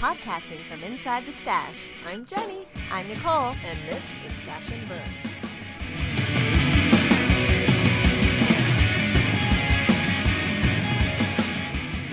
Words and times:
Podcasting 0.00 0.62
from 0.66 0.82
inside 0.82 1.26
the 1.26 1.32
stash. 1.34 1.90
I'm 2.06 2.24
Jenny, 2.24 2.66
I'm 2.90 3.06
Nicole. 3.06 3.54
and 3.66 3.78
this 3.86 4.02
is 4.26 4.32
Stash 4.32 4.70
and 4.70 4.88
Burn. 4.88 4.98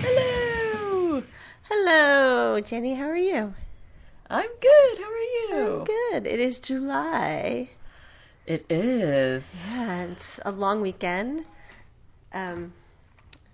Hello! 0.02 1.22
Hello, 1.62 2.60
Jenny. 2.60 2.92
How 2.92 3.06
are 3.06 3.16
you? 3.16 3.54
I'm 4.28 4.50
good. 4.60 4.98
How 4.98 5.10
are 5.10 5.16
you? 5.16 5.78
I'm 5.78 5.84
good. 5.84 6.26
It 6.26 6.40
is 6.40 6.58
July. 6.58 7.70
It 8.44 8.66
is. 8.68 9.64
Yeah, 9.66 10.02
it's 10.04 10.38
a 10.44 10.52
long 10.52 10.82
weekend. 10.82 11.46
Um, 12.34 12.74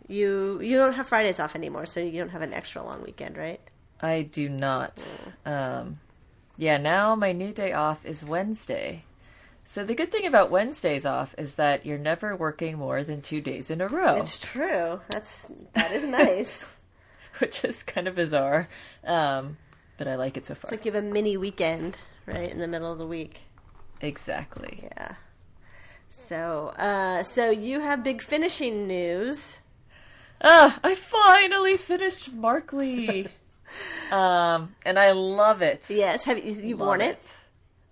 you 0.09 0.61
you 0.61 0.77
don't 0.77 0.95
have 0.95 1.07
Fridays 1.07 1.39
off 1.39 1.55
anymore, 1.55 1.87
so 1.87 2.01
you 2.01 2.15
don't 2.19 2.31
have 2.31 2.43
an 2.43 2.53
extra 2.53 2.83
long 2.83 3.01
weekend, 3.05 3.37
right? 3.37 3.61
I 4.05 4.21
do 4.23 4.49
not. 4.51 5.03
Um, 5.47 5.99
yeah, 6.59 6.77
now 6.77 7.15
my 7.15 7.33
new 7.33 7.53
day 7.53 7.73
off 7.73 8.05
is 8.05 8.23
Wednesday. 8.23 9.05
So 9.65 9.83
the 9.83 9.95
good 9.95 10.13
thing 10.13 10.27
about 10.27 10.51
Wednesdays 10.51 11.07
off 11.07 11.35
is 11.39 11.55
that 11.55 11.87
you're 11.87 11.97
never 11.97 12.37
working 12.37 12.77
more 12.77 13.03
than 13.03 13.23
two 13.23 13.41
days 13.41 13.71
in 13.71 13.81
a 13.81 13.89
row. 13.89 14.17
It's 14.17 14.37
true. 14.39 15.01
That's 15.09 15.47
that 15.73 15.91
is 15.91 16.05
nice. 16.23 16.77
which 17.39 17.65
is 17.65 17.83
kind 17.83 18.07
of 18.07 18.15
bizarre. 18.15 18.69
Um, 19.05 19.57
but 19.97 20.07
I 20.07 20.17
like 20.17 20.37
it 20.37 20.45
so 20.45 20.55
far. 20.55 20.65
it's 20.65 20.71
like 20.73 20.85
you 20.85 20.93
have 20.93 21.03
a 21.03 21.07
mini 21.07 21.39
weekend 21.39 21.97
right 22.27 22.47
in 22.47 22.59
the 22.59 22.69
middle 22.69 22.93
of 22.93 22.99
the 22.99 23.07
week. 23.07 23.41
exactly. 24.03 24.81
Yeah. 24.83 25.13
So, 26.11 26.75
uh, 26.79 27.23
so 27.23 27.51
you 27.51 27.81
have 27.81 28.05
big 28.05 28.21
finishing 28.23 28.87
news. 28.87 29.59
Ah, 30.43 30.79
I 30.85 30.95
finally 30.95 31.77
finished 31.79 32.33
Markley. 32.35 33.29
um, 34.11 34.75
and 34.85 34.99
I 34.99 35.13
love 35.13 35.63
it. 35.63 35.87
Yes, 35.91 36.25
have 36.25 36.39
you 36.45 36.53
you've 36.53 36.81
Love 36.81 36.89
worn 36.89 37.01
it? 37.01 37.39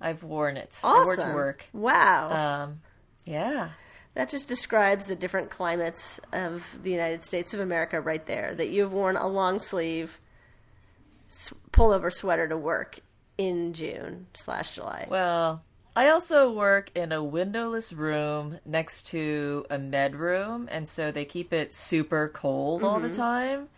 I've 0.01 0.23
worn 0.23 0.57
it. 0.57 0.79
Awesome. 0.83 1.01
I 1.01 1.05
wore 1.05 1.15
it 1.15 1.17
to 1.29 1.35
work. 1.35 1.65
Wow. 1.73 2.31
Um, 2.65 2.81
yeah. 3.25 3.71
That 4.15 4.29
just 4.29 4.47
describes 4.49 5.07
the 5.07 5.17
different 5.17 5.49
climates 5.51 6.21
of 6.33 6.65
the 6.83 6.91
United 6.91 7.25
States 7.25 7.55
of 7.55 7.61
America 7.61 8.01
right 8.01 8.25
there. 8.27 8.55
That 8.55 8.71
you've 8.71 8.93
worn 8.93 9.17
a 9.17 9.27
long 9.27 9.59
sleeve 9.59 10.21
pullover 11.73 12.13
sweater 12.13 12.47
to 12.49 12.57
work 12.57 13.01
in 13.39 13.73
June 13.73 14.27
slash 14.35 14.73
July. 14.73 15.07
Well, 15.09 15.63
I 15.97 16.09
also 16.09 16.53
work 16.53 16.91
in 16.95 17.13
a 17.13 17.23
windowless 17.23 17.93
room 17.93 18.59
next 18.65 19.05
to 19.09 19.65
a 19.71 19.79
med 19.79 20.15
room, 20.17 20.69
and 20.71 20.89
so 20.89 21.11
they 21.11 21.25
keep 21.25 21.53
it 21.53 21.73
super 21.75 22.29
cold 22.29 22.83
all 22.83 23.01
the 23.01 23.09
Mm-hmm. 23.09 23.17
time 23.17 23.69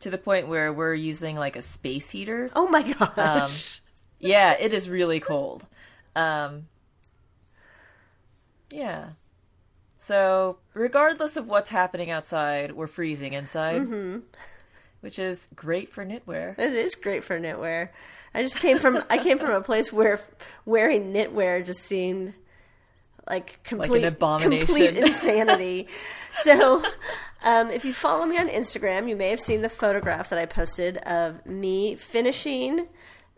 to 0.00 0.10
the 0.10 0.18
point 0.18 0.48
where 0.48 0.72
we're 0.72 0.94
using 0.94 1.36
like 1.36 1.56
a 1.56 1.62
space 1.62 2.10
heater. 2.10 2.50
oh 2.56 2.68
my 2.68 2.82
gosh. 2.82 3.80
Yeah, 4.18 4.54
it 4.58 4.72
is 4.74 4.88
really 4.90 5.20
cold. 5.20 5.66
Um, 6.14 6.66
yeah. 8.70 9.10
So, 9.98 10.58
regardless 10.74 11.36
of 11.36 11.46
what's 11.46 11.70
happening 11.70 12.10
outside, 12.10 12.72
we're 12.72 12.86
freezing 12.86 13.32
inside, 13.32 13.82
Mm-hmm. 13.82 14.18
which 15.00 15.18
is 15.18 15.48
great 15.54 15.88
for 15.90 16.04
knitwear. 16.04 16.58
it 16.58 16.72
is 16.72 16.94
great 16.94 17.24
for 17.24 17.38
knitwear. 17.38 17.90
I 18.34 18.42
just 18.42 18.56
came 18.56 18.78
from 18.78 19.02
I 19.10 19.18
came 19.18 19.38
from 19.38 19.50
a 19.54 19.60
place 19.60 19.92
where 19.92 20.20
wearing 20.64 21.12
knitwear 21.12 21.64
just 21.64 21.80
seemed 21.80 22.34
like 23.28 23.62
complete 23.64 24.04
abomination. 24.04 24.66
complete 24.66 24.96
insanity. 25.04 25.88
so, 26.42 26.84
um, 27.42 27.70
if 27.70 27.84
you 27.84 27.92
follow 27.92 28.26
me 28.26 28.38
on 28.38 28.48
Instagram, 28.48 29.08
you 29.08 29.16
may 29.16 29.30
have 29.30 29.40
seen 29.40 29.62
the 29.62 29.68
photograph 29.68 30.30
that 30.30 30.38
I 30.38 30.46
posted 30.46 30.98
of 30.98 31.44
me 31.46 31.96
finishing 31.96 32.86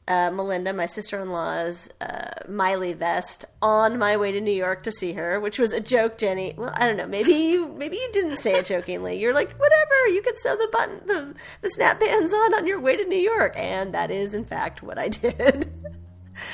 uh, 0.09 0.31
Melinda, 0.31 0.73
my 0.73 0.87
sister-in-law's 0.87 1.89
uh, 2.01 2.31
Miley 2.49 2.93
vest, 2.93 3.45
on 3.61 3.99
my 3.99 4.17
way 4.17 4.33
to 4.33 4.41
New 4.41 4.53
York 4.53 4.83
to 4.83 4.93
see 4.93 5.13
her, 5.13 5.39
which 5.39 5.59
was 5.59 5.73
a 5.73 5.81
joke, 5.81 6.19
Jenny. 6.19 6.55
Well, 6.57 6.73
I 6.75 6.89
don't 6.89 6.97
know. 6.97 7.07
Maybe 7.07 7.33
you 7.33 7.69
maybe 7.69 7.97
you 7.97 8.11
didn't 8.13 8.41
say 8.41 8.55
it 8.55 8.67
jokingly. 8.67 9.21
You're 9.21 9.35
like, 9.35 9.53
whatever. 9.59 10.09
You 10.09 10.23
could 10.23 10.39
sew 10.39 10.57
the 10.57 10.69
button, 10.73 11.01
the 11.07 11.35
the 11.61 11.71
snap 11.71 12.01
bands 12.01 12.33
on 12.33 12.55
on 12.55 12.67
your 12.67 12.81
way 12.81 12.97
to 12.97 13.05
New 13.05 13.19
York, 13.19 13.55
and 13.57 13.95
that 13.95 14.11
is 14.11 14.35
in 14.35 14.45
fact 14.45 14.83
what 14.83 14.99
I 14.99 15.09
did. 15.09 15.73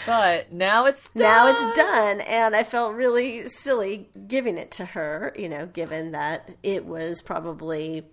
But 0.07 0.53
now 0.53 0.87
it's 0.87 1.09
done. 1.11 1.23
now 1.23 1.49
it's 1.49 1.77
done 1.77 2.21
and 2.21 2.57
i 2.57 2.65
felt 2.65 2.95
really 2.95 3.49
silly 3.49 4.09
giving 4.27 4.59
it 4.59 4.71
to 4.73 4.85
her 4.85 5.33
you 5.37 5.49
know 5.49 5.67
given 5.67 6.13
that 6.13 6.51
it 6.63 6.85
was 6.85 7.23
probably 7.23 8.07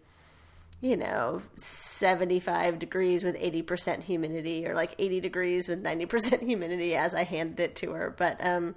you 0.81 0.97
know 0.97 1.41
75 1.55 2.79
degrees 2.79 3.23
with 3.23 3.35
80% 3.35 4.03
humidity 4.03 4.67
or 4.67 4.75
like 4.75 4.93
80 4.99 5.21
degrees 5.21 5.67
with 5.67 5.83
90% 5.83 6.43
humidity 6.45 6.95
as 6.95 7.15
i 7.15 7.23
handed 7.23 7.59
it 7.59 7.75
to 7.77 7.91
her 7.91 8.13
but 8.15 8.45
um 8.45 8.75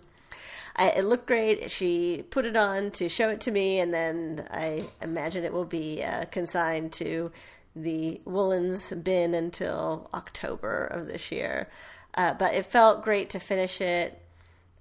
I, 0.78 0.90
it 0.90 1.04
looked 1.04 1.26
great. 1.26 1.72
She 1.72 2.24
put 2.30 2.44
it 2.44 2.56
on 2.56 2.92
to 2.92 3.08
show 3.08 3.30
it 3.30 3.40
to 3.42 3.50
me, 3.50 3.80
and 3.80 3.92
then 3.92 4.46
I 4.48 4.84
imagine 5.02 5.44
it 5.44 5.52
will 5.52 5.64
be 5.64 6.04
uh, 6.04 6.26
consigned 6.26 6.92
to 6.92 7.32
the 7.74 8.20
woolens 8.24 8.92
bin 8.92 9.34
until 9.34 10.08
October 10.14 10.86
of 10.86 11.06
this 11.06 11.32
year. 11.32 11.68
Uh, 12.14 12.34
but 12.34 12.54
it 12.54 12.66
felt 12.66 13.04
great 13.04 13.30
to 13.30 13.38
finish 13.38 13.80
it. 13.80 14.20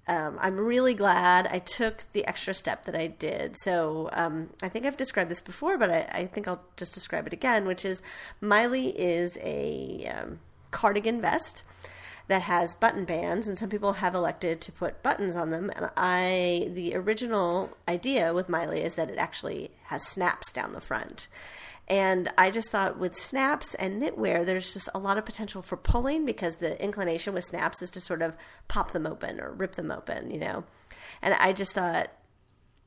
Um, 0.08 0.38
I'm 0.40 0.56
really 0.56 0.94
glad 0.94 1.46
I 1.46 1.58
took 1.58 2.04
the 2.12 2.26
extra 2.26 2.54
step 2.54 2.86
that 2.86 2.96
I 2.96 3.08
did. 3.08 3.56
So 3.58 4.08
um, 4.12 4.48
I 4.62 4.68
think 4.70 4.86
I've 4.86 4.96
described 4.96 5.30
this 5.30 5.42
before, 5.42 5.76
but 5.76 5.90
I, 5.90 6.08
I 6.10 6.26
think 6.26 6.48
I'll 6.48 6.62
just 6.78 6.94
describe 6.94 7.26
it 7.26 7.34
again, 7.34 7.66
which 7.66 7.84
is 7.84 8.00
Miley 8.40 8.88
is 8.98 9.36
a 9.42 10.10
um, 10.10 10.40
cardigan 10.70 11.20
vest 11.20 11.62
that 12.28 12.42
has 12.42 12.74
button 12.74 13.04
bands, 13.04 13.48
and 13.48 13.58
some 13.58 13.70
people 13.70 13.94
have 13.94 14.14
elected 14.14 14.60
to 14.60 14.72
put 14.72 15.02
buttons 15.02 15.34
on 15.34 15.50
them. 15.50 15.70
And 15.74 15.90
I, 15.96 16.70
the 16.72 16.94
original 16.94 17.70
idea 17.86 18.34
with 18.34 18.50
Miley 18.50 18.82
is 18.82 18.94
that 18.94 19.10
it 19.10 19.18
actually 19.18 19.70
has 19.84 20.06
snaps 20.06 20.52
down 20.52 20.72
the 20.72 20.80
front. 20.80 21.26
And 21.88 22.30
I 22.36 22.50
just 22.50 22.70
thought 22.70 22.98
with 22.98 23.18
snaps 23.18 23.74
and 23.74 24.00
knitwear, 24.00 24.44
there's 24.44 24.74
just 24.74 24.90
a 24.94 24.98
lot 24.98 25.16
of 25.16 25.24
potential 25.24 25.62
for 25.62 25.76
pulling 25.76 26.26
because 26.26 26.56
the 26.56 26.80
inclination 26.82 27.32
with 27.32 27.44
snaps 27.44 27.80
is 27.80 27.90
to 27.92 28.00
sort 28.00 28.20
of 28.20 28.36
pop 28.68 28.92
them 28.92 29.06
open 29.06 29.40
or 29.40 29.50
rip 29.52 29.74
them 29.74 29.90
open, 29.90 30.30
you 30.30 30.38
know. 30.38 30.64
And 31.22 31.32
I 31.34 31.54
just 31.54 31.72
thought, 31.72 32.10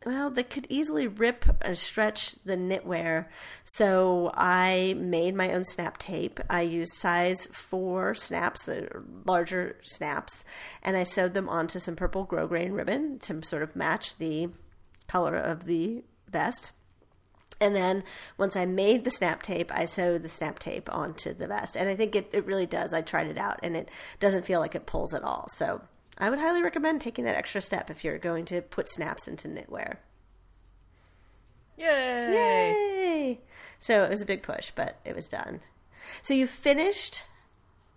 well, 0.06 0.30
they 0.30 0.44
could 0.44 0.66
easily 0.70 1.08
rip 1.08 1.46
and 1.62 1.78
stretch 1.78 2.36
the 2.44 2.56
knitwear. 2.56 3.26
So 3.64 4.32
I 4.34 4.96
made 4.98 5.36
my 5.36 5.54
own 5.54 5.64
snap 5.64 5.98
tape. 5.98 6.40
I 6.50 6.62
used 6.62 6.94
size 6.94 7.48
four 7.52 8.16
snaps, 8.16 8.68
uh, 8.68 8.88
larger 9.26 9.78
snaps, 9.84 10.44
and 10.82 10.98
I 10.98 11.04
sewed 11.04 11.34
them 11.34 11.50
onto 11.50 11.80
some 11.80 11.96
purple 11.96 12.26
grosgrain 12.26 12.74
ribbon 12.74 13.20
to 13.20 13.44
sort 13.44 13.64
of 13.64 13.76
match 13.76 14.18
the 14.18 14.50
color 15.08 15.36
of 15.36 15.66
the 15.66 16.04
vest. 16.30 16.72
And 17.62 17.76
then 17.76 18.04
once 18.40 18.56
I 18.56 18.66
made 18.66 19.04
the 19.04 19.12
snap 19.12 19.44
tape, 19.44 19.72
I 19.74 19.86
sewed 19.86 20.24
the 20.24 20.30
snap 20.30 20.58
tape 20.58 20.94
onto 20.94 21.34
the 21.34 21.46
vest. 21.46 21.78
And 21.78 21.88
I 21.88 21.96
think 21.96 22.16
it, 22.16 22.28
it 22.34 22.46
really 22.46 22.66
does. 22.66 22.92
I 22.92 23.02
tried 23.02 23.28
it 23.28 23.38
out 23.38 23.60
and 23.62 23.78
it 23.78 23.90
doesn't 24.20 24.46
feel 24.46 24.60
like 24.60 24.74
it 24.74 24.88
pulls 24.88 25.14
at 25.14 25.24
all. 25.24 25.48
So 25.56 25.82
I 26.18 26.32
would 26.32 26.40
highly 26.40 26.64
recommend 26.64 27.02
taking 27.02 27.24
that 27.26 27.38
extra 27.38 27.62
step 27.62 27.92
if 27.92 28.04
you're 28.04 28.18
going 28.18 28.46
to 28.46 28.64
put 28.64 28.90
snaps 28.90 29.28
into 29.28 29.48
knitwear. 29.48 29.98
Yay! 31.78 32.34
Yay! 32.34 33.42
So 33.80 34.04
it 34.04 34.10
was 34.10 34.22
a 34.22 34.26
big 34.26 34.42
push, 34.42 34.72
but 34.76 34.98
it 35.06 35.16
was 35.16 35.30
done. 35.30 35.62
So 36.24 36.34
you 36.34 36.48
finished 36.48 37.24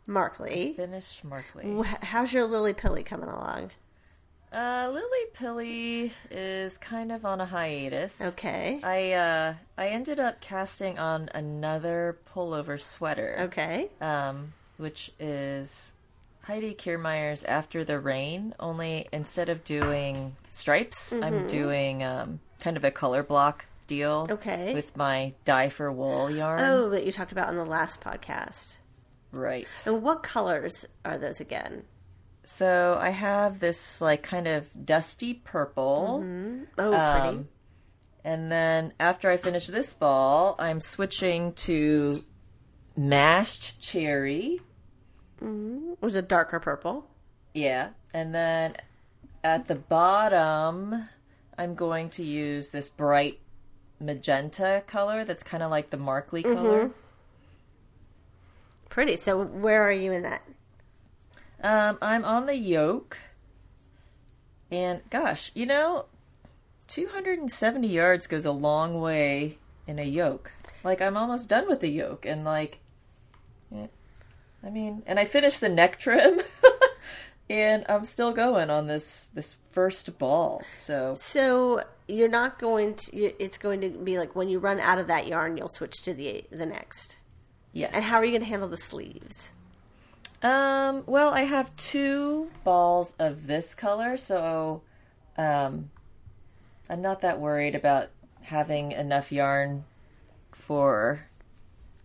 Markley. 0.07 0.75
Finished 0.77 1.25
Markley. 1.25 1.83
How's 2.03 2.35
your 2.35 2.45
Lily 2.45 2.75
Pilly 2.75 3.03
coming 3.03 3.31
along? 3.31 3.71
Uh, 4.55 4.89
Lily 4.93 5.27
Pilly 5.35 6.13
is 6.31 6.79
kind 6.79 7.11
of 7.11 7.25
on 7.25 7.41
a 7.41 7.47
hiatus. 7.47 8.21
Okay. 8.21 8.79
I 8.85 9.13
uh, 9.13 9.55
I 9.77 9.89
ended 9.89 10.21
up 10.21 10.41
casting 10.41 10.97
on 10.99 11.29
another 11.35 12.19
pullover 12.35 12.81
sweater. 12.81 13.37
Okay. 13.49 13.89
um, 14.01 14.53
which 14.77 15.11
is 15.19 15.93
Heidi 16.45 16.75
Kirrmaier's 16.75 17.43
After 17.45 17.85
the 17.85 17.99
Rain. 17.99 18.55
Only 18.61 19.09
instead 19.13 19.49
of 19.49 19.65
doing 19.65 20.37
stripes, 20.49 21.13
Mm-hmm. 21.13 21.25
I'm 21.25 21.47
doing 21.49 22.05
um, 22.05 22.39
kind 22.61 22.77
of 22.77 22.85
a 22.85 22.91
color 22.93 23.23
block 23.25 23.65
deal. 23.89 24.29
Okay. 24.31 24.73
With 24.73 24.97
my 24.97 25.33
dye 25.45 25.69
for 25.69 25.91
wool 25.91 26.31
yarn. 26.31 26.61
Oh, 26.61 26.91
that 26.91 27.05
you 27.05 27.11
talked 27.13 27.33
about 27.33 27.49
on 27.49 27.57
the 27.57 27.65
last 27.65 28.01
podcast. 28.01 28.77
Right. 29.33 29.67
And 29.85 30.01
what 30.03 30.23
colors 30.23 30.85
are 31.05 31.19
those 31.19 31.41
again? 31.41 31.83
So 32.45 32.99
I 33.01 33.11
have 33.11 33.61
this 33.61 34.01
like 34.01 34.23
kind 34.23 34.47
of 34.47 34.71
dusty 34.85 35.35
purple. 35.35 36.21
Mm-hmm. 36.23 36.65
Oh, 36.79 36.91
pretty. 36.91 37.39
Um, 37.39 37.49
and 38.25 38.51
then 38.51 38.93
after 38.99 39.31
I 39.31 39.37
finish 39.37 39.67
this 39.67 39.93
ball, 39.93 40.57
I'm 40.59 40.81
switching 40.81 41.53
to 41.55 42.25
mashed 42.97 43.81
cherry. 43.81 44.61
Mm-hmm. 45.43 45.93
It 45.93 46.03
was 46.03 46.15
a 46.15 46.23
darker 46.23 46.61
purple. 46.61 47.07
Yeah. 47.53 47.91
And 48.13 48.35
then 48.35 48.77
at 49.43 49.69
the 49.69 49.75
bottom, 49.75 51.09
I'm 51.59 51.75
going 51.75 52.09
to 52.11 52.25
use 52.25 52.71
this 52.71 52.89
bright 52.89 53.41
magenta 54.01 54.83
color 54.87 55.25
that's 55.25 55.43
kind 55.43 55.63
of 55.63 55.71
like 55.71 55.91
the 55.91 55.97
Markley 55.97 56.43
color. 56.43 56.87
Mm-hmm. 56.87 56.93
pretty. 58.89 59.17
So 59.17 59.43
where 59.43 59.83
are 59.83 59.93
you 59.93 60.13
in 60.13 60.23
that? 60.23 60.43
Um, 61.65 61.97
I'm 62.03 62.27
on 62.27 62.45
the 62.45 62.57
yoke, 62.57 63.17
and 64.71 65.01
gosh, 65.09 65.51
you 65.55 65.65
know, 65.65 66.05
270 66.89 67.89
yards 67.89 68.27
goes 68.27 68.45
a 68.45 68.53
long 68.53 69.01
way 69.01 69.57
in 69.87 69.99
a 69.99 70.05
yoke. 70.05 70.53
Like 70.85 71.01
I'm 71.01 71.17
almost 71.17 71.49
done 71.49 71.67
with 71.67 71.81
the 71.81 71.89
yoke, 71.89 72.27
and 72.27 72.45
like, 72.45 72.81
I 74.63 74.69
mean, 74.69 75.03
and 75.07 75.19
I 75.19 75.25
finished 75.25 75.63
the 75.63 75.71
neck 75.71 75.99
trim, 75.99 76.41
and 77.49 77.87
I'm 77.89 78.05
still 78.05 78.35
going 78.35 78.69
on 78.69 78.87
this 78.87 79.31
this 79.33 79.57
first 79.73 80.19
ball. 80.19 80.63
So 80.77 81.15
So 81.15 81.83
you're 82.07 82.29
not 82.29 82.59
going 82.59 82.95
to. 82.97 83.43
It's 83.43 83.57
going 83.57 83.81
to 83.81 83.89
be 83.89 84.19
like 84.19 84.37
when 84.37 84.51
you 84.51 84.59
run 84.59 84.81
out 84.81 84.99
of 84.99 85.07
that 85.07 85.27
yarn, 85.27 85.57
you'll 85.57 85.71
switch 85.71 86.03
to 86.03 86.13
the 86.13 86.45
the 86.51 86.67
next. 86.67 87.17
yes. 87.73 87.93
And 87.95 88.05
how 88.05 88.19
are 88.19 88.25
you 88.27 88.33
going 88.33 88.43
to 88.43 88.49
handle 88.49 88.69
the 88.69 88.77
sleeves? 88.77 89.49
Um, 90.45 91.05
well, 91.07 91.31
I 91.31 91.45
have 91.45 91.75
two 91.75 92.51
balls 92.65 93.17
of 93.19 93.47
this 93.47 93.75
color, 93.75 94.19
so 94.19 94.83
um, 95.39 95.91
I'm 96.91 97.01
not 97.01 97.23
that 97.23 97.41
worried 97.41 97.75
about 97.75 98.11
having 98.43 98.93
enough 98.93 99.33
yarn 99.33 99.85
for 100.53 101.25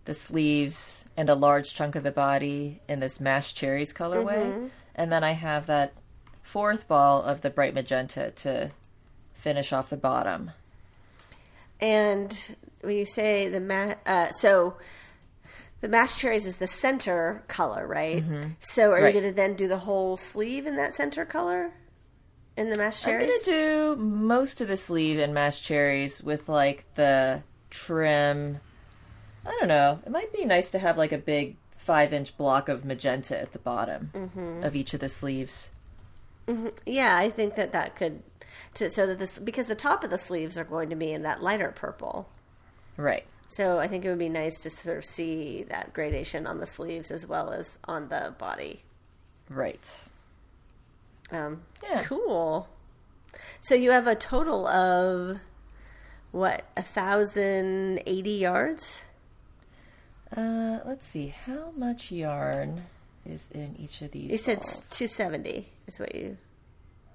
the 0.06 0.14
sleeves 0.14 1.04
and 1.18 1.28
a 1.28 1.34
large 1.34 1.74
chunk 1.74 1.94
of 1.94 2.02
the 2.02 2.10
body 2.10 2.80
in 2.88 3.00
this 3.00 3.20
mashed 3.20 3.58
cherries 3.58 3.92
colorway. 3.92 4.70
And 4.94 5.12
then 5.12 5.22
I 5.22 5.32
have 5.32 5.66
that 5.66 5.92
fourth 6.42 6.88
ball 6.88 7.22
of 7.22 7.42
the 7.42 7.50
bright 7.50 7.74
magenta 7.74 8.30
to 8.36 8.70
finish 9.34 9.70
off 9.70 9.90
the 9.90 9.98
bottom. 9.98 10.52
And 11.78 12.56
when 12.80 12.96
you 12.96 13.04
say 13.04 13.48
the 13.48 13.60
mat, 13.60 14.00
uh, 14.06 14.30
so 14.30 14.76
the 15.80 15.88
mashed 15.88 16.18
cherries 16.18 16.46
is 16.46 16.56
the 16.56 16.66
center 16.66 17.42
color, 17.48 17.86
right? 17.86 18.22
So 18.60 18.92
are 18.92 19.02
Right. 19.02 19.14
you 19.14 19.20
going 19.20 19.32
to 19.32 19.36
then 19.36 19.54
do 19.54 19.66
the 19.68 19.78
whole 19.78 20.16
sleeve 20.16 20.66
in 20.66 20.76
that 20.76 20.94
center 20.94 21.24
color 21.24 21.72
in 22.56 22.70
the 22.70 22.76
mashed 22.78 23.04
cherries? 23.04 23.24
I'm 23.24 23.30
gonna 23.30 23.44
do 23.44 23.96
most 23.96 24.60
of 24.60 24.68
the 24.68 24.76
sleeve 24.76 25.18
in 25.18 25.32
mashed 25.32 25.64
cherries 25.64 26.22
with 26.22 26.48
like 26.48 26.84
the 26.94 27.42
trim. 27.70 28.60
I 29.46 29.56
don't 29.58 29.68
know. 29.68 30.00
It 30.04 30.10
might 30.12 30.32
be 30.32 30.44
nice 30.44 30.70
to 30.72 30.78
have 30.78 30.98
like 30.98 31.12
a 31.12 31.18
big 31.18 31.56
five 31.76 32.12
inch 32.12 32.36
block 32.36 32.68
of 32.68 32.84
magenta 32.84 33.40
at 33.40 33.52
the 33.52 33.58
bottom 33.58 34.10
Mm-hmm. 34.14 34.64
of 34.64 34.76
each 34.76 34.92
of 34.92 35.00
the 35.00 35.08
sleeves. 35.08 35.70
Yeah, 36.84 37.16
I 37.16 37.30
think 37.30 37.54
that 37.54 37.72
that 37.72 37.94
could 37.96 38.22
to, 38.74 38.90
so 38.90 39.06
that 39.06 39.18
this 39.20 39.38
because 39.38 39.68
the 39.68 39.74
top 39.76 40.02
of 40.04 40.10
the 40.10 40.18
sleeves 40.18 40.58
are 40.58 40.64
going 40.64 40.90
to 40.90 40.96
be 40.96 41.12
in 41.12 41.22
that 41.22 41.42
lighter 41.42 41.72
purple. 41.74 42.28
Right. 42.96 43.24
So 43.50 43.80
I 43.80 43.88
think 43.88 44.04
it 44.04 44.08
would 44.08 44.18
be 44.18 44.28
nice 44.28 44.58
to 44.60 44.70
sort 44.70 44.98
of 44.98 45.04
see 45.04 45.64
that 45.64 45.92
gradation 45.92 46.46
on 46.46 46.60
the 46.60 46.66
sleeves 46.66 47.10
as 47.10 47.26
well 47.26 47.50
as 47.50 47.78
on 47.84 48.08
the 48.08 48.32
body. 48.38 48.84
Right. 49.48 49.90
Um, 51.32 51.62
Yeah. 51.82 52.04
Cool. 52.04 52.68
So 53.60 53.74
you 53.74 53.90
have 53.90 54.06
a 54.06 54.14
total 54.14 54.68
of 54.68 55.40
what 56.30 56.64
a 56.76 56.82
thousand 56.82 58.02
eighty 58.06 58.30
yards. 58.30 59.00
Uh, 60.36 60.78
let's 60.84 61.08
see. 61.08 61.34
How 61.44 61.72
much 61.76 62.12
yarn 62.12 62.84
is 63.26 63.50
in 63.50 63.74
each 63.76 64.00
of 64.00 64.12
these? 64.12 64.30
You 64.30 64.38
said 64.38 64.62
two 64.92 65.08
seventy 65.08 65.72
is 65.88 65.98
what 65.98 66.14
you 66.14 66.36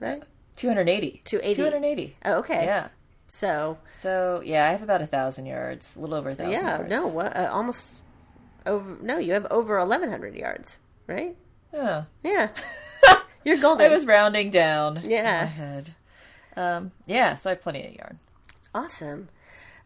right? 0.01 0.21
280. 0.57 1.21
280. 1.25 1.55
280. 1.55 2.17
Oh, 2.25 2.33
okay. 2.39 2.65
Yeah. 2.65 2.87
So 3.27 3.77
So 3.92 4.42
yeah, 4.45 4.68
I 4.68 4.72
have 4.72 4.81
about 4.83 5.01
a 5.01 5.07
thousand 5.07 5.45
yards, 5.48 5.95
a 5.95 6.00
little 6.00 6.16
over 6.16 6.30
a 6.30 6.36
thousand. 6.36 6.51
yeah, 6.54 6.77
yards. 6.77 6.89
no, 6.89 7.07
what, 7.07 7.36
uh, 7.36 7.50
almost 7.51 7.95
over. 8.66 8.98
No, 9.01 9.18
you 9.18 9.33
have 9.33 9.45
over 9.51 9.77
eleven 9.77 10.10
hundred 10.10 10.36
yards, 10.36 10.80
right? 11.07 11.36
Yeah. 11.74 12.04
Yeah, 12.24 12.50
you're 13.44 13.57
golden. 13.60 13.86
I 13.92 13.94
was 13.94 14.06
rounding 14.06 14.50
down. 14.50 14.98
in 14.98 15.10
Yeah. 15.10 15.42
my 15.42 15.45
head. 15.48 15.95
Um, 16.56 16.92
yeah, 17.06 17.36
so 17.36 17.50
I 17.50 17.54
have 17.54 17.62
plenty 17.62 17.86
of 17.86 17.94
yarn. 17.94 18.19
Awesome. 18.74 19.28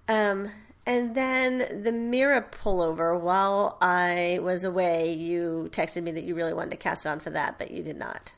Um, 0.07 0.51
and 0.85 1.15
then 1.15 1.81
the 1.83 1.91
Mira 1.91 2.43
pullover, 2.43 3.19
while 3.19 3.77
I 3.81 4.39
was 4.41 4.63
away, 4.63 5.13
you 5.13 5.69
texted 5.71 6.03
me 6.03 6.11
that 6.11 6.23
you 6.23 6.35
really 6.35 6.53
wanted 6.53 6.71
to 6.71 6.77
cast 6.77 7.07
on 7.07 7.19
for 7.19 7.31
that, 7.31 7.57
but 7.57 7.71
you 7.71 7.81
did 7.83 7.97
not. 7.97 8.33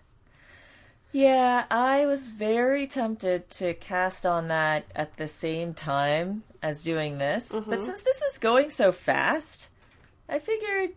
Yeah, 1.11 1.65
I 1.69 2.05
was 2.05 2.27
very 2.27 2.87
tempted 2.87 3.49
to 3.51 3.73
cast 3.73 4.25
on 4.25 4.47
that 4.47 4.85
at 4.95 5.17
the 5.17 5.27
same 5.27 5.73
time 5.73 6.43
as 6.63 6.83
doing 6.83 7.17
this, 7.17 7.51
but 7.67 7.83
since 7.83 8.01
this 8.03 8.21
is 8.21 8.37
going 8.37 8.69
so 8.69 8.91
fast, 8.91 9.67
I 10.29 10.39
figured 10.39 10.91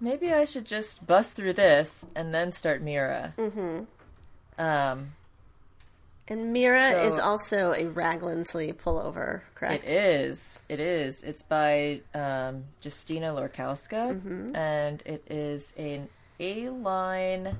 maybe 0.00 0.32
I 0.32 0.44
should 0.44 0.66
just 0.66 1.06
bust 1.06 1.36
through 1.36 1.54
this 1.54 2.06
and 2.14 2.34
then 2.34 2.52
start 2.52 2.82
Mira. 2.82 3.32
Mm-hmm. 3.38 3.84
Um, 4.62 5.12
And 6.28 6.52
Mira 6.52 6.90
So- 6.90 7.12
is 7.12 7.18
also 7.18 7.72
a 7.72 7.84
raglan 7.86 8.44
sleeve 8.44 8.76
pullover, 8.84 9.42
correct? 9.54 9.84
It 9.84 9.90
is. 9.90 10.60
It 10.68 10.80
is. 10.80 11.22
It's 11.22 11.42
by 11.42 12.02
um, 12.14 12.64
Justyna 12.82 13.32
Lorkowska, 13.32 14.54
and 14.54 15.02
it 15.06 15.22
is 15.30 15.72
an 15.78 16.08
A-line 16.40 17.56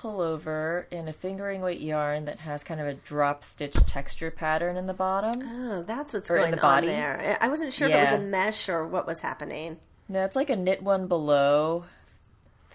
pullover 0.00 0.84
in 0.90 1.08
a 1.08 1.12
fingering 1.12 1.60
weight 1.60 1.80
yarn 1.80 2.24
that 2.26 2.38
has 2.40 2.64
kind 2.64 2.80
of 2.80 2.86
a 2.86 2.94
drop 2.94 3.44
stitch 3.44 3.74
texture 3.86 4.30
pattern 4.30 4.76
in 4.76 4.86
the 4.86 4.94
bottom. 4.94 5.42
Oh, 5.44 5.82
that's 5.82 6.12
what's 6.12 6.28
going 6.28 6.50
the 6.52 6.56
on 6.58 6.62
body? 6.62 6.86
there. 6.86 7.36
I 7.40 7.48
wasn't 7.48 7.72
sure 7.72 7.88
if 7.88 7.94
it 7.94 8.00
was 8.12 8.20
a 8.20 8.24
mesh 8.24 8.68
or 8.68 8.86
what 8.86 9.06
was 9.06 9.20
happening. 9.20 9.78
No, 10.08 10.24
it's 10.24 10.36
like 10.36 10.50
a 10.50 10.56
knit 10.56 10.82
one 10.82 11.06
below 11.06 11.84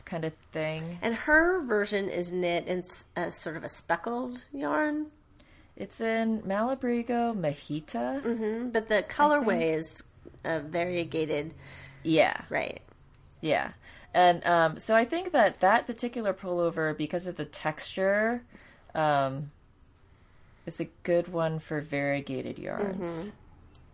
kind 0.05 0.23
of 0.23 0.33
thing. 0.51 0.99
And 1.01 1.15
her 1.15 1.63
version 1.63 2.09
is 2.09 2.31
knit 2.31 2.67
in 2.67 2.83
a 3.15 3.31
sort 3.31 3.57
of 3.57 3.63
a 3.63 3.69
speckled 3.69 4.43
yarn, 4.53 5.07
It's 5.75 5.99
in 5.99 6.43
Malabrigo 6.43 7.35
Mechita. 7.35 8.21
hmm 8.21 8.69
but 8.69 8.87
the 8.87 9.03
colorway 9.09 9.75
is 9.75 10.03
uh, 10.45 10.59
variegated, 10.59 11.53
Yeah. 12.03 12.39
right? 12.49 12.81
Yeah. 13.41 13.71
And 14.15 14.45
um, 14.45 14.79
so 14.79 14.95
I 14.95 15.03
think 15.03 15.33
that 15.33 15.59
that 15.59 15.85
particular 15.85 16.33
pullover, 16.33 16.97
because 16.97 17.27
of 17.27 17.35
the 17.35 17.43
texture, 17.43 18.43
um, 18.95 19.51
is 20.65 20.79
a 20.79 20.85
good 21.03 21.27
one 21.27 21.59
for 21.59 21.81
variegated 21.81 22.57
yarns. 22.57 23.33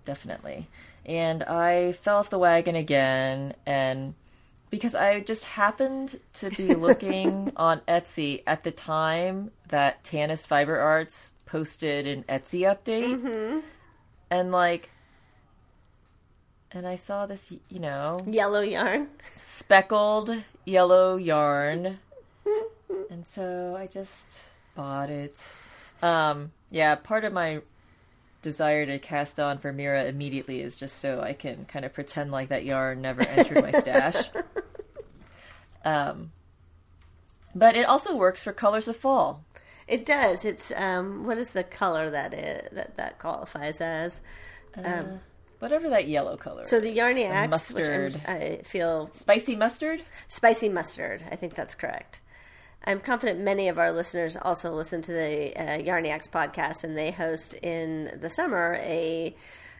Definitely. 0.05 0.67
And 1.07 1.41
I 1.41 1.93
fell 1.93 2.17
off 2.17 2.29
the 2.29 2.37
wagon 2.37 2.75
again, 2.75 3.55
and 3.65 4.13
because 4.69 4.93
I 4.93 5.21
just 5.21 5.43
happened 5.43 6.19
to 6.33 6.51
be 6.51 6.75
looking 6.75 7.51
on 7.55 7.79
Etsy 7.87 8.43
at 8.45 8.63
the 8.63 8.69
time 8.69 9.49
that 9.69 10.03
Tanis 10.03 10.45
Fiber 10.45 10.77
Arts 10.77 11.33
posted 11.47 12.05
an 12.05 12.25
Etsy 12.29 12.59
update, 12.61 13.63
and 14.29 14.51
like, 14.51 14.90
and 16.73 16.87
I 16.87 16.95
saw 16.95 17.25
this, 17.25 17.51
you 17.69 17.79
know, 17.79 18.19
Yellow 18.27 18.61
yarn. 18.61 19.07
speckled 19.37 20.43
yellow 20.65 21.17
yarn. 21.17 21.99
and 23.09 23.27
so 23.27 23.75
I 23.77 23.87
just 23.87 24.27
bought 24.75 25.09
it. 25.09 25.51
Um, 26.01 26.51
yeah, 26.69 26.95
part 26.95 27.25
of 27.25 27.33
my 27.33 27.61
desire 28.41 28.85
to 28.87 28.97
cast 28.99 29.39
on 29.39 29.59
for 29.59 29.71
Mira 29.71 30.05
immediately 30.05 30.61
is 30.61 30.75
just 30.75 30.97
so 30.97 31.21
I 31.21 31.33
can 31.33 31.65
kind 31.65 31.85
of 31.85 31.93
pretend 31.93 32.31
like 32.31 32.49
that 32.49 32.65
yarn 32.65 33.01
never 33.01 33.21
entered 33.21 33.61
my 33.63 33.71
stash. 33.71 34.29
Um, 35.83 36.31
but 37.55 37.75
it 37.75 37.87
also 37.87 38.15
works 38.15 38.43
for 38.43 38.53
colors 38.53 38.87
of 38.87 38.95
fall. 38.95 39.43
It 39.87 40.05
does. 40.05 40.45
It's 40.45 40.71
um, 40.75 41.25
what 41.25 41.39
is 41.39 41.51
the 41.51 41.63
color 41.63 42.11
that 42.11 42.35
it, 42.35 42.69
that 42.73 42.97
that 42.97 43.17
qualifies 43.17 43.81
as? 43.81 44.21
Um, 44.75 45.21
Whatever 45.61 45.89
that 45.89 46.07
yellow 46.07 46.37
color. 46.37 46.65
so 46.65 46.79
the 46.79 46.97
A 46.99 47.25
Axe, 47.25 47.49
mustard, 47.49 48.21
I 48.27 48.61
feel 48.63 49.09
spicy 49.13 49.55
mustard. 49.55 50.01
spicy 50.27 50.69
mustard. 50.69 51.23
I 51.31 51.35
think 51.35 51.53
that's 51.55 51.75
correct. 51.75 52.19
I'm 52.83 52.99
confident 52.99 53.39
many 53.39 53.67
of 53.67 53.77
our 53.77 53.91
listeners 53.91 54.35
also 54.35 54.73
listen 54.73 55.03
to 55.03 55.11
the 55.11 55.55
uh, 55.55 55.77
Yarniacs 55.77 56.29
podcast, 56.29 56.83
and 56.83 56.97
they 56.97 57.11
host 57.11 57.53
in 57.53 58.17
the 58.19 58.29
summer 58.29 58.77
a 58.81 59.35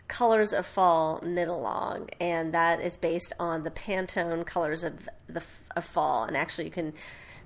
Colors 0.08 0.54
of 0.54 0.66
Fall 0.66 1.20
knit 1.24 1.48
along, 1.48 2.10
and 2.20 2.54
that 2.54 2.80
is 2.82 2.98
based 2.98 3.34
on 3.40 3.64
the 3.64 3.72
Pantone 3.72 4.46
colors 4.46 4.84
of 4.84 5.10
the 5.28 5.42
of 5.76 5.86
fall. 5.86 6.26
And 6.26 6.36
actually, 6.36 6.66
you 6.66 6.72
can 6.72 6.94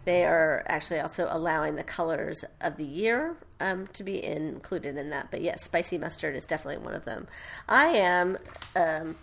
they 0.06 0.24
are 0.26 0.64
actually 0.68 1.00
also 1.00 1.28
allowing 1.30 1.76
the 1.76 1.84
colors 1.84 2.46
of 2.62 2.78
the 2.78 2.86
year 2.86 3.36
um, 3.60 3.88
to 3.94 4.04
be 4.04 4.24
included 4.24 4.98
in 4.98 5.10
that. 5.10 5.32
But 5.32 5.42
yes, 5.42 5.64
spicy 5.64 5.98
mustard 5.98 6.36
is 6.36 6.46
definitely 6.46 6.84
one 6.84 6.96
of 6.96 7.06
them. 7.06 7.28
I 7.68 7.88
am. 7.88 8.38
Um, 8.76 9.16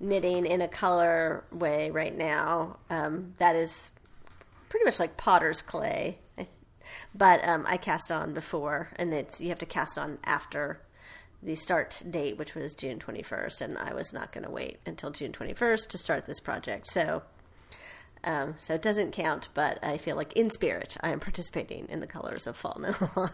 knitting 0.00 0.46
in 0.46 0.60
a 0.60 0.68
color 0.68 1.44
way 1.52 1.90
right 1.90 2.16
now 2.16 2.76
um, 2.90 3.34
that 3.38 3.56
is 3.56 3.90
pretty 4.68 4.84
much 4.84 4.98
like 4.98 5.16
potter's 5.16 5.62
clay 5.62 6.18
but 7.14 7.46
um, 7.46 7.64
i 7.66 7.76
cast 7.76 8.10
on 8.10 8.34
before 8.34 8.90
and 8.96 9.14
it's 9.14 9.40
you 9.40 9.48
have 9.48 9.58
to 9.58 9.66
cast 9.66 9.96
on 9.96 10.18
after 10.24 10.80
the 11.42 11.54
start 11.54 12.02
date 12.10 12.36
which 12.38 12.54
was 12.54 12.74
june 12.74 12.98
21st 12.98 13.60
and 13.60 13.78
i 13.78 13.94
was 13.94 14.12
not 14.12 14.32
going 14.32 14.44
to 14.44 14.50
wait 14.50 14.78
until 14.84 15.10
june 15.10 15.32
21st 15.32 15.88
to 15.88 15.98
start 15.98 16.26
this 16.26 16.40
project 16.40 16.86
so 16.86 17.22
Um, 18.24 18.54
so 18.58 18.74
it 18.74 18.80
doesn't 18.82 19.12
count, 19.12 19.48
but 19.52 19.78
I 19.82 19.98
feel 19.98 20.16
like 20.16 20.32
in 20.32 20.48
spirit, 20.50 20.96
I 21.00 21.10
am 21.10 21.20
participating 21.20 21.86
in 21.90 22.00
the 22.00 22.06
colors 22.06 22.46
of 22.46 22.56
fall 22.56 22.78
now. 22.80 22.94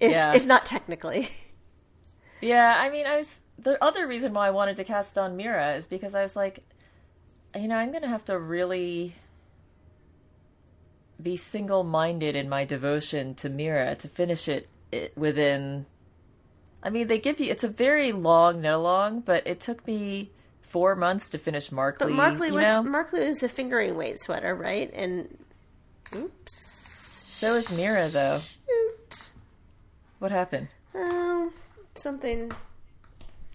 if, 0.00 0.10
Yeah. 0.10 0.34
if 0.34 0.46
not 0.46 0.64
technically. 0.64 1.28
Yeah, 2.40 2.74
I 2.78 2.90
mean, 2.90 3.06
I 3.06 3.16
was 3.16 3.42
the 3.58 3.82
other 3.84 4.06
reason 4.06 4.32
why 4.34 4.46
I 4.46 4.50
wanted 4.50 4.76
to 4.76 4.84
cast 4.84 5.16
on 5.18 5.36
Mira 5.36 5.74
is 5.76 5.86
because 5.86 6.14
I 6.14 6.22
was 6.22 6.36
like, 6.36 6.64
you 7.54 7.68
know, 7.68 7.76
I'm 7.76 7.92
gonna 7.92 8.08
have 8.08 8.24
to 8.26 8.38
really 8.38 9.14
be 11.22 11.36
single-minded 11.36 12.36
in 12.36 12.48
my 12.48 12.64
devotion 12.64 13.34
to 13.36 13.48
Mira 13.48 13.94
to 13.96 14.08
finish 14.08 14.48
it, 14.48 14.68
it 14.92 15.16
within. 15.16 15.86
I 16.82 16.90
mean, 16.90 17.08
they 17.08 17.18
give 17.18 17.40
you 17.40 17.50
it's 17.50 17.64
a 17.64 17.68
very 17.68 18.12
long 18.12 18.60
knit 18.60 18.72
along, 18.72 19.20
but 19.20 19.46
it 19.46 19.60
took 19.60 19.86
me 19.86 20.30
four 20.66 20.94
months 20.96 21.30
to 21.30 21.38
finish 21.38 21.72
Markley. 21.72 22.08
But 22.08 22.14
Markley 22.14 22.48
you 22.48 22.54
was 22.54 22.62
know? 22.62 22.82
Markley 22.82 23.26
was 23.26 23.42
a 23.42 23.48
fingering 23.48 23.96
weight 23.96 24.18
sweater, 24.22 24.54
right? 24.54 24.90
And 24.94 25.36
oops, 26.14 26.52
so 27.28 27.54
is 27.54 27.70
Mira 27.70 28.08
though. 28.08 28.40
shoot, 28.40 29.30
What 30.18 30.30
happened? 30.32 30.68
um, 30.94 31.52
something, 31.94 32.50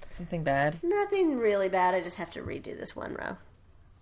Something 0.09 0.43
bad? 0.43 0.77
nothing 0.83 1.37
really 1.39 1.69
bad. 1.69 1.93
I 1.95 2.01
just 2.01 2.17
have 2.17 2.31
to 2.31 2.41
redo 2.41 2.77
this 2.77 2.95
one 2.95 3.13
row. 3.13 3.37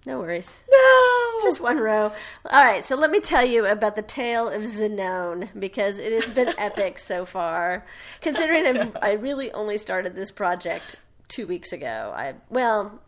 No 0.05 0.19
worries. 0.19 0.61
No. 0.69 1.39
Just 1.43 1.59
one 1.59 1.77
row. 1.77 2.11
All 2.49 2.63
right, 2.63 2.83
so 2.85 2.95
let 2.95 3.11
me 3.11 3.19
tell 3.19 3.43
you 3.45 3.65
about 3.65 3.95
the 3.97 4.01
tale 4.01 4.47
of 4.49 4.63
Zinone 4.63 5.49
because 5.59 5.99
it 5.99 6.11
has 6.13 6.31
been 6.31 6.53
epic 6.57 6.99
so 6.99 7.25
far. 7.25 7.85
Considering 8.21 8.65
I'm, 8.65 8.97
I 9.01 9.11
really 9.13 9.51
only 9.51 9.77
started 9.77 10.15
this 10.15 10.31
project 10.31 10.95
two 11.29 11.47
weeks 11.47 11.71
ago. 11.71 12.13
I 12.15 12.35
well, 12.49 13.01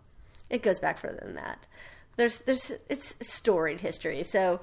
it 0.50 0.64
goes 0.64 0.80
back 0.80 0.98
further 0.98 1.20
than 1.22 1.36
that. 1.36 1.66
There's 2.16 2.40
there's 2.40 2.72
it's 2.90 3.16
storied 3.22 3.82
history. 3.82 4.24
So 4.24 4.62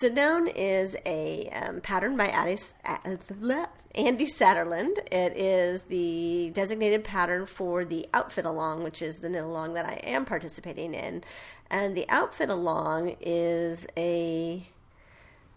Zinone 0.00 0.52
is 0.54 0.96
a 1.04 1.48
um, 1.50 1.80
pattern 1.80 2.16
by 2.16 2.28
Addis, 2.28 2.74
Andi 2.84 3.68
Satterlund. 3.94 4.98
It 5.10 5.36
is 5.36 5.82
the 5.84 6.50
designated 6.54 7.02
pattern 7.04 7.46
for 7.46 7.84
the 7.84 8.06
outfit 8.14 8.44
along, 8.44 8.84
which 8.84 9.02
is 9.02 9.18
the 9.18 9.28
knit 9.28 9.42
along 9.42 9.74
that 9.74 9.86
I 9.86 9.94
am 10.04 10.24
participating 10.24 10.94
in. 10.94 11.24
And 11.70 11.96
the 11.96 12.08
outfit 12.08 12.50
along 12.50 13.16
is 13.20 13.86
a 13.96 14.66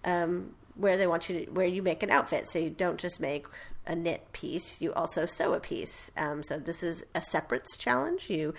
um, 0.04 0.56
where 0.76 0.98
they 0.98 1.08
want 1.08 1.30
you 1.30 1.46
to 1.46 1.52
where 1.52 1.68
you 1.68 1.82
make 1.82 2.04
an 2.04 2.10
outfit. 2.10 2.50
So 2.50 2.60
you 2.60 2.70
don't 2.70 3.00
just 3.00 3.20
make 3.20 3.46
a 3.86 3.96
knit 3.96 4.32
piece; 4.34 4.80
you 4.82 4.94
also 4.94 5.26
sew 5.26 5.54
a 5.54 5.60
piece. 5.60 6.12
Um, 6.18 6.44
so 6.44 6.58
this 6.58 6.84
is 6.84 7.04
a 7.16 7.22
separates 7.22 7.78
challenge. 7.78 8.30
You 8.30 8.54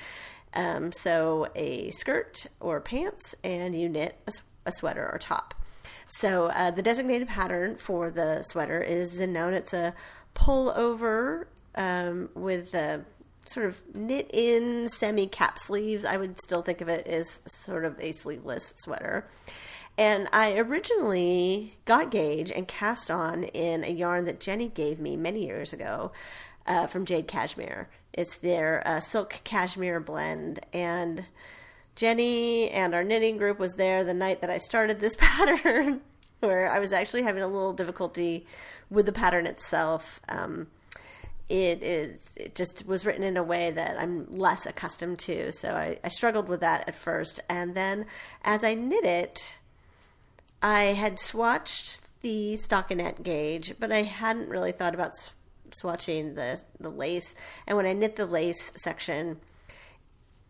um, 0.54 0.92
sew 0.92 1.48
a 1.54 1.90
skirt 1.90 2.46
or 2.60 2.80
pants, 2.80 3.34
and 3.42 3.78
you 3.78 3.88
knit 3.88 4.18
a 4.66 4.72
sweater 4.72 5.08
or 5.12 5.18
top. 5.18 5.54
So 6.06 6.46
uh, 6.46 6.70
the 6.70 6.82
designated 6.82 7.28
pattern 7.28 7.76
for 7.76 8.10
the 8.10 8.42
sweater 8.42 8.80
is 8.80 9.18
Zinone. 9.18 9.52
It's 9.52 9.72
a 9.72 9.94
pullover 10.34 11.46
um, 11.74 12.28
with 12.34 12.74
a 12.74 13.04
sort 13.46 13.66
of 13.66 13.80
knit 13.94 14.30
in 14.32 14.88
semi 14.88 15.26
cap 15.26 15.58
sleeves. 15.58 16.04
I 16.04 16.16
would 16.16 16.38
still 16.38 16.62
think 16.62 16.80
of 16.80 16.88
it 16.88 17.06
as 17.06 17.40
sort 17.46 17.84
of 17.84 17.98
a 18.00 18.12
sleeveless 18.12 18.74
sweater. 18.76 19.28
And 19.96 20.28
I 20.32 20.56
originally 20.58 21.76
got 21.84 22.10
gauge 22.10 22.50
and 22.50 22.66
cast 22.66 23.10
on 23.10 23.44
in 23.44 23.84
a 23.84 23.90
yarn 23.90 24.24
that 24.24 24.40
Jenny 24.40 24.68
gave 24.68 24.98
me 24.98 25.16
many 25.16 25.46
years 25.46 25.72
ago 25.72 26.10
uh, 26.66 26.86
from 26.86 27.04
Jade 27.04 27.28
Cashmere. 27.28 27.88
It's 28.12 28.38
their 28.38 28.82
uh, 28.86 29.00
silk 29.00 29.40
cashmere 29.44 30.00
blend. 30.00 30.60
And 30.72 31.26
Jenny 31.94 32.70
and 32.70 32.94
our 32.94 33.04
knitting 33.04 33.36
group 33.36 33.58
was 33.58 33.74
there 33.74 34.02
the 34.02 34.14
night 34.14 34.40
that 34.40 34.50
I 34.50 34.58
started 34.58 34.98
this 34.98 35.16
pattern, 35.18 36.00
where 36.40 36.68
I 36.70 36.80
was 36.80 36.92
actually 36.92 37.22
having 37.22 37.42
a 37.42 37.48
little 37.48 37.72
difficulty 37.72 38.46
with 38.90 39.06
the 39.06 39.12
pattern 39.12 39.46
itself. 39.46 40.20
Um, 40.28 40.66
it 41.48 41.82
is 41.82 42.18
it 42.36 42.54
just 42.54 42.86
was 42.86 43.04
written 43.04 43.22
in 43.22 43.36
a 43.36 43.42
way 43.42 43.70
that 43.70 43.98
I'm 44.00 44.26
less 44.38 44.64
accustomed 44.64 45.18
to, 45.20 45.52
so 45.52 45.70
I, 45.70 45.98
I 46.02 46.08
struggled 46.08 46.48
with 46.48 46.60
that 46.60 46.88
at 46.88 46.96
first, 46.96 47.40
and 47.50 47.74
then 47.74 48.06
as 48.42 48.64
I 48.64 48.72
knit 48.74 49.04
it, 49.04 49.46
I 50.64 50.94
had 50.94 51.18
swatched 51.18 52.00
the 52.22 52.54
stockinette 52.54 53.22
gauge, 53.22 53.74
but 53.78 53.92
I 53.92 54.00
hadn't 54.00 54.48
really 54.48 54.72
thought 54.72 54.94
about 54.94 55.12
swatching 55.70 56.36
the 56.36 56.58
the 56.80 56.88
lace. 56.88 57.34
And 57.66 57.76
when 57.76 57.84
I 57.84 57.92
knit 57.92 58.16
the 58.16 58.24
lace 58.24 58.72
section, 58.74 59.40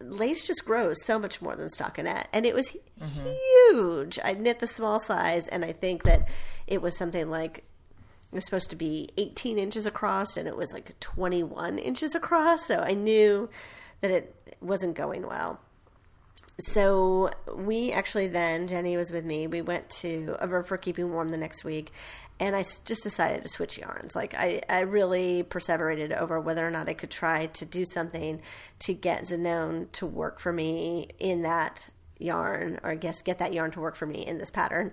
lace 0.01 0.47
just 0.47 0.65
grows 0.65 1.05
so 1.05 1.19
much 1.19 1.43
more 1.43 1.57
than 1.57 1.67
stockinette, 1.67 2.27
and 2.33 2.47
it 2.47 2.55
was 2.55 2.69
mm-hmm. 3.01 3.33
huge. 3.73 4.21
I 4.23 4.35
knit 4.35 4.61
the 4.61 4.69
small 4.69 5.01
size, 5.01 5.49
and 5.49 5.65
I 5.65 5.73
think 5.73 6.05
that 6.05 6.29
it 6.69 6.81
was 6.81 6.97
something 6.97 7.29
like 7.29 7.65
it 8.31 8.37
was 8.37 8.45
supposed 8.45 8.71
to 8.71 8.77
be 8.77 9.09
18 9.17 9.59
inches 9.59 9.85
across, 9.85 10.37
and 10.37 10.47
it 10.47 10.57
was 10.57 10.73
like 10.73 10.99
21 11.01 11.81
inches 11.81 12.15
across. 12.15 12.69
So 12.69 12.79
I 12.79 12.95
knew 12.95 13.51
that 14.01 14.13
it 14.13 14.57
wasn't 14.61 14.95
going 14.95 15.27
well 15.27 15.59
so 16.61 17.31
we 17.53 17.91
actually 17.93 18.29
then 18.29 18.69
Jenny 18.69 18.97
was 18.97 19.11
with 19.11 19.25
me. 19.25 19.47
We 19.47 19.61
went 19.61 19.91
to 19.91 20.37
a 20.39 20.47
verb 20.47 20.67
for 20.67 20.77
keeping 20.77 21.13
warm 21.13 21.31
the 21.31 21.37
next 21.37 21.65
week, 21.65 21.91
and 22.39 22.55
I 22.55 22.65
just 22.85 23.03
decided 23.03 23.43
to 23.43 23.49
switch 23.49 23.79
yarns. 23.79 24.15
Like 24.15 24.35
I, 24.35 24.63
I 24.69 24.81
really 24.81 25.43
perseverated 25.43 26.13
over 26.13 26.41
whether 26.41 26.67
or 26.67 26.71
not 26.71 26.89
I 26.89 26.95
could 26.95 27.11
try 27.11 27.47
to 27.47 27.65
do 27.65 27.85
something 27.85 28.41
to 28.81 28.95
get 28.95 29.25
Zinone 29.25 29.91
to 29.93 30.07
work 30.07 30.39
for 30.39 30.53
me 30.53 31.11
in 31.19 31.43
that 31.43 31.87
yarn, 32.19 32.81
or 32.83 32.91
I 32.91 32.95
guess 32.95 33.23
get 33.23 33.39
that 33.39 33.53
yarn 33.53 33.71
to 33.73 33.81
work 33.81 33.97
for 33.97 34.07
me 34.07 34.27
in 34.27 34.39
this 34.39 34.51
pattern. 34.51 34.93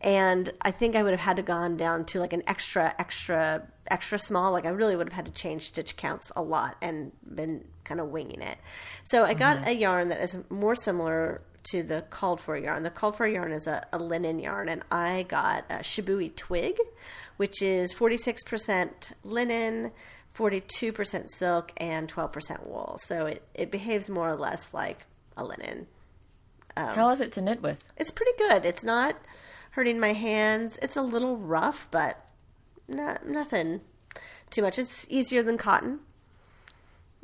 And 0.00 0.50
I 0.62 0.70
think 0.70 0.96
I 0.96 1.02
would 1.02 1.12
have 1.12 1.20
had 1.20 1.36
to 1.36 1.42
gone 1.42 1.76
down 1.76 2.04
to 2.06 2.20
like 2.20 2.32
an 2.32 2.42
extra, 2.46 2.94
extra, 2.98 3.66
extra 3.88 4.18
small. 4.18 4.52
Like 4.52 4.66
I 4.66 4.70
really 4.70 4.96
would 4.96 5.08
have 5.08 5.12
had 5.14 5.26
to 5.26 5.32
change 5.32 5.66
stitch 5.66 5.96
counts 5.96 6.30
a 6.36 6.42
lot 6.42 6.76
and 6.80 7.12
been 7.22 7.64
kind 7.84 8.00
of 8.00 8.08
winging 8.08 8.40
it. 8.40 8.58
So 9.04 9.24
I 9.24 9.34
got 9.34 9.58
mm-hmm. 9.58 9.68
a 9.68 9.72
yarn 9.72 10.08
that 10.08 10.20
is 10.20 10.38
more 10.48 10.74
similar 10.74 11.42
to 11.70 11.82
the 11.82 12.02
called 12.10 12.40
for 12.40 12.56
yarn. 12.56 12.82
The 12.82 12.90
called 12.90 13.16
for 13.16 13.26
yarn 13.26 13.52
is 13.52 13.66
a, 13.66 13.86
a 13.92 13.98
linen 13.98 14.38
yarn, 14.38 14.68
and 14.68 14.82
I 14.90 15.26
got 15.28 15.64
a 15.68 15.78
Shibui 15.78 16.34
twig, 16.34 16.76
which 17.36 17.62
is 17.62 17.92
46% 17.92 18.90
linen, 19.24 19.92
42% 20.36 21.26
silk, 21.28 21.72
and 21.76 22.12
12% 22.12 22.66
wool. 22.66 22.98
So 23.04 23.26
it, 23.26 23.42
it 23.54 23.70
behaves 23.70 24.08
more 24.08 24.28
or 24.28 24.36
less 24.36 24.72
like 24.72 25.04
a 25.36 25.44
linen. 25.44 25.86
How 26.88 27.10
is 27.10 27.20
it 27.20 27.32
to 27.32 27.40
knit 27.40 27.62
with? 27.62 27.84
It's 27.96 28.10
pretty 28.10 28.32
good. 28.38 28.64
It's 28.64 28.84
not 28.84 29.16
hurting 29.72 29.98
my 30.00 30.12
hands. 30.12 30.78
It's 30.82 30.96
a 30.96 31.02
little 31.02 31.36
rough, 31.36 31.88
but 31.90 32.24
not 32.88 33.26
nothing 33.26 33.80
too 34.50 34.62
much. 34.62 34.78
It's 34.78 35.06
easier 35.08 35.42
than 35.42 35.58
cotton. 35.58 36.00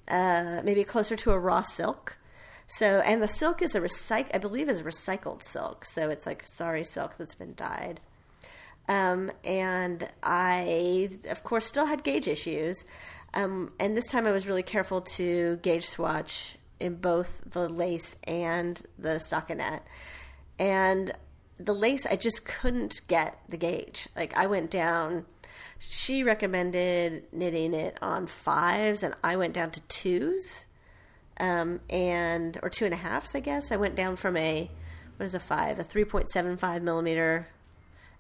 Uh, 0.09 0.61
maybe 0.65 0.85
closer 0.85 1.17
to 1.17 1.33
a 1.33 1.39
raw 1.39 1.61
silk. 1.61 2.17
So, 2.69 3.01
and 3.01 3.23
the 3.23 3.29
silk 3.29 3.63
is 3.63 3.75
a 3.75 3.81
recyc. 3.81 4.27
I 4.35 4.39
believe 4.39 4.69
is 4.69 4.83
recycled 4.83 5.43
silk. 5.43 5.85
So 5.85 6.09
it's 6.11 6.27
like 6.27 6.45
sorry 6.47 6.85
silk 6.85 7.15
that's 7.19 7.35
been 7.35 7.55
dyed. 7.55 8.01
Um, 8.89 9.33
and 9.45 10.09
I, 10.23 11.11
of 11.29 11.43
course, 11.43 11.67
still 11.67 11.87
had 11.87 12.05
gauge 12.05 12.29
issues. 12.29 12.77
Um, 13.35 13.73
and 13.79 13.97
this 13.97 14.09
time 14.09 14.27
I 14.27 14.33
was 14.33 14.47
really 14.47 14.63
careful 14.63 15.01
to 15.01 15.59
gauge 15.63 15.87
swatch 15.87 16.57
in 16.79 16.97
both 16.97 17.43
the 17.51 17.69
lace 17.69 18.17
and 18.25 18.83
the 18.99 19.15
stockinette. 19.15 19.83
And 20.59 21.13
the 21.59 21.75
lace, 21.75 22.07
I 22.07 22.17
just 22.17 22.45
couldn't 22.45 23.01
get 23.09 23.39
the 23.49 23.57
gauge. 23.57 24.09
Like 24.17 24.37
I 24.37 24.47
went 24.47 24.71
down. 24.71 25.27
She 25.79 26.23
recommended 26.23 27.25
knitting 27.33 27.75
it 27.75 27.99
on 28.01 28.27
fives, 28.27 29.03
and 29.03 29.15
I 29.23 29.37
went 29.37 29.55
down 29.55 29.71
to 29.73 29.81
twos, 29.83 30.65
um, 31.39 31.81
and 31.91 32.59
or 32.63 32.71
two 32.71 32.85
and 32.85 32.95
a 32.95 32.99
halfs, 32.99 33.35
I 33.35 33.41
guess 33.41 33.71
I 33.71 33.77
went 33.77 33.95
down 33.95 34.17
from 34.17 34.37
a 34.37 34.71
what 35.17 35.25
is 35.27 35.35
a 35.35 35.41
five, 35.41 35.79
a 35.79 35.85
three 35.85 36.05
point 36.05 36.29
seven 36.29 36.57
five 36.57 36.83
millimeter 36.83 37.49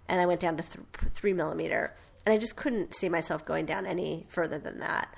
and 0.09 0.21
I 0.21 0.27
went 0.27 0.41
down 0.41 0.57
to 0.57 0.63
th- 0.63 1.13
three 1.13 1.33
millimeter, 1.33 1.95
and 2.25 2.33
I 2.33 2.39
just 2.39 2.57
couldn't 2.57 2.95
see 2.95 3.09
myself 3.09 3.45
going 3.45 3.67
down 3.67 3.87
any 3.87 4.27
further 4.29 4.59
than 4.59 4.81
that. 4.81 5.09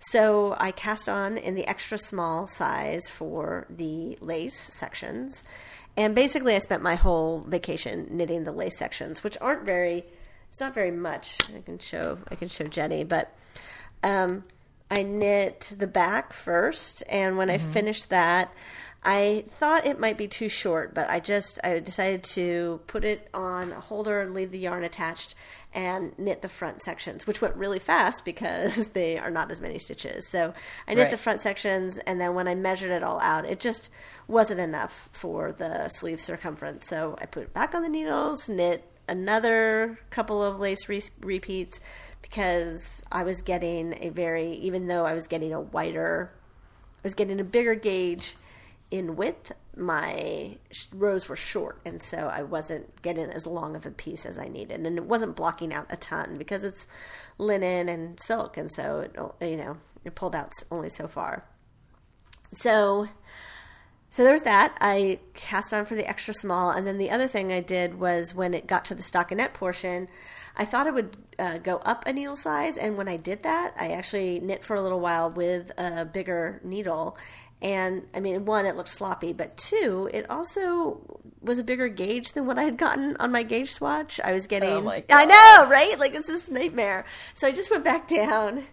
So 0.00 0.56
I 0.58 0.72
cast 0.72 1.08
on 1.08 1.36
in 1.36 1.54
the 1.54 1.66
extra 1.66 1.98
small 1.98 2.46
size 2.46 3.08
for 3.10 3.66
the 3.68 4.16
lace 4.20 4.58
sections, 4.58 5.44
and 5.96 6.14
basically 6.14 6.54
I 6.54 6.58
spent 6.58 6.82
my 6.82 6.94
whole 6.94 7.40
vacation 7.40 8.08
knitting 8.10 8.44
the 8.44 8.52
lace 8.52 8.78
sections, 8.78 9.22
which 9.22 9.36
aren't 9.40 9.64
very. 9.64 10.04
It's 10.48 10.58
not 10.58 10.74
very 10.74 10.90
much. 10.90 11.38
I 11.56 11.60
can 11.60 11.78
show. 11.78 12.18
I 12.28 12.34
can 12.34 12.48
show 12.48 12.64
Jenny, 12.64 13.04
but 13.04 13.36
um, 14.02 14.44
I 14.90 15.02
knit 15.02 15.72
the 15.76 15.86
back 15.86 16.32
first, 16.32 17.04
and 17.08 17.36
when 17.36 17.50
I 17.50 17.58
finished 17.58 18.08
that, 18.08 18.52
I 19.02 19.46
thought 19.58 19.86
it 19.86 19.98
might 19.98 20.18
be 20.18 20.28
too 20.28 20.50
short, 20.50 20.92
but 20.94 21.08
I 21.08 21.20
just 21.20 21.58
I 21.64 21.78
decided 21.78 22.22
to 22.34 22.80
put 22.86 23.02
it 23.04 23.28
on 23.32 23.72
a 23.72 23.80
holder 23.80 24.20
and 24.20 24.34
leave 24.34 24.50
the 24.50 24.58
yarn 24.58 24.84
attached 24.84 25.34
and 25.72 26.12
knit 26.18 26.42
the 26.42 26.48
front 26.50 26.82
sections, 26.82 27.26
which 27.26 27.40
went 27.40 27.54
really 27.56 27.78
fast 27.78 28.26
because 28.26 28.88
they 28.92 29.16
are 29.16 29.30
not 29.30 29.50
as 29.50 29.58
many 29.60 29.78
stitches. 29.78 30.28
So 30.28 30.52
I 30.86 30.92
knit 30.94 31.04
Right. 31.04 31.10
the 31.10 31.16
front 31.16 31.40
sections, 31.40 31.96
and 32.06 32.20
then 32.20 32.34
when 32.34 32.46
I 32.46 32.54
measured 32.54 32.90
it 32.90 33.02
all 33.02 33.18
out, 33.20 33.46
it 33.46 33.58
just 33.58 33.90
wasn't 34.28 34.60
enough 34.60 35.08
for 35.12 35.50
the 35.50 35.88
sleeve 35.88 36.20
circumference. 36.20 36.86
So 36.86 37.16
I 37.20 37.24
put 37.26 37.44
it 37.44 37.54
back 37.54 37.74
on 37.74 37.82
the 37.82 37.88
needles, 37.88 38.50
knit 38.50 38.84
another 39.08 39.98
couple 40.10 40.42
of 40.42 40.60
lace 40.60 40.88
re- 40.90 41.02
repeats 41.20 41.80
because 42.22 43.02
I 43.10 43.22
was 43.22 43.40
getting 43.40 43.96
a 44.04 44.10
very, 44.10 44.52
even 44.56 44.88
though 44.88 45.06
I 45.06 45.14
was 45.14 45.26
getting 45.26 45.52
a 45.54 45.60
wider, 45.60 46.30
I 46.32 47.00
was 47.02 47.14
getting 47.14 47.40
a 47.40 47.44
bigger 47.44 47.74
gauge 47.74 48.36
in 48.90 49.16
width. 49.16 49.52
My 49.76 50.58
rows 50.92 51.28
were 51.28 51.36
short, 51.36 51.80
and 51.84 52.02
so 52.02 52.18
I 52.18 52.42
wasn't 52.42 53.02
getting 53.02 53.30
as 53.30 53.46
long 53.46 53.76
of 53.76 53.86
a 53.86 53.90
piece 53.90 54.26
as 54.26 54.38
I 54.38 54.46
needed, 54.46 54.84
and 54.84 54.98
it 54.98 55.04
wasn't 55.04 55.36
blocking 55.36 55.72
out 55.72 55.86
a 55.90 55.96
ton 55.96 56.34
because 56.36 56.64
it's 56.64 56.86
linen 57.38 57.88
and 57.88 58.20
silk, 58.20 58.56
and 58.56 58.70
so 58.70 59.00
it, 59.00 59.48
you 59.48 59.56
know 59.56 59.76
it 60.04 60.14
pulled 60.14 60.34
out 60.34 60.52
only 60.70 60.90
so 60.90 61.06
far. 61.06 61.44
So 62.52 63.08
so 64.12 64.24
there 64.24 64.32
was 64.32 64.42
that. 64.42 64.76
I 64.80 65.20
cast 65.34 65.72
on 65.72 65.86
for 65.86 65.94
the 65.94 66.08
extra 66.08 66.34
small, 66.34 66.70
and 66.70 66.84
then 66.84 66.98
the 66.98 67.10
other 67.10 67.28
thing 67.28 67.52
I 67.52 67.60
did 67.60 68.00
was 68.00 68.34
when 68.34 68.54
it 68.54 68.66
got 68.66 68.84
to 68.86 68.94
the 68.96 69.04
stockinette 69.04 69.52
portion, 69.54 70.08
I 70.56 70.64
thought 70.64 70.88
it 70.88 70.94
would 70.94 71.16
uh, 71.38 71.58
go 71.58 71.76
up 71.78 72.06
a 72.06 72.12
needle 72.12 72.34
size, 72.34 72.76
and 72.76 72.96
when 72.96 73.08
I 73.08 73.16
did 73.16 73.44
that, 73.44 73.72
I 73.78 73.90
actually 73.90 74.40
knit 74.40 74.64
for 74.64 74.74
a 74.74 74.82
little 74.82 74.98
while 74.98 75.30
with 75.30 75.70
a 75.78 76.04
bigger 76.04 76.60
needle. 76.64 77.16
And 77.62 78.06
I 78.14 78.20
mean, 78.20 78.44
one, 78.46 78.64
it 78.66 78.76
looked 78.76 78.88
sloppy, 78.88 79.32
but 79.32 79.56
two, 79.56 80.08
it 80.12 80.30
also 80.30 81.00
was 81.42 81.58
a 81.58 81.64
bigger 81.64 81.88
gauge 81.88 82.32
than 82.32 82.46
what 82.46 82.58
I 82.58 82.64
had 82.64 82.76
gotten 82.76 83.16
on 83.18 83.32
my 83.32 83.42
gauge 83.42 83.70
swatch. 83.70 84.20
I 84.20 84.32
was 84.32 84.46
getting, 84.46 84.70
Oh 84.70 84.80
my 84.80 85.04
I 85.10 85.24
know, 85.24 85.68
right? 85.68 85.98
Like 85.98 86.14
it's 86.14 86.26
this 86.26 86.48
nightmare. 86.48 87.04
So 87.34 87.46
I 87.46 87.52
just 87.52 87.70
went 87.70 87.84
back 87.84 88.08
down 88.08 88.64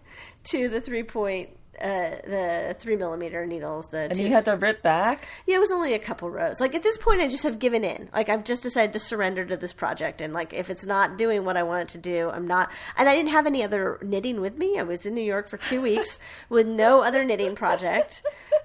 to 0.44 0.68
the 0.68 0.80
three 0.80 1.02
point, 1.02 1.50
uh, 1.80 2.16
the 2.26 2.76
three 2.78 2.96
millimeter 2.96 3.46
needles. 3.46 3.88
The 3.88 3.98
And 3.98 4.14
two, 4.16 4.22
you 4.24 4.28
had 4.30 4.44
to 4.46 4.56
rip 4.56 4.82
back? 4.82 5.26
yeah, 5.46 5.56
it 5.56 5.60
was 5.60 5.72
only 5.72 5.94
a 5.94 5.98
couple 5.98 6.30
rows. 6.30 6.60
Like 6.60 6.74
at 6.74 6.82
this 6.82 6.98
point, 6.98 7.20
I 7.20 7.28
just 7.28 7.42
have 7.44 7.58
given 7.58 7.84
in. 7.84 8.08
Like 8.12 8.28
I've 8.28 8.44
just 8.44 8.62
decided 8.62 8.92
to 8.94 8.98
surrender 8.98 9.44
to 9.46 9.56
this 9.56 9.72
project, 9.72 10.20
and 10.20 10.32
like 10.32 10.52
if 10.52 10.70
it's 10.70 10.84
not 10.86 11.16
doing 11.18 11.44
what 11.44 11.56
I 11.56 11.62
want 11.62 11.82
it 11.82 11.92
to 11.92 11.98
do, 11.98 12.30
I'm 12.30 12.46
not. 12.46 12.70
And 12.96 13.08
I 13.08 13.14
didn't 13.14 13.30
have 13.30 13.46
any 13.46 13.62
other 13.62 13.98
knitting 14.02 14.40
with 14.40 14.56
me. 14.58 14.78
I 14.78 14.82
was 14.82 15.06
in 15.06 15.14
New 15.14 15.22
York 15.22 15.48
for 15.48 15.56
two 15.56 15.80
weeks 15.80 16.18
with 16.48 16.66
no 16.66 17.02
other 17.02 17.24
knitting 17.24 17.54
project, 17.54 18.22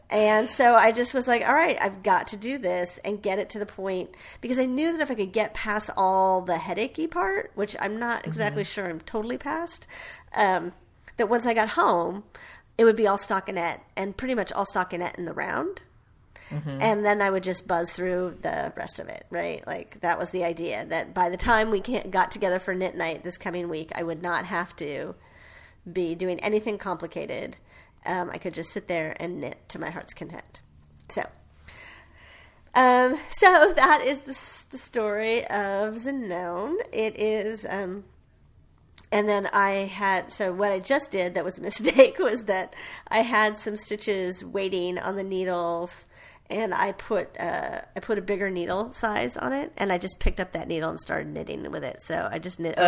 and 0.10 0.50
so 0.50 0.75
I 0.75 0.91
just 0.91 1.13
was 1.13 1.27
like, 1.27 1.41
all 1.48 1.53
right, 1.53 1.77
I've 1.79 2.03
got 2.03 2.27
to 2.29 2.38
do 2.38 2.58
this 2.58 3.00
and 3.03 3.22
get 3.22 3.39
it 3.39 3.50
to 3.51 3.60
the 3.60 3.65
point 3.65 4.12
because 4.41 4.60
I 4.60 4.65
knew 4.65 4.91
that 4.91 5.01
if 5.01 5.10
I 5.12 5.15
could 5.15 5.32
get 5.34 5.53
past 5.53 5.89
all 5.98 6.41
the 6.41 6.58
headachy 6.58 7.10
part, 7.10 7.51
which 7.55 7.75
I'm 7.79 8.00
not 8.00 8.25
exactly 8.27 8.63
sure 8.63 8.89
I'm 8.89 9.00
totally 9.01 9.38
past, 9.38 9.88
um, 10.34 10.74
that 11.17 11.29
once 11.29 11.46
I 11.46 11.53
got 11.53 11.70
home. 11.70 12.24
It 12.77 12.86
would 12.86 12.96
be 12.96 13.08
all 13.08 13.18
stockinette 13.18 13.82
and 13.96 14.15
pretty 14.18 14.36
much 14.36 14.51
all 14.51 14.65
stockinette 14.65 15.18
in 15.18 15.25
the 15.25 15.34
round 15.34 15.82
and 16.82 17.06
then 17.06 17.22
I 17.22 17.30
would 17.30 17.44
just 17.44 17.68
buzz 17.68 17.92
through 17.92 18.38
the 18.42 18.74
rest 18.75 19.00
of 19.00 19.08
it, 19.08 19.25
right? 19.30 19.65
Like 19.65 20.00
that 20.01 20.20
was 20.20 20.30
the 20.30 20.44
idea 20.44 20.86
that 20.86 21.13
by 21.13 21.30
the 21.30 21.38
time 21.38 21.72
we 21.72 21.80
got 21.80 22.32
together 22.32 22.60
for 22.60 22.75
knit 22.75 22.96
night 22.96 23.24
this 23.24 23.38
coming 23.38 23.70
week, 23.70 23.92
I 23.96 24.03
would 24.03 24.22
not 24.22 24.46
have 24.46 24.75
to 24.77 25.15
be 25.92 26.15
doing 26.15 26.39
anything 26.42 26.77
complicated. 26.77 27.58
Um, 28.06 28.30
I 28.30 28.38
could 28.38 28.53
just 28.53 28.72
sit 28.72 28.88
there 28.88 29.15
and 29.20 29.42
knit 29.42 29.58
to 29.70 29.80
my 29.80 29.89
heart's 29.89 30.13
content. 30.13 30.62
So, 31.10 31.24
um, 32.75 33.18
so 33.32 33.74
that 33.75 34.01
is 34.06 34.20
the, 34.20 34.38
the 34.72 34.77
story 34.77 35.46
of 35.48 35.96
Zinone. 35.96 36.75
It 36.92 37.20
is, 37.20 37.65
um, 37.68 38.03
and 39.13 39.29
then 39.29 39.48
I 39.53 39.72
had 39.88 40.32
so 40.34 40.51
what 40.51 40.72
I 40.72 40.79
just 40.79 41.12
did 41.12 41.36
that 41.36 41.46
was 41.46 41.58
a 41.58 41.62
mistake 41.70 42.20
was 42.20 42.43
that 42.46 42.75
I 43.08 43.20
had 43.22 43.58
some 43.58 43.77
stitches 43.77 44.43
waiting 44.43 44.98
on 44.98 45.15
the 45.15 45.24
needles, 45.24 46.05
and 46.50 46.74
I 46.74 46.91
put 46.93 47.39
uh, 47.39 47.82
I 47.96 48.00
put 48.01 48.17
a 48.17 48.22
bigger 48.22 48.50
needle 48.50 48.91
size 48.91 49.38
on 49.38 49.54
it, 49.54 49.71
and 49.78 49.91
I 49.93 49.97
just 49.97 50.19
picked 50.19 50.39
up 50.39 50.52
that 50.54 50.67
needle 50.67 50.89
and 50.89 50.99
started 50.99 51.28
knitting 51.28 51.69
with 51.71 51.84
it. 51.84 52.02
So 52.02 52.28
I 52.32 52.39
just 52.39 52.60
knit 52.60 52.76
a 52.78 52.82
Uh, 52.82 52.88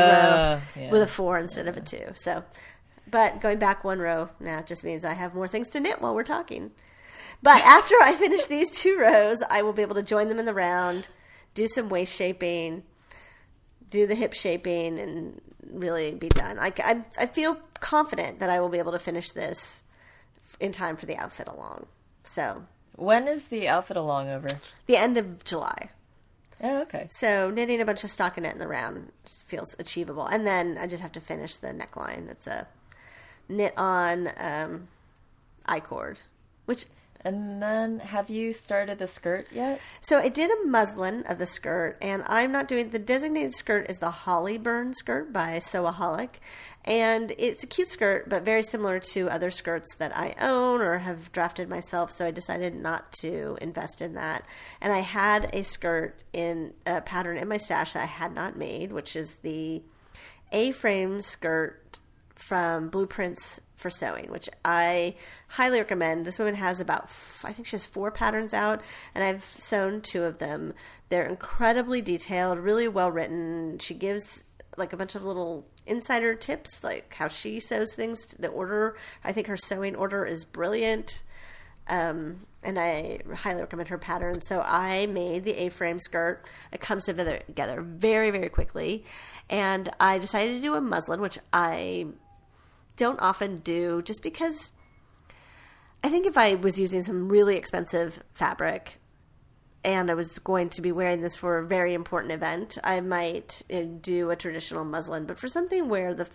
row 0.76 0.82
yeah. 0.82 0.92
with 0.92 1.02
a 1.02 1.08
four 1.08 1.38
instead 1.38 1.68
of 1.68 1.78
a 1.78 1.82
two. 1.82 2.08
So, 2.16 2.44
but 3.10 3.40
going 3.40 3.60
back 3.60 3.84
one 3.84 4.00
row 4.00 4.30
now 4.40 4.62
just 4.64 4.84
means 4.84 5.06
I 5.06 5.14
have 5.14 5.36
more 5.36 5.48
things 5.48 5.70
to 5.70 5.80
knit 5.80 6.02
while 6.02 6.16
we're 6.16 6.24
talking. 6.24 6.72
But 7.44 7.62
after 7.78 7.96
I 8.02 8.14
finish 8.14 8.46
these 8.46 8.72
two 8.72 8.98
rows, 9.00 9.44
I 9.50 9.62
will 9.62 9.74
be 9.74 9.84
able 9.84 9.96
to 9.96 10.04
join 10.04 10.30
them 10.30 10.40
in 10.40 10.46
the 10.46 10.54
round, 10.56 11.08
do 11.54 11.68
some 11.68 11.88
waist 11.90 12.14
shaping, 12.16 12.84
do 13.92 14.08
the 14.08 14.16
hip 14.16 14.34
shaping, 14.34 14.98
and 15.00 15.40
really 15.72 16.14
be 16.14 16.30
done. 16.30 16.60
I, 16.60 16.74
I, 16.80 17.04
I 17.18 17.26
feel 17.26 17.58
confident 17.80 18.40
that 18.40 18.50
I 18.50 18.60
will 18.60 18.70
be 18.70 18.78
able 18.80 18.92
to 18.94 19.00
finish 19.00 19.30
this 19.32 19.84
in 20.60 20.72
time 20.72 20.96
for 20.98 21.06
the 21.06 21.18
outfit 21.18 21.48
along. 21.48 21.86
So, 22.24 22.66
When 22.96 23.28
is 23.28 23.48
the 23.50 23.68
outfit 23.68 23.98
along 23.98 24.30
over? 24.30 24.48
the 24.88 24.98
end 24.98 25.18
of 25.18 25.44
July. 25.44 25.90
Oh, 26.62 26.82
okay. 26.84 27.08
So, 27.12 27.52
knitting 27.52 27.82
a 27.82 27.86
bunch 27.86 28.04
of 28.04 28.10
stockinette 28.10 28.54
in 28.54 28.60
the 28.60 28.68
round 28.68 29.12
feels 29.46 29.76
achievable. 29.78 30.26
And 30.26 30.48
then 30.48 30.78
I 30.80 30.88
just 30.88 31.02
have 31.04 31.12
to 31.14 31.20
finish 31.22 31.58
the 31.58 31.68
neckline. 31.68 32.30
It's 32.30 32.48
a 32.48 32.68
knit 33.50 33.74
on 33.78 34.30
um, 34.38 34.88
I 35.66 35.80
cord, 35.82 36.20
which 36.66 36.86
And 37.26 37.60
then, 37.60 38.00
have 38.00 38.30
you 38.30 38.54
started 38.54 39.00
the 39.00 39.08
skirt 39.08 39.48
yet? 39.52 39.82
So 40.00 40.20
I 40.20 40.30
did 40.30 40.52
a 40.52 40.68
muslin 40.68 41.24
of 41.24 41.40
the 41.40 41.48
skirt, 41.48 41.98
and 42.00 42.24
I'm 42.28 42.52
not 42.52 42.68
doing 42.68 42.92
the 42.92 43.00
designated 43.00 43.56
skirt 43.56 43.90
is 43.90 43.98
the 43.98 44.12
Hollyburn 44.12 44.94
skirt 44.94 45.34
by 45.34 45.58
Sewaholic, 45.58 46.36
and 46.86 47.34
it's 47.40 47.64
a 47.64 47.68
cute 47.68 47.90
skirt, 47.90 48.30
but 48.30 48.44
very 48.44 48.62
similar 48.62 49.00
to 49.00 49.28
other 49.28 49.50
skirts 49.50 49.96
that 49.96 50.16
I 50.16 50.36
own 50.40 50.82
or 50.82 51.00
have 51.00 51.32
drafted 51.32 51.68
myself. 51.68 52.12
So 52.12 52.28
I 52.28 52.32
decided 52.32 52.76
not 52.76 53.12
to 53.22 53.58
invest 53.60 54.04
in 54.04 54.14
that, 54.14 54.46
and 54.80 54.94
I 54.94 55.00
had 55.00 55.50
a 55.52 55.64
skirt 55.64 56.24
in 56.32 56.76
a 56.86 57.02
pattern 57.02 57.38
in 57.38 57.48
my 57.48 57.58
stash 57.58 57.94
that 57.94 58.04
I 58.04 58.06
had 58.06 58.36
not 58.36 58.56
made, 58.56 58.92
which 58.92 59.16
is 59.16 59.38
the 59.38 59.82
A-frame 60.52 61.22
skirt 61.22 61.98
from 62.36 62.90
Blueprints 62.90 63.62
for 63.76 63.90
Sewing, 63.90 64.32
which 64.32 64.50
I 64.64 65.16
highly 65.50 65.80
recommend. 65.80 66.26
This 66.26 66.40
woman 66.40 66.56
has 66.56 66.80
about, 66.80 67.10
I 67.44 67.54
think 67.54 67.68
she 67.68 67.76
has 67.76 67.86
four 67.86 68.12
patterns 68.12 68.54
out, 68.54 68.82
and 69.14 69.24
I've 69.24 69.44
sewn 69.44 70.02
two 70.02 70.24
of 70.24 70.40
them. 70.40 70.74
They're 71.10 71.28
incredibly 71.28 72.02
detailed, 72.02 72.60
really 72.60 72.88
well 72.88 73.12
written. 73.12 73.78
She 73.80 73.94
gives 73.94 74.44
like 74.78 74.94
a 74.94 74.98
bunch 74.98 75.16
of 75.16 75.24
little 75.24 75.68
insider 75.86 76.36
tips, 76.36 76.84
like 76.84 77.14
how 77.14 77.28
she 77.28 77.60
sews 77.60 77.94
things. 77.96 78.26
The 78.40 78.48
order, 78.48 78.98
I 79.24 79.32
think 79.32 79.48
her 79.48 79.58
sewing 79.58 79.96
order 79.96 80.26
is 80.26 80.46
brilliant. 80.46 81.22
Um, 81.88 82.48
and 82.64 82.80
I 82.80 83.20
highly 83.34 83.62
recommend 83.62 83.90
her 83.90 83.98
pattern. 84.00 84.42
So 84.42 84.60
I 84.60 85.06
made 85.06 85.44
the 85.44 85.54
A-frame 85.54 86.00
skirt. 86.00 86.44
It 86.72 86.82
comes 86.82 87.06
together, 87.06 87.42
together 87.46 87.82
very, 87.82 88.32
very 88.32 88.50
quickly. 88.50 89.06
And 89.50 89.90
I 90.00 90.18
decided 90.18 90.56
to 90.56 90.62
do 90.62 90.74
a 90.74 90.82
muslin, 90.82 91.22
which 91.22 91.38
I 91.54 92.08
don't 92.96 93.20
often 93.20 93.60
do 93.60 94.02
just 94.02 94.22
because 94.24 94.72
I 96.04 96.10
think 96.10 96.26
if 96.26 96.38
I 96.38 96.56
was 96.56 96.78
using 96.78 97.02
some 97.02 97.30
really 97.30 97.56
expensive 97.58 98.22
fabric 98.34 99.00
and 99.84 100.10
I 100.10 100.14
was 100.14 100.40
going 100.40 100.70
to 100.70 100.82
be 100.82 100.92
wearing 100.92 101.22
this 101.22 101.36
for 101.36 101.58
a 101.58 101.66
very 101.66 101.94
important 101.94 102.32
event, 102.32 102.78
I 102.84 103.02
might 103.02 103.62
uh, 103.74 103.82
do 104.02 104.30
a 104.30 104.36
traditional 104.36 104.86
muslin. 104.86 105.26
But 105.26 105.40
for 105.40 105.48
something 105.48 105.90
where 105.90 106.14
the 106.14 106.28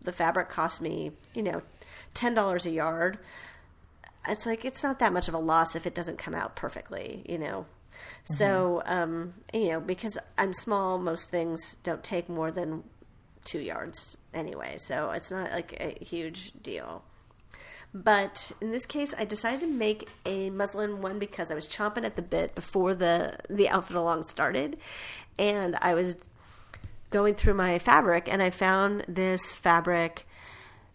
the 0.00 0.12
fabric 0.12 0.48
cost 0.48 0.80
me, 0.80 1.12
you 1.34 1.42
know, 1.42 1.62
ten 2.14 2.32
dollars 2.34 2.64
a 2.66 2.70
yard, 2.70 3.18
it's 4.26 4.46
like 4.46 4.64
it's 4.64 4.82
not 4.82 4.98
that 5.00 5.12
much 5.12 5.28
of 5.28 5.34
a 5.34 5.38
loss 5.38 5.74
if 5.74 5.86
it 5.86 5.94
doesn't 5.94 6.18
come 6.18 6.34
out 6.34 6.56
perfectly, 6.56 7.24
you 7.28 7.38
know. 7.38 7.66
So, 8.24 8.82
um, 8.84 9.34
you 9.52 9.68
know, 9.70 9.80
because 9.80 10.16
I'm 10.36 10.52
small, 10.52 10.98
most 10.98 11.30
things 11.30 11.76
don't 11.82 12.04
take 12.04 12.28
more 12.28 12.50
than 12.50 12.84
two 13.48 13.60
yards 13.60 14.16
anyway, 14.34 14.76
so 14.78 15.10
it's 15.10 15.30
not 15.30 15.50
like 15.50 15.76
a 15.80 16.04
huge 16.04 16.52
deal. 16.62 17.02
But 17.94 18.52
in 18.60 18.70
this 18.70 18.84
case, 18.84 19.14
I 19.16 19.24
decided 19.24 19.60
to 19.60 19.66
make 19.66 20.08
a 20.26 20.50
muslin 20.50 21.00
one 21.00 21.18
because 21.18 21.50
I 21.50 21.54
was 21.54 21.66
chomping 21.66 22.04
at 22.04 22.16
the 22.16 22.22
bit 22.22 22.54
before 22.54 22.94
the 22.94 23.38
the 23.48 23.68
outfit 23.68 23.96
along 23.96 24.24
started, 24.24 24.78
and 25.38 25.76
I 25.80 25.94
was 25.94 26.16
going 27.10 27.34
through 27.34 27.54
my 27.54 27.78
fabric 27.78 28.28
and 28.30 28.42
I 28.42 28.50
found 28.50 29.04
this 29.08 29.56
fabric 29.56 30.26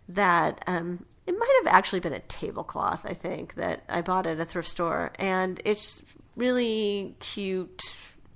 that 0.09 0.63
um, 0.67 1.05
it 1.25 1.31
might 1.31 1.61
have 1.63 1.73
actually 1.73 2.01
been 2.01 2.13
a 2.13 2.19
tablecloth. 2.19 3.05
I 3.05 3.13
think 3.15 3.55
that 3.55 3.83
I 3.89 4.01
bought 4.01 4.27
at 4.27 4.39
a 4.39 4.45
thrift 4.45 4.69
store, 4.69 5.11
and 5.17 5.59
it's 5.65 6.03
really 6.35 7.15
cute. 7.19 7.81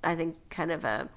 I 0.02 0.14
think 0.16 0.36
kind 0.50 0.72
of 0.72 0.84
a 0.84 1.08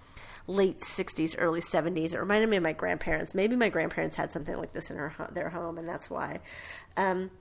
late 0.48 0.80
60s, 0.80 1.36
early 1.38 1.62
70s. 1.62 2.14
It 2.14 2.20
reminded 2.20 2.50
me 2.50 2.58
of 2.58 2.64
my 2.64 2.74
grandparents. 2.74 3.34
Maybe 3.34 3.56
my 3.56 3.70
grandparents 3.70 4.16
had 4.16 4.32
something 4.32 4.58
like 4.58 4.74
this 4.74 4.90
in 4.90 4.98
her, 4.98 5.14
their 5.32 5.50
home, 5.50 5.78
and 5.78 5.88
that's 5.88 6.10
why. 6.10 6.40
Um, 6.98 7.32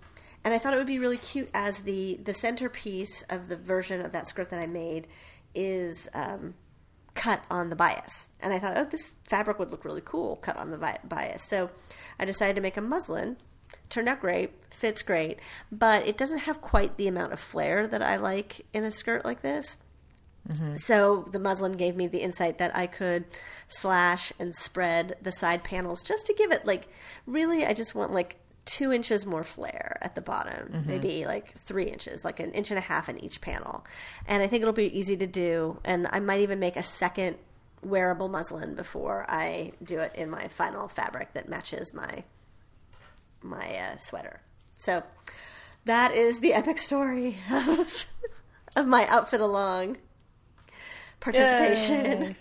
and 0.45 0.55
I 0.55 0.59
thought 0.59 0.75
it 0.75 0.79
would 0.79 0.87
be 0.87 0.99
really 0.99 1.19
cute 1.19 1.51
as 1.53 1.81
the 1.81 2.19
the 2.23 2.33
centerpiece 2.33 3.23
of 3.29 3.49
the 3.49 3.57
version 3.57 4.05
of 4.05 4.13
that 4.13 4.27
skirt 4.27 4.51
that 4.51 4.63
I 4.63 4.67
made 4.67 5.07
is 5.55 6.09
um, 6.15 6.55
cut 7.15 7.45
on 7.51 7.71
the 7.71 7.77
bias. 7.77 8.29
And 8.41 8.53
I 8.53 8.59
thought, 8.59 8.77
oh, 8.77 8.85
this 8.85 9.13
fabric 9.25 9.59
would 9.59 9.71
look 9.71 9.85
really 9.85 10.03
cool 10.03 10.37
cut 10.37 10.57
on 10.57 10.71
the 10.71 10.99
bias. 11.05 11.43
So 11.49 11.71
I 12.19 12.25
decided 12.25 12.57
to 12.57 12.63
make 12.63 12.77
a 12.77 12.81
muslin. 12.81 13.37
Turned 13.89 14.09
out 14.09 14.21
great, 14.21 14.53
fits 14.71 15.03
great, 15.03 15.39
but 15.71 16.07
it 16.07 16.17
doesn't 16.17 16.39
have 16.39 16.61
quite 16.61 16.97
the 16.97 17.09
amount 17.09 17.33
of 17.33 17.41
flare 17.41 17.87
that 17.87 18.03
I 18.03 18.17
like 18.17 18.65
in 18.73 18.85
a 18.85 18.91
skirt 18.91 19.25
like 19.25 19.43
this. 19.43 19.79
Mm-hmm. 20.49 20.77
So 20.77 21.29
the 21.31 21.39
muslin 21.39 21.73
gave 21.73 21.97
me 21.97 22.07
the 22.07 22.23
insight 22.23 22.59
that 22.59 22.75
I 22.75 22.87
could 22.87 23.25
slash 23.69 24.33
and 24.39 24.55
spread 24.57 25.17
the 25.21 25.33
side 25.33 25.65
panels 25.65 26.03
just 26.03 26.27
to 26.27 26.35
give 26.35 26.51
it 26.51 26.67
like 26.67 26.89
really 27.27 27.65
I 27.65 27.75
just 27.75 27.95
want 27.95 28.13
like 28.13 28.37
two 28.65 28.93
inches 28.93 29.27
more 29.27 29.43
flare 29.43 29.99
at 30.01 30.15
the 30.15 30.21
bottom, 30.21 30.69
mm-hmm. 30.69 30.89
maybe 30.89 31.27
like 31.27 31.59
three 31.61 31.87
inches, 31.87 32.25
like 32.25 32.41
an 32.41 32.53
inch 32.53 32.71
and 32.71 32.79
a 32.79 32.83
half 32.83 33.09
in 33.09 33.23
each 33.23 33.41
panel. 33.41 33.85
And 34.27 34.43
I 34.43 34.47
think 34.47 34.63
it'll 34.63 34.73
be 34.73 34.97
easy 34.97 35.17
to 35.17 35.27
do. 35.27 35.81
And 35.85 36.07
I 36.11 36.21
might 36.21 36.41
even 36.41 36.61
make 36.61 36.77
a 36.77 36.83
second 36.83 37.37
wearable 37.83 38.29
muslin 38.29 38.75
before 38.75 39.25
I 39.29 39.73
do 39.83 39.99
it 40.01 40.15
in 40.15 40.29
my 40.31 40.49
final 40.49 40.87
fabric 40.87 41.33
that 41.33 41.49
matches 41.49 41.95
my 41.95 42.25
my 43.43 43.75
uh, 43.75 43.97
sweater. 43.99 44.43
So 44.77 45.03
that 45.87 46.13
is 46.13 46.41
the 46.41 46.53
epic 46.53 46.79
story 46.79 47.39
of, 47.51 48.07
of 48.77 48.87
my 48.87 49.07
outfit 49.07 49.41
along 49.41 49.97
participation. 51.21 52.37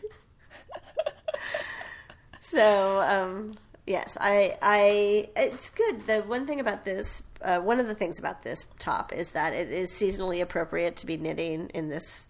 so 2.41 3.01
um, 3.01 3.55
yes, 3.89 4.17
I, 4.21 4.57
I, 4.61 5.29
it's 5.35 5.71
good. 5.71 6.05
The 6.05 6.21
one 6.21 6.45
thing 6.45 6.59
about 6.59 6.85
this, 6.85 7.23
uh, 7.41 7.59
one 7.59 7.79
of 7.79 7.87
the 7.87 7.95
things 7.95 8.19
about 8.19 8.43
this 8.43 8.65
top 8.77 9.11
is 9.11 9.31
that 9.31 9.53
it 9.53 9.71
is 9.71 9.89
seasonally 9.91 10.41
appropriate 10.41 10.95
to 10.97 11.05
be 11.05 11.17
knitting 11.17 11.69
in 11.73 11.89
this, 11.89 12.27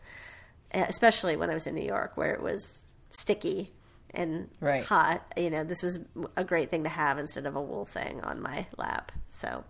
especially 0.72 1.36
when 1.36 1.50
I 1.50 1.54
was 1.54 1.68
in 1.68 1.76
New 1.76 1.86
York 1.86 2.16
where 2.16 2.34
it 2.34 2.42
was 2.42 2.86
sticky 3.12 3.74
and 4.12 4.50
right. 4.62 4.86
hot. 4.86 5.22
You 5.36 5.50
know, 5.50 5.64
this 5.64 5.84
was 5.84 6.00
a 6.36 6.44
great 6.44 6.70
thing 6.70 6.84
to 6.84 6.90
have 6.90 7.20
instead 7.20 7.46
of 7.46 7.56
a 7.56 7.62
wool 7.62 7.86
thing 7.86 8.22
on 8.22 8.42
my 8.42 8.66
lap. 8.78 9.12
So, 9.32 9.66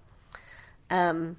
um, 0.92 1.38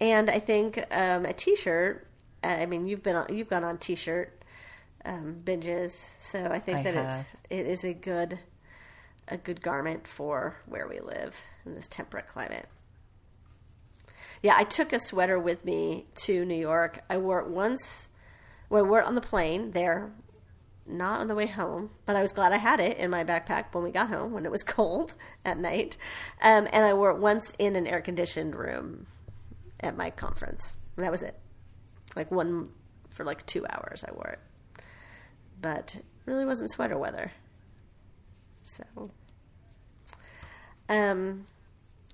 and 0.00 0.30
I 0.30 0.38
think 0.38 0.84
um, 0.90 1.26
a 1.26 1.32
t-shirt. 1.32 2.06
I 2.42 2.66
mean, 2.66 2.86
you've 2.86 3.02
been 3.02 3.16
on, 3.16 3.34
you've 3.34 3.48
gone 3.48 3.64
on 3.64 3.78
t-shirt 3.78 4.43
um, 5.04 5.40
binges, 5.44 5.92
so 6.20 6.46
I 6.46 6.58
think 6.58 6.78
I 6.78 6.82
that 6.84 6.94
have. 6.94 7.20
it's 7.20 7.28
it 7.50 7.66
is 7.66 7.84
a 7.84 7.92
good 7.92 8.38
a 9.28 9.36
good 9.36 9.62
garment 9.62 10.06
for 10.06 10.56
where 10.66 10.86
we 10.86 11.00
live 11.00 11.36
in 11.64 11.74
this 11.74 11.88
temperate 11.88 12.28
climate. 12.28 12.66
Yeah, 14.42 14.54
I 14.56 14.64
took 14.64 14.92
a 14.92 14.98
sweater 14.98 15.38
with 15.38 15.64
me 15.64 16.04
to 16.26 16.44
New 16.44 16.54
York. 16.54 17.00
I 17.08 17.16
wore 17.16 17.40
it 17.40 17.48
once. 17.48 18.10
Well, 18.68 18.84
I 18.84 18.86
wore 18.86 19.00
it 19.00 19.06
on 19.06 19.14
the 19.14 19.22
plane 19.22 19.70
there, 19.70 20.12
not 20.86 21.20
on 21.20 21.28
the 21.28 21.34
way 21.34 21.46
home, 21.46 21.90
but 22.04 22.16
I 22.16 22.20
was 22.20 22.32
glad 22.32 22.52
I 22.52 22.58
had 22.58 22.78
it 22.80 22.98
in 22.98 23.10
my 23.10 23.24
backpack 23.24 23.66
when 23.72 23.84
we 23.84 23.90
got 23.90 24.10
home 24.10 24.32
when 24.32 24.44
it 24.44 24.52
was 24.52 24.62
cold 24.66 25.14
at 25.44 25.58
night. 25.58 25.96
Um, 26.42 26.68
and 26.72 26.84
I 26.84 26.92
wore 26.92 27.10
it 27.10 27.18
once 27.18 27.54
in 27.58 27.76
an 27.76 27.86
air 27.86 28.02
conditioned 28.02 28.54
room 28.54 29.06
at 29.80 29.96
my 29.96 30.10
conference. 30.10 30.76
And 30.96 31.04
that 31.04 31.12
was 31.12 31.22
it. 31.22 31.38
Like 32.14 32.30
one 32.30 32.66
for 33.10 33.24
like 33.24 33.46
two 33.46 33.64
hours, 33.66 34.04
I 34.06 34.12
wore 34.12 34.28
it. 34.28 34.40
But 35.64 35.94
it 35.94 36.04
really 36.26 36.44
wasn't 36.44 36.70
sweater 36.70 36.98
weather. 36.98 37.32
So, 38.64 38.84
um, 40.90 41.46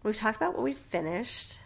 we've 0.04 0.16
talked 0.16 0.36
about 0.36 0.54
what 0.54 0.62
we 0.62 0.72
finished. 0.72 1.58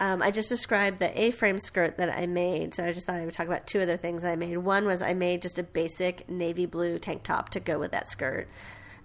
Um, 0.00 0.20
I 0.20 0.30
just 0.30 0.50
described 0.50 0.98
the 0.98 1.18
A-frame 1.18 1.58
skirt 1.58 1.96
that 1.96 2.10
I 2.10 2.26
made, 2.26 2.74
so 2.74 2.84
I 2.84 2.92
just 2.92 3.06
thought 3.06 3.16
I 3.16 3.24
would 3.24 3.32
talk 3.32 3.46
about 3.46 3.66
two 3.66 3.80
other 3.80 3.96
things 3.96 4.22
I 4.22 4.36
made. 4.36 4.58
One 4.58 4.84
was 4.84 5.00
I 5.00 5.14
made 5.14 5.40
just 5.40 5.58
a 5.58 5.62
basic 5.62 6.28
navy 6.28 6.66
blue 6.66 6.98
tank 6.98 7.22
top 7.22 7.48
to 7.50 7.60
go 7.60 7.78
with 7.78 7.92
that 7.92 8.10
skirt. 8.10 8.46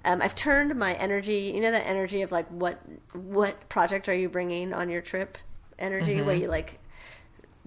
Um, 0.03 0.21
I've 0.21 0.35
turned 0.35 0.75
my 0.75 0.95
energy, 0.95 1.53
you 1.55 1.61
know, 1.61 1.71
that 1.71 1.87
energy 1.87 2.21
of 2.21 2.33
like 2.33 2.49
what 2.49 2.81
what 3.13 3.69
project 3.69 4.09
are 4.09 4.13
you 4.13 4.27
bringing 4.27 4.73
on 4.73 4.89
your 4.89 5.01
trip? 5.01 5.37
Energy 5.77 6.17
mm-hmm. 6.17 6.25
where 6.25 6.35
you 6.35 6.47
like 6.49 6.79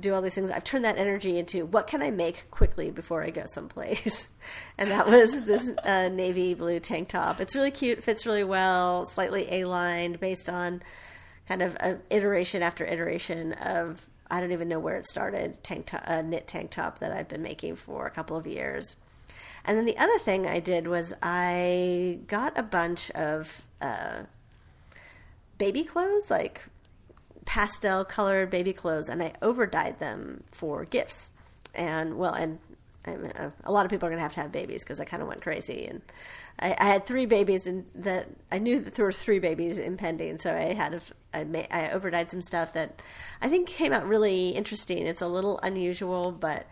do 0.00 0.14
all 0.14 0.22
these 0.22 0.34
things. 0.34 0.50
I've 0.50 0.64
turned 0.64 0.84
that 0.84 0.98
energy 0.98 1.38
into 1.38 1.66
what 1.66 1.86
can 1.86 2.02
I 2.02 2.10
make 2.10 2.50
quickly 2.50 2.90
before 2.90 3.22
I 3.22 3.30
go 3.30 3.44
someplace, 3.46 4.32
and 4.78 4.90
that 4.90 5.08
was 5.08 5.42
this 5.42 5.68
uh, 5.84 6.08
navy 6.08 6.54
blue 6.54 6.80
tank 6.80 7.08
top. 7.08 7.40
It's 7.40 7.54
really 7.54 7.70
cute, 7.70 8.02
fits 8.02 8.26
really 8.26 8.44
well, 8.44 9.06
slightly 9.06 9.46
a 9.50 9.64
lined, 9.64 10.20
based 10.20 10.48
on 10.48 10.82
kind 11.48 11.62
of 11.62 11.76
iteration 12.10 12.62
after 12.62 12.84
iteration 12.84 13.52
of 13.54 14.08
I 14.30 14.40
don't 14.40 14.52
even 14.52 14.68
know 14.68 14.78
where 14.78 14.96
it 14.96 15.06
started 15.06 15.62
tank 15.62 15.90
uh, 15.92 16.22
knit 16.22 16.48
tank 16.48 16.70
top 16.70 17.00
that 17.00 17.12
I've 17.12 17.28
been 17.28 17.42
making 17.42 17.76
for 17.76 18.06
a 18.06 18.10
couple 18.10 18.36
of 18.36 18.46
years. 18.46 18.96
And 19.64 19.76
then 19.76 19.84
the 19.84 19.98
other 19.98 20.18
thing 20.18 20.46
I 20.46 20.58
did 20.58 20.88
was 20.88 21.12
I 21.22 22.18
got 22.26 22.58
a 22.58 22.62
bunch 22.62 23.10
of 23.10 23.62
uh, 23.80 24.22
baby 25.58 25.84
clothes, 25.84 26.30
like 26.30 26.62
pastel 27.44 28.04
colored 28.04 28.50
baby 28.50 28.72
clothes 28.72 29.08
and 29.08 29.22
I 29.22 29.32
over 29.42 29.66
dyed 29.66 29.98
them 29.98 30.44
for 30.52 30.84
gifts. 30.84 31.30
And 31.74 32.16
well, 32.16 32.34
and 32.34 32.58
I 33.04 33.16
mean, 33.16 33.32
uh, 33.32 33.50
a 33.64 33.72
lot 33.72 33.84
of 33.84 33.90
people 33.90 34.06
are 34.06 34.10
going 34.10 34.18
to 34.18 34.22
have 34.22 34.34
to 34.34 34.40
have 34.40 34.52
babies 34.52 34.84
because 34.84 35.00
I 35.00 35.04
kind 35.04 35.22
of 35.22 35.28
went 35.28 35.42
crazy. 35.42 35.86
And 35.86 36.02
I, 36.58 36.76
I, 36.78 36.84
had 36.84 37.06
three 37.06 37.26
babies, 37.26 37.66
and 37.66 37.84
that 37.96 38.28
I 38.50 38.58
knew 38.58 38.80
that 38.80 38.94
there 38.94 39.04
were 39.04 39.12
three 39.12 39.38
babies 39.38 39.78
impending. 39.78 40.38
So 40.38 40.54
I 40.54 40.72
had 40.74 40.94
a, 40.94 41.00
I, 41.34 41.44
made, 41.44 41.66
I 41.70 41.90
over 41.90 42.10
dyed 42.10 42.30
some 42.30 42.42
stuff 42.42 42.74
that 42.74 43.02
I 43.40 43.48
think 43.48 43.68
came 43.68 43.92
out 43.92 44.06
really 44.06 44.50
interesting. 44.50 45.06
It's 45.06 45.22
a 45.22 45.26
little 45.26 45.58
unusual, 45.60 46.30
but 46.30 46.66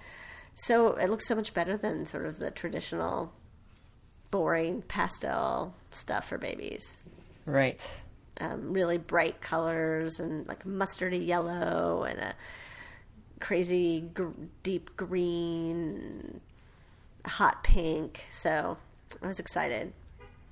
so 0.55 0.95
it 0.95 1.11
looks 1.11 1.27
so 1.27 1.35
much 1.35 1.53
better 1.53 1.77
than 1.77 2.07
sort 2.07 2.27
of 2.27 2.39
the 2.39 2.51
traditional 2.51 3.33
boring 4.31 4.83
pastel 4.83 5.75
stuff 5.91 6.29
for 6.29 6.39
babies. 6.39 6.99
Right 7.45 7.85
um, 8.41 8.73
really 8.73 8.99
bright 8.99 9.41
colors 9.41 10.19
and 10.19 10.47
like 10.49 10.65
mustardy 10.65 11.25
yellow 11.25 12.05
and 12.05 12.19
a 12.19 12.35
crazy 13.41 14.01
gr- 14.01 14.29
deep 14.63 14.97
green, 14.97 16.41
hot 17.27 17.63
pink. 17.63 18.23
So 18.33 18.79
I 19.23 19.27
was 19.27 19.39
excited. 19.39 19.93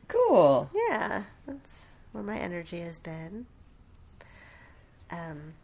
Cool. 0.08 0.70
Yeah, 0.74 1.24
that's 1.46 1.86
where 2.12 2.24
my 2.24 2.38
energy 2.38 2.80
has 2.80 2.98
been. 2.98 3.46
Um, 5.10 5.54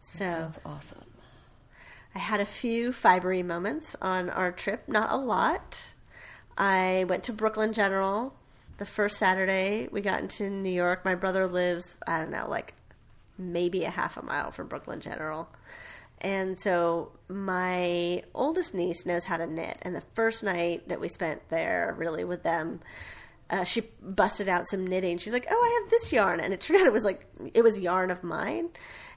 so 0.00 0.24
that 0.24 0.32
sounds 0.32 0.60
awesome. 0.64 1.04
I 2.14 2.18
had 2.20 2.40
a 2.40 2.46
few 2.46 2.92
fibery 2.92 3.44
moments 3.44 3.96
on 4.00 4.30
our 4.30 4.52
trip, 4.52 4.84
not 4.86 5.10
a 5.10 5.16
lot. 5.16 5.80
I 6.56 7.04
went 7.08 7.24
to 7.24 7.32
Brooklyn 7.32 7.72
General 7.72 8.34
the 8.78 8.84
first 8.84 9.18
Saturday 9.18 9.88
we 9.90 10.00
got 10.00 10.20
into 10.20 10.50
New 10.50 10.72
York, 10.72 11.04
my 11.04 11.14
brother 11.14 11.46
lives, 11.46 11.98
I 12.06 12.18
don't 12.20 12.30
know, 12.30 12.48
like 12.48 12.74
maybe 13.38 13.82
a 13.84 13.90
half 13.90 14.16
a 14.16 14.22
mile 14.22 14.50
from 14.50 14.68
Brooklyn 14.68 15.00
General. 15.00 15.48
And 16.20 16.58
so 16.58 17.12
my 17.28 18.22
oldest 18.34 18.74
niece 18.74 19.04
knows 19.04 19.24
how 19.24 19.36
to 19.36 19.46
knit. 19.46 19.78
And 19.82 19.94
the 19.94 20.02
first 20.14 20.42
night 20.42 20.88
that 20.88 21.00
we 21.00 21.08
spent 21.08 21.48
there, 21.50 21.94
really 21.98 22.24
with 22.24 22.42
them, 22.42 22.80
uh, 23.50 23.64
she 23.64 23.82
busted 24.00 24.48
out 24.48 24.66
some 24.66 24.86
knitting. 24.86 25.18
She's 25.18 25.32
like, 25.32 25.46
"Oh, 25.50 25.54
I 25.54 25.80
have 25.82 25.90
this 25.90 26.12
yarn," 26.12 26.40
and 26.40 26.54
it 26.54 26.60
turned 26.60 26.80
out 26.80 26.86
it 26.86 26.92
was 26.92 27.04
like 27.04 27.26
it 27.52 27.62
was 27.62 27.78
yarn 27.78 28.10
of 28.10 28.24
mine. 28.24 28.70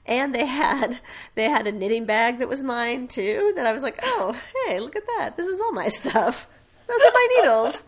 And 0.04 0.34
they 0.34 0.44
had 0.44 1.00
they 1.34 1.44
had 1.44 1.66
a 1.66 1.72
knitting 1.72 2.04
bag 2.04 2.38
that 2.38 2.48
was 2.48 2.62
mine 2.62 3.08
too. 3.08 3.52
That 3.56 3.66
I 3.66 3.72
was 3.72 3.82
like, 3.82 3.98
"Oh, 4.02 4.38
hey, 4.66 4.80
look 4.80 4.96
at 4.96 5.06
that! 5.16 5.36
This 5.36 5.46
is 5.46 5.60
all 5.60 5.72
my 5.72 5.88
stuff." 5.88 6.48
Those 6.88 7.00
are 7.00 7.12
my 7.12 7.28
needles. 7.36 7.84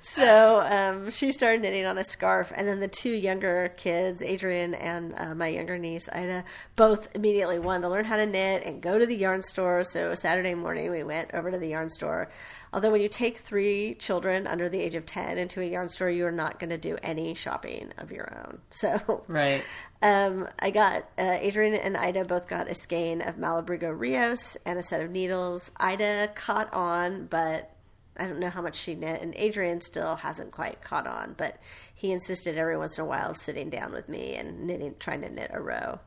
so 0.00 0.60
um, 0.60 1.10
she 1.10 1.32
started 1.32 1.62
knitting 1.62 1.84
on 1.84 1.98
a 1.98 2.04
scarf, 2.04 2.52
and 2.54 2.66
then 2.66 2.80
the 2.80 2.88
two 2.88 3.10
younger 3.10 3.72
kids, 3.76 4.22
Adrian 4.22 4.74
and 4.74 5.14
uh, 5.16 5.34
my 5.34 5.48
younger 5.48 5.78
niece 5.78 6.08
Ida, 6.10 6.44
both 6.76 7.08
immediately 7.14 7.58
wanted 7.58 7.82
to 7.82 7.88
learn 7.88 8.04
how 8.04 8.16
to 8.16 8.26
knit 8.26 8.62
and 8.64 8.80
go 8.80 8.98
to 8.98 9.06
the 9.06 9.16
yarn 9.16 9.42
store. 9.42 9.82
So 9.82 10.14
Saturday 10.14 10.54
morning 10.54 10.90
we 10.90 11.02
went 11.02 11.34
over 11.34 11.50
to 11.50 11.58
the 11.58 11.68
yarn 11.68 11.90
store. 11.90 12.30
Although 12.72 12.92
when 12.92 13.00
you 13.00 13.08
take 13.08 13.38
three 13.38 13.94
children 13.94 14.46
under 14.46 14.68
the 14.68 14.80
age 14.80 14.94
of 14.94 15.06
ten 15.06 15.38
into 15.38 15.60
a 15.60 15.64
yarn 15.64 15.88
store, 15.88 16.10
you 16.10 16.26
are 16.26 16.32
not 16.32 16.60
going 16.60 16.70
to 16.70 16.78
do 16.78 16.98
any 17.02 17.34
shopping 17.34 17.92
of 17.98 18.12
your 18.12 18.32
own. 18.44 18.58
So 18.70 19.24
right. 19.26 19.64
Um, 20.02 20.48
I 20.58 20.70
got 20.70 21.08
uh, 21.18 21.38
Adrian 21.40 21.74
and 21.74 21.96
Ida 21.96 22.24
both 22.24 22.46
got 22.46 22.68
a 22.68 22.74
skein 22.74 23.22
of 23.22 23.36
Malabrigo 23.36 23.98
Rios 23.98 24.56
and 24.66 24.78
a 24.78 24.82
set 24.82 25.00
of 25.00 25.10
needles. 25.10 25.72
Ida 25.78 26.30
caught 26.34 26.72
on, 26.74 27.26
but 27.26 27.70
I 28.18 28.26
don't 28.26 28.38
know 28.38 28.50
how 28.50 28.62
much 28.62 28.76
she 28.76 28.94
knit, 28.94 29.20
and 29.20 29.34
Adrian 29.36 29.80
still 29.80 30.16
hasn't 30.16 30.52
quite 30.52 30.82
caught 30.82 31.06
on, 31.06 31.34
but 31.36 31.58
he 31.94 32.12
insisted 32.12 32.56
every 32.56 32.76
once 32.76 32.98
in 32.98 33.04
a 33.04 33.06
while 33.06 33.34
sitting 33.34 33.70
down 33.70 33.92
with 33.92 34.08
me 34.08 34.34
and 34.34 34.66
knitting, 34.66 34.94
trying 34.98 35.22
to 35.22 35.30
knit 35.30 35.50
a 35.52 35.60
row. 35.60 36.00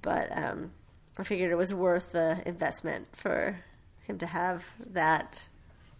But 0.00 0.36
um, 0.36 0.72
I 1.16 1.24
figured 1.24 1.50
it 1.50 1.56
was 1.56 1.74
worth 1.74 2.12
the 2.12 2.42
investment 2.46 3.08
for 3.16 3.60
him 4.02 4.18
to 4.18 4.26
have 4.26 4.64
that 4.92 5.46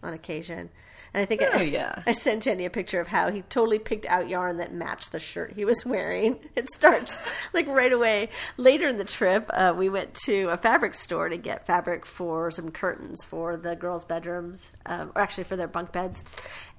on 0.03 0.15
occasion. 0.15 0.71
And 1.15 1.21
I 1.23 1.27
think 1.27 1.43
Oh, 1.43 1.59
I, 1.59 1.63
yeah. 1.63 2.03
I 2.07 2.13
sent 2.13 2.43
Jenny 2.43 2.65
a 2.65 2.71
picture 2.71 2.99
of 2.99 3.07
how 3.07 3.31
he 3.31 3.43
totally 3.43 3.79
picked 3.79 4.07
out 4.07 4.31
yarn 4.31 4.57
that 4.57 4.73
matched 4.73 5.13
the 5.13 5.19
shirt 5.19 5.53
he 5.55 5.67
was 5.67 5.85
wearing. 5.87 6.39
It 6.57 6.73
starts 6.73 7.19
like 7.53 7.67
right 7.67 7.93
away. 7.93 8.31
Later 8.57 8.89
in 8.89 8.97
the 8.97 9.05
trip, 9.05 9.51
uh, 9.53 9.75
we 9.77 9.91
went 9.91 10.15
to 10.25 10.45
a 10.45 10.57
fabric 10.57 10.95
store 10.95 11.29
to 11.29 11.37
get 11.37 11.67
fabric 11.67 12.07
for 12.07 12.51
some 12.51 12.71
curtains 12.71 13.25
for 13.25 13.59
the 13.59 13.77
girls' 13.77 14.07
bedrooms, 14.07 14.73
um, 14.87 15.13
or 15.15 15.21
actually 15.21 15.45
for 15.45 15.57
their 15.57 15.69
bunk 15.69 15.93
beds. 15.93 16.25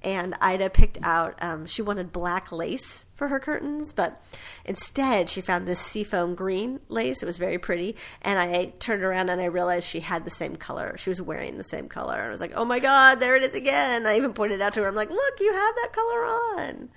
And 0.04 0.34
Ida 0.38 0.68
picked 0.68 0.98
out, 1.02 1.34
um, 1.40 1.64
she 1.64 1.80
wanted 1.80 2.12
black 2.12 2.52
lace 2.52 3.06
for 3.14 3.28
her 3.28 3.40
curtains, 3.40 3.94
but 3.94 4.20
instead 4.66 5.30
she 5.30 5.40
found 5.40 5.66
this 5.66 5.80
seafoam 5.80 6.34
green 6.34 6.80
lace. 6.88 7.22
It 7.22 7.26
was 7.26 7.38
very 7.38 7.58
pretty. 7.58 7.96
And 8.20 8.38
I 8.38 8.66
turned 8.80 9.02
around 9.02 9.30
and 9.30 9.40
I 9.40 9.46
realized 9.46 9.88
she 9.88 10.00
had 10.00 10.26
the 10.26 10.30
same 10.30 10.56
color. 10.56 10.96
She 10.98 11.08
was 11.08 11.22
wearing 11.22 11.56
the 11.56 11.64
same 11.64 11.88
color. 11.88 12.16
And 12.16 12.28
I 12.28 12.30
was 12.30 12.42
like, 12.42 12.52
oh 12.54 12.66
my 12.66 12.80
God, 12.80 13.18
there 13.18 13.34
it 13.34 13.42
is 13.42 13.54
again. 13.54 14.06
I 14.06 14.18
even 14.18 14.34
pointed 14.34 14.60
out 14.60 14.74
to 14.74 14.82
her, 14.82 14.88
I'm 14.88 14.94
like, 14.94 15.08
look, 15.08 15.40
you 15.40 15.54
have 15.54 15.74
that 15.76 15.92
color 15.94 16.24
on. 16.24 16.90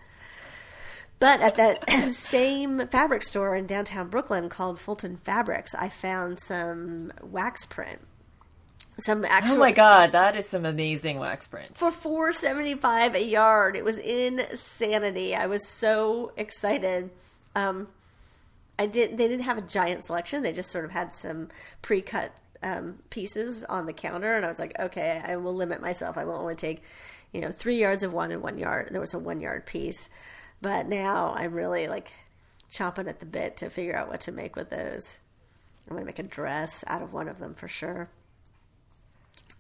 But 1.20 1.40
at 1.40 1.56
that 1.56 1.90
same 2.14 2.88
fabric 2.90 3.24
store 3.24 3.56
in 3.56 3.68
downtown 3.68 4.10
Brooklyn 4.10 4.50
called 4.50 4.82
Fulton 4.82 5.16
Fabrics, 5.16 5.74
I 5.74 5.88
found 5.88 6.40
some 6.40 7.14
wax 7.24 7.66
print. 7.66 8.00
Some 9.00 9.26
actual 9.26 9.56
Oh 9.56 9.60
my 9.60 9.72
god, 9.72 10.14
that 10.14 10.36
is 10.36 10.48
some 10.50 10.66
amazing 10.66 11.20
wax 11.20 11.48
print. 11.48 11.78
for 11.78 11.92
four 11.92 12.32
seventy 12.32 12.74
five 12.74 13.14
a 13.14 13.24
yard. 13.24 13.76
It 13.76 13.84
was 13.84 13.98
insanity. 14.00 15.36
I 15.36 15.46
was 15.46 15.68
so 15.68 16.32
excited. 16.36 17.12
Um, 17.56 17.88
I 18.80 18.88
did. 18.88 19.18
They 19.18 19.28
didn't 19.28 19.46
have 19.46 19.58
a 19.58 19.62
giant 19.62 20.06
selection. 20.06 20.42
They 20.44 20.54
just 20.54 20.72
sort 20.72 20.86
of 20.86 20.92
had 20.92 21.14
some 21.14 21.50
pre 21.82 22.02
cut 22.02 22.32
um, 22.64 23.00
pieces 23.12 23.64
on 23.64 23.86
the 23.86 23.94
counter, 23.94 24.36
and 24.36 24.46
I 24.46 24.50
was 24.50 24.60
like, 24.60 24.80
okay, 24.80 25.22
I 25.24 25.36
will 25.38 25.54
limit 25.54 25.80
myself. 25.82 26.18
I 26.18 26.26
won't 26.26 26.40
only 26.42 26.56
take, 26.56 26.82
you 27.32 27.42
know, 27.42 27.52
three 27.52 27.80
yards 27.80 28.04
of 28.04 28.14
one 28.14 28.32
and 28.32 28.42
one 28.42 28.58
yard. 28.58 28.90
There 28.92 29.02
was 29.02 29.14
a 29.14 29.20
one 29.20 29.40
yard 29.40 29.66
piece, 29.68 30.10
but 30.62 30.88
now 30.88 31.34
I'm 31.36 31.54
really 31.54 31.88
like 31.88 32.14
chomping 32.72 33.08
at 33.08 33.20
the 33.20 33.26
bit 33.28 33.58
to 33.58 33.70
figure 33.70 33.96
out 33.96 34.10
what 34.10 34.22
to 34.22 34.32
make 34.32 34.56
with 34.56 34.70
those. 34.72 35.18
I'm 35.88 35.96
gonna 35.96 36.06
make 36.06 36.20
a 36.20 36.24
dress 36.24 36.84
out 36.88 37.02
of 37.02 37.14
one 37.14 37.28
of 37.28 37.40
them 37.40 37.54
for 37.54 37.68
sure. 37.68 38.10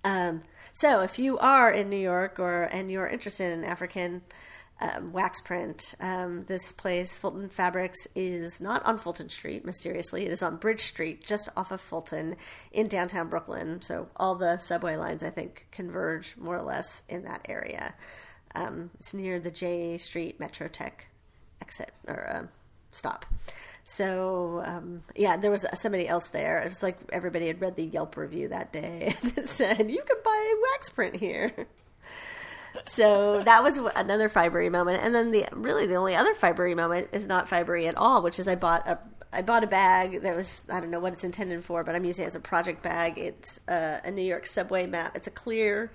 Um, 0.03 0.43
so 0.73 1.01
if 1.01 1.19
you 1.19 1.37
are 1.39 1.71
in 1.71 1.89
New 1.89 1.97
York 1.97 2.39
or 2.39 2.63
and 2.63 2.91
you're 2.91 3.07
interested 3.07 3.51
in 3.51 3.63
African 3.63 4.21
um, 4.79 5.11
wax 5.11 5.41
print, 5.41 5.95
um, 5.99 6.45
this 6.45 6.71
place 6.71 7.15
Fulton 7.15 7.49
Fabrics 7.49 8.07
is 8.15 8.61
not 8.61 8.85
on 8.85 8.97
Fulton 8.97 9.29
Street. 9.29 9.65
Mysteriously, 9.65 10.25
it 10.25 10.31
is 10.31 10.43
on 10.43 10.57
Bridge 10.57 10.83
Street, 10.83 11.25
just 11.25 11.49
off 11.57 11.71
of 11.71 11.81
Fulton, 11.81 12.35
in 12.71 12.87
downtown 12.87 13.27
Brooklyn. 13.27 13.81
So 13.81 14.07
all 14.15 14.35
the 14.35 14.57
subway 14.57 14.95
lines, 14.95 15.23
I 15.23 15.31
think, 15.31 15.67
converge 15.71 16.35
more 16.37 16.57
or 16.57 16.63
less 16.63 17.01
in 17.09 17.23
that 17.23 17.45
area. 17.49 17.95
Um, 18.53 18.91
it's 18.99 19.13
near 19.13 19.39
the 19.39 19.51
Jay 19.51 19.97
Street 19.97 20.39
Metro 20.39 20.67
Tech 20.67 21.07
exit 21.61 21.91
or 22.07 22.29
uh, 22.29 22.47
stop. 22.91 23.25
So 23.89 24.61
um, 24.65 25.03
yeah, 25.15 25.37
there 25.37 25.49
was 25.49 25.65
somebody 25.75 26.09
else 26.09 26.27
there. 26.27 26.59
It 26.59 26.67
was 26.67 26.83
like 26.83 26.99
everybody 27.13 27.47
had 27.47 27.61
read 27.61 27.77
the 27.77 27.85
Yelp 27.85 28.17
review 28.17 28.49
that 28.49 28.73
day 28.73 29.15
that 29.35 29.47
said 29.47 29.89
you 29.89 30.03
can 30.03 30.17
buy 30.25 30.55
wax 30.73 30.89
print 30.89 31.15
here. 31.15 31.53
So 32.83 33.41
that 33.43 33.63
was 33.63 33.77
another 33.95 34.29
fibery 34.29 34.69
moment, 34.69 35.01
and 35.03 35.15
then 35.15 35.31
the 35.31 35.45
really 35.53 35.87
the 35.87 35.95
only 35.95 36.15
other 36.15 36.33
fibery 36.33 36.75
moment 36.75 37.07
is 37.13 37.27
not 37.27 37.49
fibery 37.49 37.87
at 37.87 37.95
all, 37.95 38.21
which 38.21 38.39
is 38.39 38.47
I 38.47 38.55
bought 38.55 38.85
a 38.87 38.99
I 39.31 39.41
bought 39.41 39.63
a 39.63 39.67
bag 39.67 40.21
that 40.21 40.35
was 40.35 40.65
I 40.69 40.81
don't 40.81 40.91
know 40.91 40.99
what 40.99 41.13
it's 41.13 41.23
intended 41.23 41.63
for, 41.63 41.85
but 41.85 41.95
I'm 41.95 42.03
using 42.03 42.25
it 42.25 42.27
as 42.27 42.35
a 42.35 42.41
project 42.41 42.83
bag. 42.83 43.17
It's 43.17 43.59
uh, 43.69 44.01
a 44.03 44.11
New 44.11 44.21
York 44.21 44.45
subway 44.45 44.85
map. 44.85 45.15
It's 45.15 45.27
a 45.27 45.31
clear, 45.31 45.91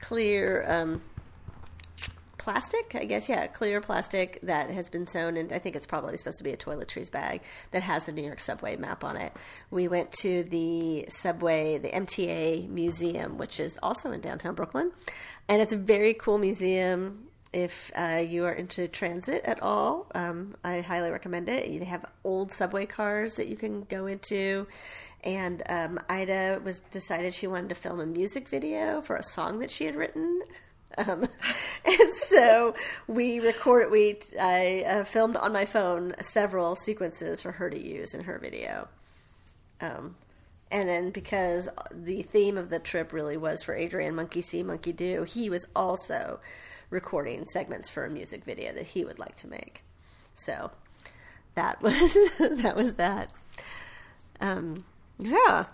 clear 0.00 0.64
um, 0.70 1.02
plastic, 2.40 2.94
I 2.94 3.04
guess, 3.04 3.28
yeah, 3.28 3.46
clear 3.48 3.82
plastic 3.82 4.38
that 4.42 4.70
has 4.70 4.88
been 4.88 5.06
sewn, 5.06 5.36
and 5.36 5.52
I 5.52 5.58
think 5.58 5.76
it's 5.76 5.86
probably 5.86 6.16
supposed 6.16 6.38
to 6.38 6.44
be 6.44 6.52
a 6.52 6.56
toiletries 6.56 7.10
bag 7.10 7.42
that 7.72 7.82
has 7.82 8.06
the 8.06 8.12
New 8.12 8.22
York 8.22 8.40
subway 8.40 8.76
map 8.76 9.04
on 9.04 9.18
it. 9.18 9.34
We 9.70 9.88
went 9.88 10.10
to 10.22 10.44
the 10.44 11.04
subway, 11.10 11.76
the 11.76 11.90
MTA 11.90 12.66
museum, 12.70 13.36
which 13.36 13.60
is 13.60 13.78
also 13.82 14.10
in 14.10 14.22
downtown 14.22 14.54
Brooklyn, 14.54 14.90
and 15.48 15.60
it's 15.60 15.74
a 15.74 15.76
very 15.76 16.14
cool 16.14 16.38
museum. 16.38 17.26
If 17.52 17.90
uh, 17.94 18.24
you 18.26 18.46
are 18.46 18.52
into 18.52 18.88
transit 18.88 19.44
at 19.44 19.62
all, 19.62 20.06
um, 20.14 20.56
I 20.64 20.80
highly 20.80 21.10
recommend 21.10 21.50
it. 21.50 21.66
They 21.78 21.84
have 21.84 22.06
old 22.24 22.54
subway 22.54 22.86
cars 22.86 23.34
that 23.34 23.48
you 23.48 23.56
can 23.56 23.82
go 23.82 24.06
into, 24.06 24.66
and 25.22 25.62
um, 25.68 26.00
Ida 26.08 26.62
was 26.64 26.80
decided 26.80 27.34
she 27.34 27.46
wanted 27.46 27.68
to 27.68 27.74
film 27.74 28.00
a 28.00 28.06
music 28.06 28.48
video 28.48 29.02
for 29.02 29.16
a 29.16 29.22
song 29.22 29.58
that 29.58 29.70
she 29.70 29.84
had 29.84 29.94
written. 29.94 30.40
Um, 30.98 31.28
and 31.84 32.14
so 32.14 32.74
we 33.06 33.40
recorded. 33.40 33.90
We 33.90 34.18
I 34.38 34.84
uh, 34.86 35.04
filmed 35.04 35.36
on 35.36 35.52
my 35.52 35.64
phone 35.64 36.14
several 36.20 36.76
sequences 36.76 37.40
for 37.40 37.52
her 37.52 37.70
to 37.70 37.80
use 37.80 38.14
in 38.14 38.24
her 38.24 38.38
video. 38.38 38.88
Um, 39.80 40.16
and 40.70 40.88
then 40.88 41.10
because 41.10 41.68
the 41.90 42.22
theme 42.22 42.56
of 42.56 42.70
the 42.70 42.78
trip 42.78 43.12
really 43.12 43.36
was 43.36 43.62
for 43.62 43.74
Adrian 43.74 44.14
Monkey 44.14 44.40
See 44.40 44.62
Monkey 44.62 44.92
Do, 44.92 45.24
he 45.24 45.50
was 45.50 45.66
also 45.74 46.40
recording 46.90 47.44
segments 47.46 47.88
for 47.88 48.04
a 48.04 48.10
music 48.10 48.44
video 48.44 48.72
that 48.74 48.86
he 48.86 49.04
would 49.04 49.18
like 49.18 49.36
to 49.36 49.48
make. 49.48 49.82
So 50.34 50.70
that 51.54 51.82
was 51.82 52.12
that 52.38 52.74
was 52.76 52.94
that. 52.94 53.30
Um, 54.40 54.84
yeah. 55.18 55.66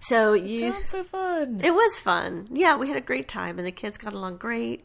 So 0.00 0.32
you 0.32 0.72
Sounds 0.72 0.88
so 0.88 1.04
fun. 1.04 1.60
it 1.62 1.72
was 1.72 2.00
fun. 2.00 2.48
Yeah, 2.52 2.76
we 2.76 2.88
had 2.88 2.96
a 2.96 3.02
great 3.02 3.28
time, 3.28 3.58
and 3.58 3.66
the 3.66 3.72
kids 3.72 3.98
got 3.98 4.12
along 4.12 4.38
great. 4.38 4.84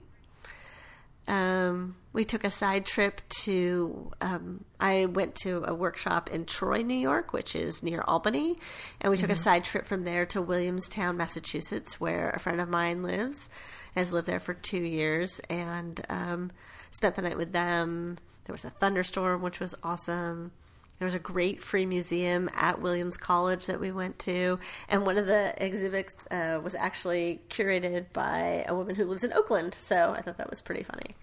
Um, 1.27 1.95
we 2.13 2.23
took 2.23 2.43
a 2.43 2.51
side 2.51 2.85
trip 2.85 3.21
to. 3.43 4.11
Um, 4.21 4.63
I 4.79 5.05
went 5.05 5.35
to 5.37 5.63
a 5.65 5.73
workshop 5.73 6.29
in 6.29 6.45
Troy, 6.45 6.81
New 6.81 6.97
York, 6.97 7.33
which 7.33 7.55
is 7.55 7.81
near 7.81 8.01
Albany, 8.01 8.57
and 9.01 9.09
we 9.09 9.17
took 9.17 9.31
a 9.31 9.35
side 9.35 9.63
trip 9.63 9.87
from 9.87 10.03
there 10.03 10.25
to 10.27 10.41
Williamstown, 10.41 11.17
Massachusetts, 11.17 11.99
where 11.99 12.29
a 12.29 12.39
friend 12.39 12.61
of 12.61 12.69
mine 12.69 13.01
lives. 13.03 13.49
Has 13.95 14.11
lived 14.11 14.27
there 14.27 14.41
for 14.41 14.53
two 14.53 14.83
years, 14.83 15.39
and 15.49 16.05
um, 16.09 16.51
spent 16.91 17.15
the 17.15 17.21
night 17.21 17.37
with 17.37 17.53
them. 17.53 18.17
There 18.43 18.53
was 18.53 18.65
a 18.65 18.69
thunderstorm, 18.69 19.41
which 19.41 19.61
was 19.61 19.73
awesome. 19.83 20.51
There 20.99 21.05
was 21.05 21.15
a 21.15 21.19
great 21.19 21.61
free 21.61 21.85
museum 21.85 22.49
at 22.53 22.81
Williams 22.81 23.17
College 23.17 23.65
that 23.65 23.79
we 23.79 23.91
went 23.91 24.17
to, 24.19 24.59
and 24.87 25.05
one 25.05 25.17
of 25.17 25.27
the 25.27 25.53
exhibits 25.63 26.13
uh, 26.31 26.59
was 26.63 26.73
actually 26.73 27.41
curated 27.49 28.05
by 28.13 28.65
a 28.67 28.73
woman 28.73 28.95
who 28.95 29.05
lives 29.05 29.23
in 29.23 29.33
Oakland. 29.33 29.73
So 29.73 30.13
I 30.17 30.21
thought 30.21 30.37
that 30.37 30.49
was 30.49 30.61
pretty 30.61 30.83
funny. 30.83 31.15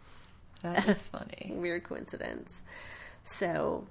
That 0.63 0.87
is 0.89 1.07
funny. 1.07 1.53
Weird 1.55 1.85
coincidence. 1.85 2.63
So, 3.25 3.87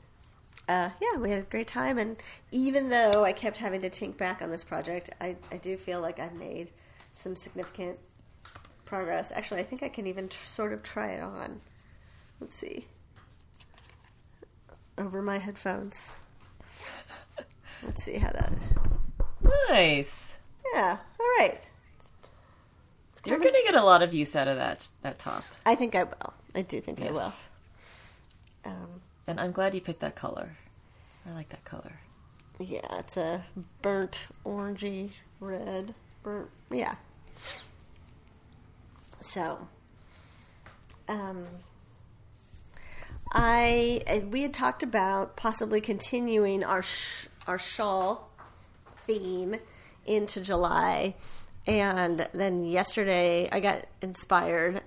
uh, 0.70 0.90
yeah, 1.02 1.20
we 1.20 1.32
had 1.32 1.40
a 1.40 1.44
great 1.44 1.68
time, 1.68 1.98
and 1.98 2.18
even 2.52 2.90
though 2.90 3.24
I 3.24 3.34
kept 3.34 3.58
having 3.58 3.82
to 3.82 3.90
think 3.90 4.18
back 4.18 4.42
on 4.42 4.52
this 4.52 4.64
project, 4.64 5.10
I, 5.20 5.36
I 5.52 5.58
do 5.58 5.78
feel 5.78 6.00
like 6.00 6.20
I've 6.20 6.34
made 6.34 6.72
some 7.12 7.36
significant 7.36 7.98
progress. 8.86 9.32
Actually, 9.32 9.62
I 9.62 9.64
think 9.64 9.84
I 9.84 9.90
can 9.90 10.06
even 10.06 10.30
tr- 10.30 10.46
sort 10.46 10.74
of 10.74 10.84
try 10.84 11.14
it 11.14 11.22
on. 11.22 11.62
Let's 12.40 12.58
see. 12.58 12.86
Over 14.98 15.22
my 15.22 15.38
headphones. 15.40 16.18
Let's 17.84 18.04
see 18.04 18.18
how 18.18 18.32
that. 18.32 18.54
Nice. 19.70 20.38
Yeah. 20.74 20.98
All 21.20 21.26
right. 21.40 21.60
You're 23.26 23.40
going 23.40 23.54
to 23.54 23.62
get 23.64 23.76
a 23.76 23.84
lot 23.84 24.02
of 24.04 24.14
use 24.14 24.36
out 24.36 24.48
of 24.48 24.58
that 24.58 24.88
that 25.02 25.20
top. 25.20 25.44
I 25.66 25.76
think 25.76 25.96
I 25.96 26.04
will. 26.04 26.34
I 26.56 26.62
do 26.62 26.82
think 26.82 27.02
I 27.02 27.12
will. 27.12 27.32
Um, 28.66 29.02
And 29.28 29.40
I'm 29.40 29.52
glad 29.52 29.74
you 29.74 29.82
picked 29.82 30.02
that 30.02 30.16
color. 30.16 30.58
I 31.28 31.32
like 31.32 31.50
that 31.50 31.64
color. 31.66 32.00
yeah, 32.60 33.00
it's 33.00 33.18
a 33.18 33.44
burnt 33.82 34.26
orangey 34.46 35.12
red. 35.40 35.94
Burnt. 36.24 36.50
Yeah. 36.72 36.96
So. 39.22 39.68
Um. 41.08 41.46
I 43.32 44.24
we 44.30 44.42
had 44.42 44.54
talked 44.54 44.84
about 44.84 45.36
possibly 45.36 45.82
continuing 45.82 46.64
our 46.64 46.84
sh- 46.84 47.28
our 47.48 47.60
shawl 47.60 48.30
theme 49.08 49.56
into 50.06 50.42
July, 50.42 51.16
and 51.66 52.28
then 52.34 52.66
yesterday 52.66 53.48
I 53.52 53.60
got 53.60 53.86
inspired 54.02 54.82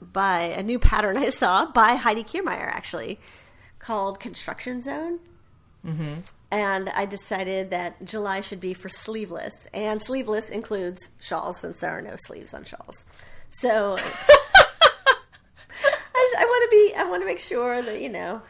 by 0.00 0.42
a 0.42 0.62
new 0.62 0.78
pattern 0.78 1.16
I 1.16 1.30
saw 1.30 1.66
by 1.66 1.96
Heidi 1.96 2.22
Kirrmaier 2.22 2.68
actually 2.68 3.18
called 3.78 4.20
Construction 4.20 4.80
Zone. 4.82 5.18
Mm-hmm. 5.84 6.20
And 6.50 6.88
I 6.90 7.04
decided 7.04 7.70
that 7.70 8.04
July 8.04 8.40
should 8.40 8.60
be 8.60 8.74
for 8.74 8.88
sleeveless, 8.88 9.66
and 9.74 10.02
sleeveless 10.02 10.50
includes 10.50 11.10
shawls 11.20 11.58
since 11.58 11.80
there 11.80 11.90
are 11.90 12.02
no 12.02 12.16
sleeves 12.26 12.54
on 12.54 12.64
shawls. 12.64 13.06
So 13.50 13.98
I, 16.98 17.04
want 17.04 17.06
to 17.06 17.06
be 17.06 17.06
I 17.06 17.10
want 17.10 17.22
to 17.22 17.26
make 17.26 17.38
sure 17.38 17.82
that 17.82 18.00
you 18.00 18.08
know 18.08 18.42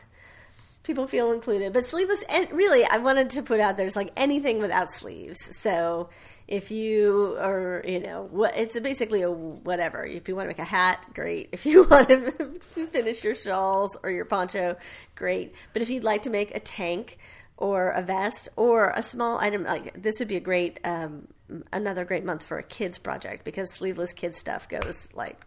people 0.88 1.06
feel 1.06 1.32
included. 1.32 1.72
But 1.72 1.84
sleeveless, 1.84 2.24
and 2.28 2.50
really, 2.50 2.84
I 2.84 2.96
wanted 2.96 3.30
to 3.30 3.42
put 3.42 3.60
out 3.60 3.76
there's 3.76 3.94
like 3.94 4.10
anything 4.16 4.58
without 4.58 4.90
sleeves. 4.90 5.38
So 5.58 6.08
if 6.48 6.70
you 6.70 7.36
are, 7.38 7.84
you 7.86 8.00
know, 8.00 8.26
what 8.30 8.56
it's 8.56 8.78
basically 8.80 9.22
a 9.22 9.30
whatever. 9.30 10.04
If 10.04 10.28
you 10.28 10.34
want 10.34 10.46
to 10.46 10.48
make 10.48 10.58
a 10.58 10.64
hat, 10.64 11.04
great. 11.14 11.50
If 11.52 11.66
you 11.66 11.82
want 11.90 12.08
to 12.08 12.58
finish 12.90 13.22
your 13.22 13.34
shawls 13.34 13.96
or 14.02 14.10
your 14.10 14.24
poncho, 14.24 14.76
great. 15.14 15.54
But 15.72 15.82
if 15.82 15.90
you'd 15.90 16.04
like 16.04 16.22
to 16.22 16.30
make 16.30 16.54
a 16.56 16.60
tank 16.60 17.18
or 17.58 17.90
a 17.90 18.02
vest 18.02 18.48
or 18.56 18.90
a 18.96 19.02
small 19.02 19.38
item, 19.38 19.64
like 19.64 20.00
this 20.00 20.18
would 20.20 20.28
be 20.28 20.36
a 20.36 20.40
great, 20.40 20.80
um, 20.84 21.28
another 21.72 22.04
great 22.04 22.24
month 22.24 22.42
for 22.42 22.58
a 22.58 22.62
kids 22.62 22.98
project 22.98 23.44
because 23.44 23.70
sleeveless 23.72 24.12
kids 24.14 24.38
stuff 24.38 24.68
goes 24.68 25.08
like 25.12 25.44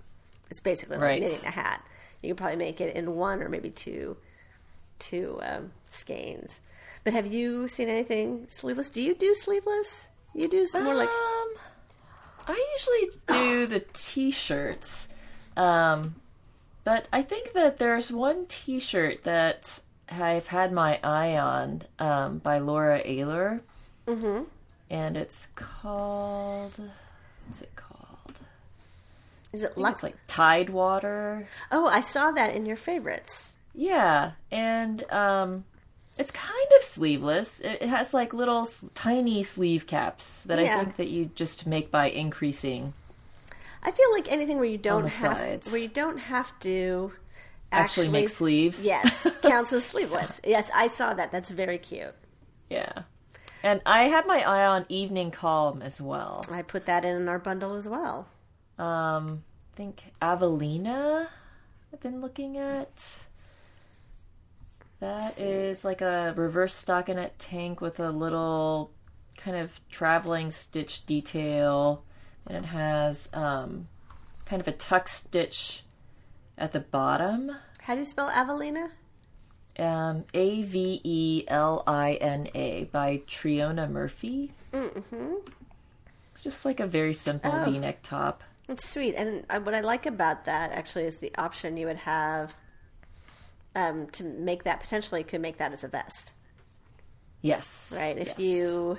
it's 0.51 0.59
basically 0.59 0.97
like 0.97 1.05
Right. 1.05 1.21
knitting 1.21 1.45
a 1.47 1.51
hat. 1.51 1.83
You 2.21 2.29
can 2.29 2.36
probably 2.36 2.57
make 2.57 2.81
it 2.81 2.95
in 2.95 3.15
one 3.15 3.41
or 3.41 3.49
maybe 3.49 3.69
two 3.69 4.17
two 4.99 5.39
um, 5.41 5.71
skeins. 5.89 6.60
But 7.03 7.13
have 7.13 7.31
you 7.31 7.67
seen 7.67 7.89
anything 7.89 8.47
sleeveless? 8.49 8.89
Do 8.89 9.01
you 9.01 9.15
do 9.15 9.34
sleeveless? 9.34 10.07
You 10.34 10.47
do 10.47 10.65
some 10.65 10.84
more 10.84 10.95
like 10.95 11.10
Um, 11.10 11.47
I 12.47 12.75
usually 12.77 13.19
do 13.27 13.67
the 13.79 13.84
t-shirts, 13.93 15.10
um, 15.57 16.15
but 16.84 17.07
I 17.12 17.21
think 17.21 17.53
that 17.53 17.77
there's 17.79 18.12
one 18.12 18.45
t-shirt 18.47 19.23
that 19.23 19.81
I've 20.10 20.47
had 20.47 20.71
my 20.71 20.99
eye 21.03 21.38
on 21.38 21.84
um, 21.99 22.38
by 22.39 22.60
Laura 22.60 23.01
Aylor, 23.03 23.62
mm-hmm. 24.07 24.43
and 24.89 25.17
it's 25.17 25.47
called. 25.55 26.79
What's 27.45 27.62
it 27.62 27.75
called? 27.75 27.81
Is 29.53 29.63
it 29.63 29.77
Lux? 29.77 29.95
it's 29.95 30.03
like 30.03 30.15
Tidewater. 30.27 31.47
oh, 31.71 31.85
I 31.87 32.01
saw 32.01 32.31
that 32.31 32.55
in 32.55 32.65
your 32.65 32.77
favorites. 32.77 33.55
Yeah, 33.73 34.31
and 34.51 35.09
um, 35.11 35.63
it's 36.17 36.31
kind 36.31 36.67
of 36.77 36.83
sleeveless. 36.83 37.59
It, 37.61 37.81
it 37.83 37.89
has 37.89 38.13
like 38.13 38.33
little 38.33 38.67
tiny 38.93 39.43
sleeve 39.43 39.87
caps 39.87 40.43
that 40.43 40.59
Yeah. 40.59 40.75
I 40.77 40.83
think 40.83 40.97
that 40.97 41.07
you 41.07 41.31
just 41.35 41.65
make 41.65 41.89
by 41.91 42.09
increasing. 42.09 42.93
I 43.83 43.91
feel 43.91 44.11
like 44.11 44.31
anything 44.31 44.57
where 44.57 44.65
you 44.65 44.77
don't 44.77 45.03
have 45.03 45.11
sides. 45.11 45.71
where 45.71 45.81
you 45.81 45.87
don't 45.87 46.17
have 46.19 46.57
to 46.61 47.13
Actually 47.71 48.09
make 48.09 48.29
sleeves. 48.29 48.85
Yes, 48.85 49.25
counts 49.41 49.71
as 49.73 49.85
sleeveless. 49.85 50.41
Yes, 50.45 50.69
I 50.75 50.87
saw 50.87 51.13
that. 51.13 51.31
That's 51.31 51.49
very 51.49 51.77
cute. 51.77 52.13
Yeah. 52.69 53.03
And 53.63 53.79
I 53.85 54.03
had 54.03 54.25
my 54.27 54.41
eye 54.41 54.65
on 54.65 54.85
Evening 54.89 55.31
Calm 55.31 55.81
as 55.81 56.01
well. 56.01 56.45
I 56.51 56.61
put 56.63 56.85
that 56.87 57.05
in 57.05 57.29
our 57.29 57.39
bundle 57.39 57.75
as 57.75 57.87
well. 57.87 58.27
Um, 58.77 59.43
I 59.73 59.75
think 59.75 60.03
Avelina 60.21 61.27
I've 61.93 61.99
been 61.99 62.21
looking 62.21 62.57
at. 62.57 63.25
That 64.99 65.39
is 65.39 65.84
like 65.84 66.01
a 66.01 66.34
reverse 66.36 66.84
stockinette 66.86 67.31
tank 67.38 67.81
with 67.81 67.99
a 67.99 68.12
little 68.12 68.91
kind 69.36 69.57
of 69.57 69.79
traveling 69.89 70.51
stitch 70.51 71.05
detail. 71.05 72.03
And 72.47 72.57
it 72.57 72.67
has 72.67 73.29
um, 73.34 73.88
kind 74.45 74.62
of 74.62 74.67
a 74.67 74.71
tuck 74.71 75.07
stitch 75.07 75.84
at 76.57 76.71
the 76.71 76.79
bottom. 76.79 77.51
How 77.81 77.93
do 77.93 77.99
you 77.99 78.05
spell 78.05 78.29
Avelina? 78.29 78.91
Um, 79.79 80.25
A 80.34 80.62
V 80.63 81.01
E 81.03 81.43
L 81.47 81.84
I 81.88 82.13
N 82.13 82.49
A 82.53 82.84
by 82.86 83.21
Triona 83.27 83.89
Murphy. 83.89 84.51
Mm-hmm. 84.71 85.34
It's 86.34 86.43
just 86.43 86.63
like 86.65 86.79
a 86.79 86.88
very 86.88 87.13
simple 87.13 87.51
Oh. 87.53 87.65
V-neck 87.65 87.99
top. 88.03 88.43
It's 88.71 88.89
sweet, 88.89 89.15
and 89.15 89.45
what 89.65 89.75
I 89.75 89.81
like 89.81 90.05
about 90.05 90.45
that 90.45 90.71
actually 90.71 91.03
is 91.03 91.17
the 91.17 91.31
option 91.38 91.75
you 91.75 91.88
would 91.88 91.97
have 91.97 92.55
um, 93.75 94.07
to 94.12 94.23
make 94.23 94.63
that 94.63 94.79
potentially 94.79 95.23
could 95.23 95.41
make 95.41 95.57
that 95.57 95.73
as 95.73 95.84
a 95.84 95.88
vest, 95.89 96.31
Yes. 97.41 97.93
right? 97.95 98.17
If 98.17 98.27
yes. 98.29 98.39
you 98.39 98.97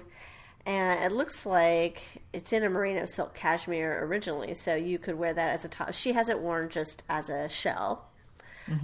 and 0.66 1.02
it 1.02 1.10
looks 1.10 1.44
like 1.46 2.02
it's 2.32 2.52
in 2.52 2.62
a 2.62 2.68
merino 2.68 3.04
silk 3.06 3.34
cashmere 3.34 4.04
originally, 4.04 4.54
so 4.54 4.74
you 4.74 4.98
could 4.98 5.16
wear 5.16 5.32
that 5.34 5.50
as 5.50 5.64
a 5.64 5.68
top. 5.68 5.92
She 5.94 6.12
has 6.12 6.28
it 6.28 6.38
worn 6.38 6.68
just 6.68 7.02
as 7.08 7.28
a 7.30 7.48
shell, 7.48 8.10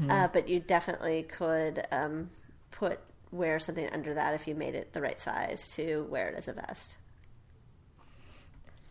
uh, 0.09 0.29
but 0.29 0.49
you 0.49 0.59
definitely 0.59 1.23
could 1.23 1.87
um, 1.93 2.31
put 2.71 2.99
wear 3.31 3.59
something 3.59 3.89
under 3.93 4.15
that 4.15 4.33
if 4.35 4.49
you 4.49 4.55
made 4.55 4.75
it 4.75 4.95
the 4.95 5.03
right 5.03 5.21
size 5.21 5.69
to 5.77 6.07
wear 6.11 6.29
it 6.31 6.35
as 6.35 6.49
a 6.49 6.53
vest. 6.55 6.97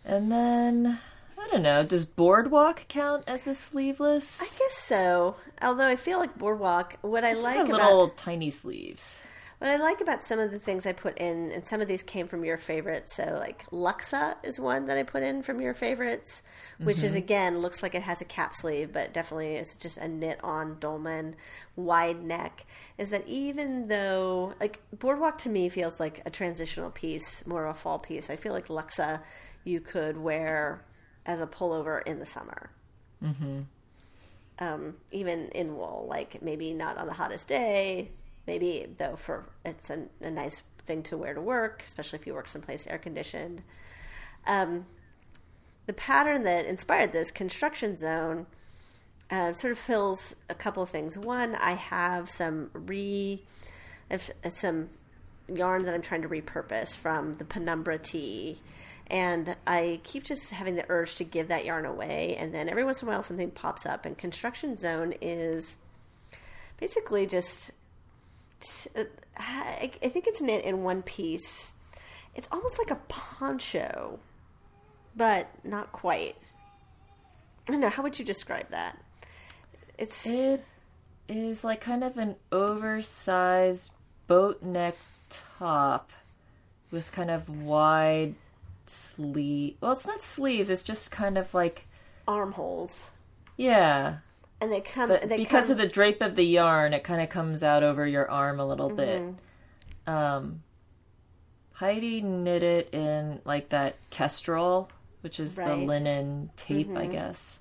And 0.06 0.32
then 0.32 1.00
I 1.40 1.48
don't 1.50 1.62
know. 1.62 1.84
Does 1.84 2.06
boardwalk 2.06 2.88
count 2.88 3.24
as 3.28 3.48
a 3.48 3.56
sleeveless? 3.56 4.42
I 4.42 4.46
guess 4.46 4.78
so. 4.78 5.36
Although 5.62 5.88
I 5.88 5.96
feel 5.96 6.20
like 6.20 6.38
boardwalk, 6.38 6.98
what 7.02 7.24
I 7.24 7.34
like 7.34 7.68
about 7.68 7.82
little 7.82 8.10
tiny 8.10 8.50
sleeves. 8.50 9.20
What 9.60 9.72
I 9.72 9.78
like 9.78 10.02
about 10.02 10.24
some 10.24 10.38
of 10.38 10.52
the 10.52 10.60
things 10.60 10.86
I 10.86 10.94
put 10.94 11.18
in, 11.18 11.52
and 11.52 11.66
some 11.66 11.82
of 11.82 11.88
these 11.88 12.04
came 12.04 12.28
from 12.28 12.46
your 12.46 12.60
favorites. 12.60 13.16
So, 13.16 13.38
like 13.40 13.66
Luxa 13.72 14.38
is 14.44 14.60
one 14.60 14.86
that 14.86 15.00
I 15.00 15.04
put 15.04 15.24
in 15.24 15.42
from 15.42 15.60
your 15.60 15.74
favorites, 15.74 16.44
which 16.78 16.98
is 16.98 17.12
mm-hmm. 17.12 17.18
again 17.18 17.60
looks 17.60 17.82
like 17.82 17.96
it 17.96 18.04
has 18.04 18.22
a 18.22 18.26
cap 18.26 18.54
sleeve, 18.54 18.94
but 18.94 19.14
definitely 19.14 19.56
is 19.56 19.76
just 19.76 19.98
a 19.98 20.08
knit 20.08 20.40
on 20.44 20.78
dolman 20.80 21.36
wide 21.76 22.24
neck. 22.24 22.68
Is 23.00 23.10
that 23.10 23.28
even 23.28 23.88
though 23.88 24.54
like 24.60 24.80
Boardwalk 24.94 25.40
to 25.40 25.50
me 25.50 25.70
feels 25.70 26.00
like 26.00 26.22
a 26.24 26.30
transitional 26.30 26.92
piece, 26.92 27.46
more 27.48 27.66
of 27.66 27.76
a 27.76 27.80
fall 27.80 27.98
piece. 27.98 28.30
I 28.30 28.36
feel 28.36 28.54
like 28.54 28.70
Luxa 28.70 29.24
you 29.64 29.82
could 29.82 30.18
wear 30.18 30.82
as 31.28 31.42
a 31.42 31.46
pullover 31.48 32.02
in 32.08 32.18
the 32.20 32.26
summer. 32.26 32.72
um, 34.60 34.96
even 35.12 35.50
in 35.50 35.76
wool. 35.76 36.08
Like 36.10 36.42
maybe 36.42 36.74
not 36.74 36.98
on 36.98 37.08
the 37.08 37.14
hottest 37.14 37.48
day, 37.48 38.12
maybe 38.46 38.88
though 38.98 39.16
for 39.16 39.46
it's 39.66 39.90
a, 39.90 40.06
a 40.22 40.32
nice 40.32 40.64
thing 40.86 41.04
to 41.04 41.18
wear 41.18 41.34
to 41.34 41.42
work, 41.42 41.84
especially 41.86 42.20
if 42.20 42.26
you 42.28 42.34
work 42.34 42.48
someplace 42.48 42.88
air 42.88 42.98
conditioned. 42.98 43.62
Um, 44.46 44.86
the 45.86 45.94
pattern 45.94 46.44
that 46.44 46.66
inspired 46.66 47.12
this 47.12 47.32
construction 47.32 47.96
zone 47.96 48.46
uh, 49.30 49.54
sort 49.54 49.72
of 49.72 49.80
fills 49.80 50.36
a 50.50 50.56
couple 50.56 50.82
of 50.82 50.90
things. 50.90 51.18
One, 51.18 51.56
I 51.56 51.74
have 51.74 52.30
some 52.30 52.70
re, 52.74 53.44
some 54.50 54.90
yarn 55.54 55.86
that 55.86 55.94
I'm 55.94 56.02
trying 56.02 56.22
to 56.24 56.30
repurpose 56.30 56.96
from 56.96 57.34
the 57.34 57.46
penumbra 57.46 58.00
tea. 58.00 58.62
And 59.10 59.56
I 59.66 60.02
keep 60.04 60.24
just 60.24 60.50
having 60.52 60.76
the 60.76 60.86
urge 60.90 61.16
to 61.16 61.24
give 61.24 61.48
that 61.48 61.64
yarn 61.64 61.86
away. 61.86 62.36
And 62.38 62.54
then 62.54 62.68
every 62.68 62.84
once 62.84 63.02
in 63.02 63.08
a 63.08 63.12
while, 63.12 63.24
something 63.24 63.52
pops 63.52 63.86
up. 63.86 64.06
And 64.06 64.18
Construction 64.18 64.78
Zone 64.78 65.14
is 65.22 65.78
basically 66.78 67.26
just, 67.26 67.72
uh, 68.96 69.06
I 69.38 69.90
think 70.02 70.28
it's 70.28 70.42
knit 70.42 70.66
in 70.66 70.84
one 70.84 71.04
piece. 71.04 71.72
It's 72.36 72.50
almost 72.52 72.78
like 72.78 72.92
a 72.92 73.00
poncho, 73.08 74.20
but 75.16 75.48
not 75.64 75.92
quite. 75.94 76.36
I 77.68 77.72
don't 77.72 77.82
know. 77.82 77.90
How 77.90 78.04
would 78.04 78.20
you 78.20 78.26
describe 78.26 78.70
that? 78.70 78.98
It's 79.98 80.26
It 80.26 80.64
is 81.28 81.64
like 81.64 81.82
kind 81.82 82.04
of 82.04 82.18
an 82.18 82.36
oversized 82.52 83.94
boat 84.28 84.62
neck 84.62 84.96
top 85.30 86.12
with 86.92 87.12
kind 87.12 87.32
of 87.32 87.50
wide 87.50 88.36
sleeve. 88.90 89.76
Well, 89.82 89.92
it's 89.92 90.08
not 90.08 90.22
sleeves. 90.22 90.70
It's 90.70 90.84
just 90.84 91.12
kind 91.12 91.38
of 91.38 91.54
like 91.54 91.88
armholes, 92.28 93.10
yeah. 93.56 94.18
and 94.62 94.72
they 94.72 94.82
come. 94.82 95.10
But 95.10 95.30
they 95.30 95.38
because 95.38 95.68
come, 95.68 95.74
of 95.74 95.78
the 95.78 95.88
drape 95.88 96.22
of 96.22 96.36
the 96.36 96.46
yarn, 96.46 96.94
it 96.94 97.04
kind 97.04 97.22
of 97.22 97.30
comes 97.30 97.64
out 97.64 97.84
over 97.84 98.06
your 98.08 98.30
arm 98.30 98.60
a 98.60 98.68
little 98.68 98.90
bit. 98.90 99.22
Mm-hmm. 99.22 100.12
Um, 100.12 100.64
Heidi 101.74 102.22
knit 102.22 102.64
it 102.64 102.94
in 102.94 103.40
like 103.46 103.70
that 103.70 103.98
kestrel, 104.10 104.90
which 105.22 105.40
is 105.40 105.56
the 105.56 105.62
Right. 105.62 105.72
Mm-hmm. 105.72 105.86
linen 105.88 106.50
tape, 106.56 106.96
I 106.98 107.06
guess. 107.06 107.60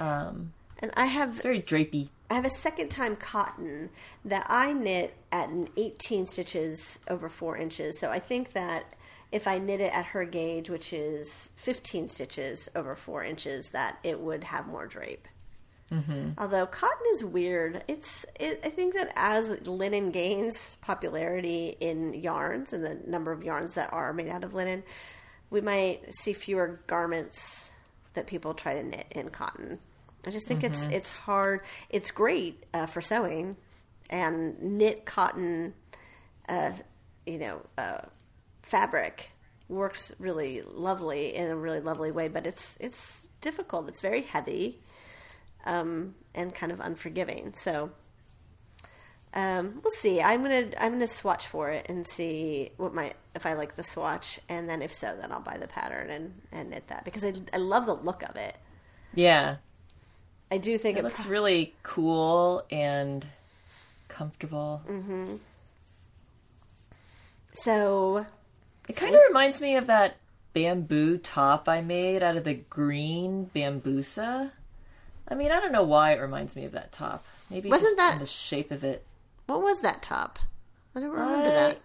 Um, 0.00 0.52
and 0.80 0.90
I 0.96 1.06
have 1.06 1.30
it's 1.30 1.38
very 1.38 1.60
drapey. 1.62 2.08
I 2.30 2.34
have 2.34 2.46
a 2.46 2.50
second 2.50 2.88
time 2.88 3.14
cotton 3.16 3.90
that 4.24 4.46
I 4.48 4.72
knit 4.72 5.14
at 5.30 5.50
an 5.50 5.68
18 5.76 6.26
stitches 6.26 6.98
over 7.08 7.28
four 7.28 7.56
inches. 7.56 8.00
So 8.00 8.10
I 8.10 8.18
think 8.18 8.54
that 8.54 8.86
if 9.34 9.48
I 9.48 9.58
knit 9.58 9.80
it 9.80 9.92
at 9.92 10.06
her 10.06 10.24
gauge, 10.24 10.70
which 10.70 10.92
is 10.92 11.50
15 11.56 12.08
stitches 12.08 12.68
over 12.76 12.94
four 12.94 13.24
inches, 13.24 13.72
that 13.72 13.98
it 14.04 14.20
would 14.20 14.44
have 14.44 14.68
more 14.68 14.86
drape. 14.86 15.26
Mm-hmm. 15.90 16.30
Although 16.38 16.66
cotton 16.66 17.04
is 17.14 17.24
weird, 17.24 17.82
it's 17.88 18.24
it, 18.38 18.60
I 18.62 18.70
think 18.70 18.94
that 18.94 19.12
as 19.16 19.66
linen 19.66 20.12
gains 20.12 20.76
popularity 20.82 21.76
in 21.80 22.14
yarns 22.14 22.72
and 22.72 22.84
the 22.84 23.00
number 23.08 23.32
of 23.32 23.42
yarns 23.42 23.74
that 23.74 23.92
are 23.92 24.12
made 24.12 24.28
out 24.28 24.44
of 24.44 24.54
linen, 24.54 24.84
we 25.50 25.60
might 25.60 26.14
see 26.14 26.32
fewer 26.32 26.80
garments 26.86 27.72
that 28.14 28.28
people 28.28 28.54
try 28.54 28.74
to 28.74 28.84
knit 28.84 29.06
in 29.16 29.30
cotton. 29.30 29.80
I 30.24 30.30
just 30.30 30.46
think 30.46 30.62
it's 30.62 30.86
it's 30.86 31.10
hard. 31.10 31.62
It's 31.90 32.12
great 32.12 32.62
uh, 32.72 32.86
for 32.86 33.00
sewing, 33.00 33.56
and 34.10 34.62
knit 34.62 35.04
cotton, 35.04 35.74
uh, 36.48 36.70
you 37.26 37.38
know, 37.38 37.62
uh, 37.76 38.02
fabric 38.64 39.30
works 39.68 40.12
really 40.18 40.62
lovely 40.62 41.34
in 41.34 41.48
a 41.48 41.56
really 41.56 41.80
lovely 41.80 42.10
way. 42.10 42.28
But 42.28 42.46
it's 42.46 42.76
it's 42.80 43.26
difficult. 43.40 43.88
It's 43.88 44.00
very 44.00 44.22
heavy, 44.22 44.80
um, 45.64 46.14
and 46.34 46.54
kind 46.54 46.72
of 46.72 46.80
unforgiving. 46.80 47.54
So. 47.54 47.90
Um, 49.36 49.80
we'll 49.82 49.92
see. 49.92 50.22
I'm 50.22 50.42
gonna 50.42 50.70
I'm 50.78 50.92
gonna 50.92 51.08
swatch 51.08 51.48
for 51.48 51.68
it 51.68 51.86
and 51.88 52.06
see 52.06 52.70
what 52.76 52.94
my 52.94 53.14
if 53.34 53.46
I 53.46 53.54
like 53.54 53.74
the 53.74 53.82
swatch, 53.82 54.38
and 54.48 54.68
then 54.68 54.80
if 54.80 54.94
so, 54.94 55.16
then 55.20 55.32
I'll 55.32 55.40
buy 55.40 55.58
the 55.58 55.66
pattern 55.66 56.08
and 56.08 56.40
and 56.52 56.70
knit 56.70 56.86
that 56.86 57.04
because 57.04 57.24
I 57.24 57.32
I 57.52 57.56
love 57.56 57.86
the 57.86 57.94
look 57.94 58.22
of 58.22 58.36
it. 58.36 58.54
Yeah, 59.12 59.56
I 60.52 60.58
do 60.58 60.78
think 60.78 60.98
it 60.98 61.00
it, 61.00 61.04
looks 61.04 61.22
pro- 61.22 61.32
really 61.32 61.74
cool 61.82 62.64
and 62.70 63.26
comfortable. 64.06 64.82
Mm. 64.88 65.40
so. 67.54 68.26
It 68.88 68.96
kind 68.96 69.14
of 69.14 69.20
reminds 69.28 69.60
me 69.60 69.76
of 69.76 69.86
that 69.86 70.16
bamboo 70.52 71.18
top 71.18 71.68
I 71.68 71.80
made 71.80 72.22
out 72.22 72.36
of 72.36 72.44
the 72.44 72.54
green 72.54 73.50
bambusa. 73.54 74.52
I 75.26 75.34
mean, 75.34 75.50
I 75.50 75.60
don't 75.60 75.72
know 75.72 75.82
why 75.82 76.12
it 76.12 76.20
reminds 76.20 76.54
me 76.54 76.64
of 76.64 76.72
that 76.72 76.92
top. 76.92 77.24
Maybe 77.50 77.68
Wasn't 77.70 77.86
just 77.88 77.96
that- 77.96 78.20
the 78.20 78.26
shape 78.26 78.70
of 78.70 78.84
it. 78.84 79.04
What 79.46 79.62
was 79.62 79.80
that 79.80 80.02
top? 80.02 80.38
I 80.94 81.00
don't 81.00 81.10
remember 81.10 81.48
I, 81.48 81.50
that. 81.50 81.80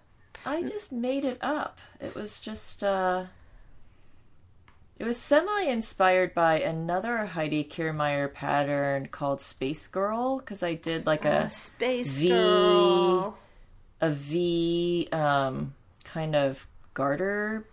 I 0.46 0.62
just 0.62 0.92
made 0.92 1.26
it 1.26 1.38
up. 1.42 1.80
It 2.00 2.16
was 2.16 2.40
just 2.40 2.84
uh 2.84 3.26
it 4.98 5.06
was 5.06 5.18
semi 5.18 5.62
inspired 5.64 6.34
by 6.34 6.60
another 6.60 7.26
Heidi 7.26 7.64
Kirrmaier 7.64 8.34
pattern 8.34 9.08
called 9.08 9.40
Space 9.42 9.88
Girl 9.88 10.40
because 10.40 10.62
I 10.64 10.74
did 10.74 11.06
like 11.06 11.26
a 11.26 11.50
Space 11.50 12.18
V- 12.18 12.30
Girl. 12.30 13.38
a 14.02 14.10
V 14.10 15.08
um 15.12 15.74
kind 16.04 16.36
of 16.36 16.68
garter 16.94 17.66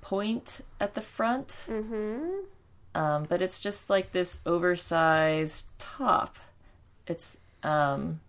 point 0.00 0.60
at 0.80 0.94
the 0.94 1.00
front. 1.00 1.48
Mm-hmm. 1.68 2.28
Um, 2.94 3.24
but 3.28 3.40
it's 3.40 3.58
just 3.60 3.88
like 3.88 4.12
this 4.12 4.40
oversized 4.44 5.66
top. 5.78 6.38
It's 7.06 7.38
um 7.62 8.20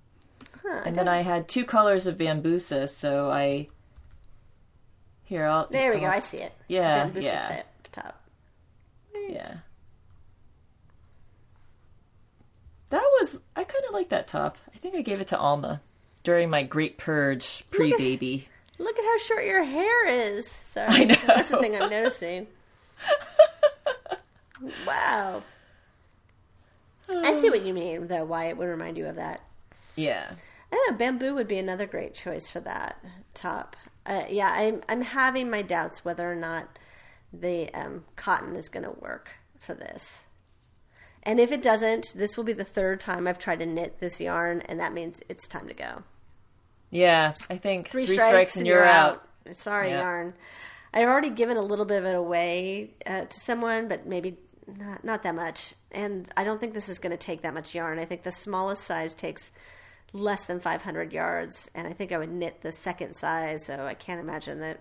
and 0.85 0.95
then 0.95 1.07
I 1.09 1.21
had 1.21 1.47
two 1.49 1.65
colors 1.65 2.07
of 2.07 2.17
bambusa, 2.17 2.87
so 2.87 3.29
I 3.29 3.67
here 5.23 5.45
I'll 5.45 5.67
There 5.67 5.91
we 5.93 5.99
go. 5.99 6.05
I'll- 6.05 6.13
I 6.13 6.19
see 6.19 6.37
it. 6.37 6.53
Yeah, 6.67 7.09
Bambusa 7.09 7.23
yeah. 7.23 7.47
tip, 7.47 7.65
top. 7.91 8.21
yeah. 9.29 9.55
That 12.89 13.03
was 13.19 13.41
I 13.55 13.63
kind 13.63 13.83
of 13.87 13.93
like 13.93 14.09
that 14.09 14.27
top. 14.27 14.57
I 14.73 14.77
think 14.77 14.95
I 14.95 15.01
gave 15.01 15.19
it 15.19 15.27
to 15.27 15.37
Alma 15.37 15.81
during 16.23 16.49
my 16.49 16.63
great 16.63 16.97
purge 16.97 17.65
pre 17.71 17.95
baby. 17.97 18.47
Look 18.83 18.99
at 18.99 19.05
how 19.05 19.17
short 19.19 19.45
your 19.45 19.63
hair 19.63 20.07
is. 20.07 20.49
Sorry, 20.49 20.89
I 20.89 21.03
know. 21.05 21.15
that's 21.25 21.49
the 21.49 21.57
thing 21.57 21.81
I'm 21.81 21.89
noticing. 21.89 22.47
wow. 24.87 25.41
I 27.09 27.39
see 27.39 27.49
what 27.49 27.63
you 27.63 27.73
mean, 27.73 28.07
though. 28.07 28.25
Why 28.25 28.45
it 28.49 28.57
would 28.57 28.67
remind 28.67 28.97
you 28.97 29.07
of 29.07 29.15
that. 29.15 29.41
Yeah. 29.95 30.31
I 30.71 30.75
don't 30.75 30.91
know. 30.91 30.97
Bamboo 30.97 31.33
would 31.35 31.47
be 31.47 31.57
another 31.57 31.85
great 31.85 32.13
choice 32.13 32.49
for 32.49 32.59
that 32.61 32.97
top. 33.33 33.77
Uh, 34.05 34.25
yeah, 34.29 34.51
I'm 34.51 34.81
I'm 34.89 35.01
having 35.01 35.49
my 35.49 35.61
doubts 35.61 36.03
whether 36.03 36.29
or 36.29 36.35
not 36.35 36.77
the 37.31 37.73
um, 37.73 38.03
cotton 38.15 38.55
is 38.57 38.67
going 38.67 38.83
to 38.83 38.91
work 38.91 39.29
for 39.57 39.73
this. 39.73 40.23
And 41.21 41.39
if 41.39 41.53
it 41.53 41.61
doesn't, 41.61 42.13
this 42.15 42.35
will 42.35 42.43
be 42.43 42.53
the 42.53 42.65
third 42.65 42.99
time 42.99 43.27
I've 43.27 43.39
tried 43.39 43.59
to 43.59 43.65
knit 43.65 43.99
this 43.99 44.19
yarn, 44.19 44.61
and 44.61 44.77
that 44.81 44.93
means 44.93 45.21
it's 45.29 45.47
time 45.47 45.69
to 45.69 45.73
go. 45.73 46.03
Yeah, 46.93 47.33
I 47.49 47.57
think 47.57 47.89
Three, 47.89 48.05
three, 48.05 48.15
strikes, 48.15 48.29
strikes, 48.29 48.55
and 48.57 48.67
you're 48.67 48.83
out. 48.85 49.27
Sorry, 49.55 49.89
Yeah. 49.89 50.01
yarn. 50.01 50.33
I've 50.93 51.07
already 51.07 51.31
given 51.31 51.57
a 51.57 51.61
little 51.61 51.85
bit 51.85 51.97
of 51.97 52.05
it 52.05 52.15
away 52.15 52.91
uh, 53.05 53.21
to 53.21 53.39
someone, 53.39 53.87
but 53.87 54.05
maybe 54.05 54.37
not, 54.67 55.03
not 55.03 55.23
that 55.23 55.33
much. 55.33 55.73
And 55.91 56.31
I 56.37 56.43
don't 56.43 56.59
think 56.59 56.73
this 56.75 56.87
is 56.89 56.99
going 56.99 57.11
to 57.11 57.17
take 57.17 57.41
that 57.41 57.53
much 57.53 57.73
yarn. 57.73 57.97
I 57.97 58.05
think 58.05 58.23
the 58.23 58.31
smallest 58.31 58.83
size 58.83 59.13
takes 59.15 59.51
less 60.13 60.45
than 60.45 60.59
500 60.59 61.11
yards, 61.11 61.67
and 61.73 61.87
I 61.87 61.93
think 61.93 62.11
I 62.11 62.19
would 62.19 62.31
knit 62.31 62.61
the 62.61 62.71
second 62.71 63.15
size, 63.15 63.65
so 63.65 63.87
I 63.87 63.95
can't 63.95 64.19
imagine 64.19 64.59
that 64.59 64.79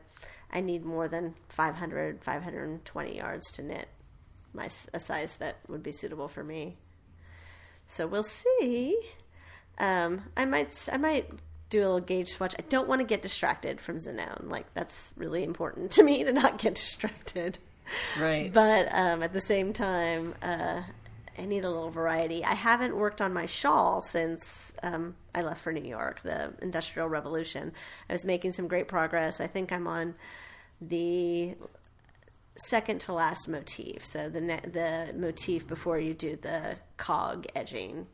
I 0.53 0.61
need 0.61 0.85
more 0.85 1.09
than 1.09 1.35
500, 1.49 2.23
520 2.23 3.17
yards 3.17 3.51
to 3.53 3.63
knit 3.63 3.89
my 4.53 4.69
a 4.93 5.01
size 5.01 5.39
that 5.39 5.57
would 5.67 5.83
be 5.83 5.93
suitable 5.93 6.29
for 6.29 6.45
me. 6.45 6.77
So 7.89 8.07
we'll 8.07 8.23
see. 8.23 8.99
Um, 9.79 10.25
I 10.37 10.45
might 10.45 10.89
I 10.93 10.99
might 10.99 11.31
do 11.73 11.81
a 11.81 11.87
little 11.87 12.01
gauge 12.01 12.29
swatch. 12.29 12.55
I 12.59 12.63
don't 12.69 12.87
want 12.87 13.01
to 13.01 13.05
get 13.05 13.23
distracted 13.23 13.81
from 13.81 13.99
Zinone. 13.99 14.51
Like 14.51 14.73
that's 14.75 15.13
really 15.17 15.43
important 15.43 15.91
to 15.93 16.03
me 16.03 16.23
to 16.25 16.33
not 16.33 16.59
get 16.59 16.75
distracted. 16.75 17.59
Right. 18.21 18.53
But 18.53 18.89
um, 18.93 19.23
at 19.23 19.33
the 19.33 19.41
same 19.41 19.73
time, 19.73 20.35
uh, 20.43 20.83
I 21.39 21.45
need 21.47 21.65
a 21.65 21.71
little 21.71 21.91
variety. 21.91 22.45
I 22.45 22.55
haven't 22.55 22.95
worked 22.95 23.23
on 23.23 23.33
my 23.33 23.47
shawl 23.47 24.03
since 24.03 24.73
um, 24.83 25.17
I 25.35 25.43
left 25.43 25.63
for 25.63 25.73
New 25.73 25.85
York, 25.85 26.21
the 26.23 26.53
Industrial 26.61 27.09
Revolution. 27.09 27.73
I 28.09 28.13
was 28.13 28.25
making 28.25 28.53
some 28.53 28.69
great 28.69 28.87
progress. 28.87 29.41
I 29.41 29.47
think 29.47 29.73
I'm 29.73 29.87
on 29.87 30.15
the 30.81 31.57
second 32.67 33.01
to 33.03 33.15
last 33.15 33.49
motif, 33.49 34.05
so 34.05 34.29
the 34.29 34.41
ne- 34.43 34.61
the 34.61 35.15
motif 35.17 35.67
before 35.67 35.99
you 35.99 36.13
do 36.13 36.37
the 36.37 36.77
cog 36.99 37.47
edging. 37.57 38.07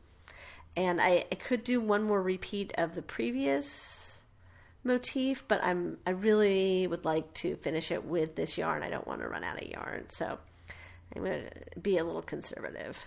And 0.79 1.01
I, 1.01 1.25
I 1.29 1.35
could 1.35 1.65
do 1.65 1.81
one 1.81 2.03
more 2.03 2.21
repeat 2.21 2.71
of 2.77 2.95
the 2.95 3.01
previous 3.01 4.21
motif, 4.81 5.43
but 5.45 5.61
I'm 5.61 5.97
I 6.07 6.11
really 6.11 6.87
would 6.87 7.03
like 7.03 7.33
to 7.35 7.57
finish 7.57 7.91
it 7.91 8.05
with 8.05 8.35
this 8.35 8.57
yarn. 8.57 8.81
I 8.81 8.89
don't 8.89 9.05
want 9.05 9.19
to 9.21 9.27
run 9.27 9.43
out 9.43 9.61
of 9.61 9.67
yarn, 9.67 10.05
so 10.09 10.39
I'm 11.13 11.23
going 11.23 11.43
to 11.73 11.79
be 11.81 11.97
a 11.97 12.05
little 12.05 12.21
conservative. 12.21 12.97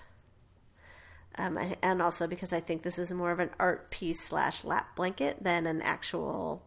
Um, 1.38 1.56
I, 1.56 1.76
and 1.82 2.02
also 2.02 2.26
because 2.26 2.52
I 2.52 2.60
think 2.60 2.82
this 2.82 2.98
is 2.98 3.10
more 3.10 3.30
of 3.30 3.40
an 3.40 3.48
art 3.58 3.90
piece 3.90 4.20
slash 4.20 4.64
lap 4.64 4.94
blanket 4.94 5.42
than 5.42 5.66
an 5.66 5.80
actual 5.80 6.60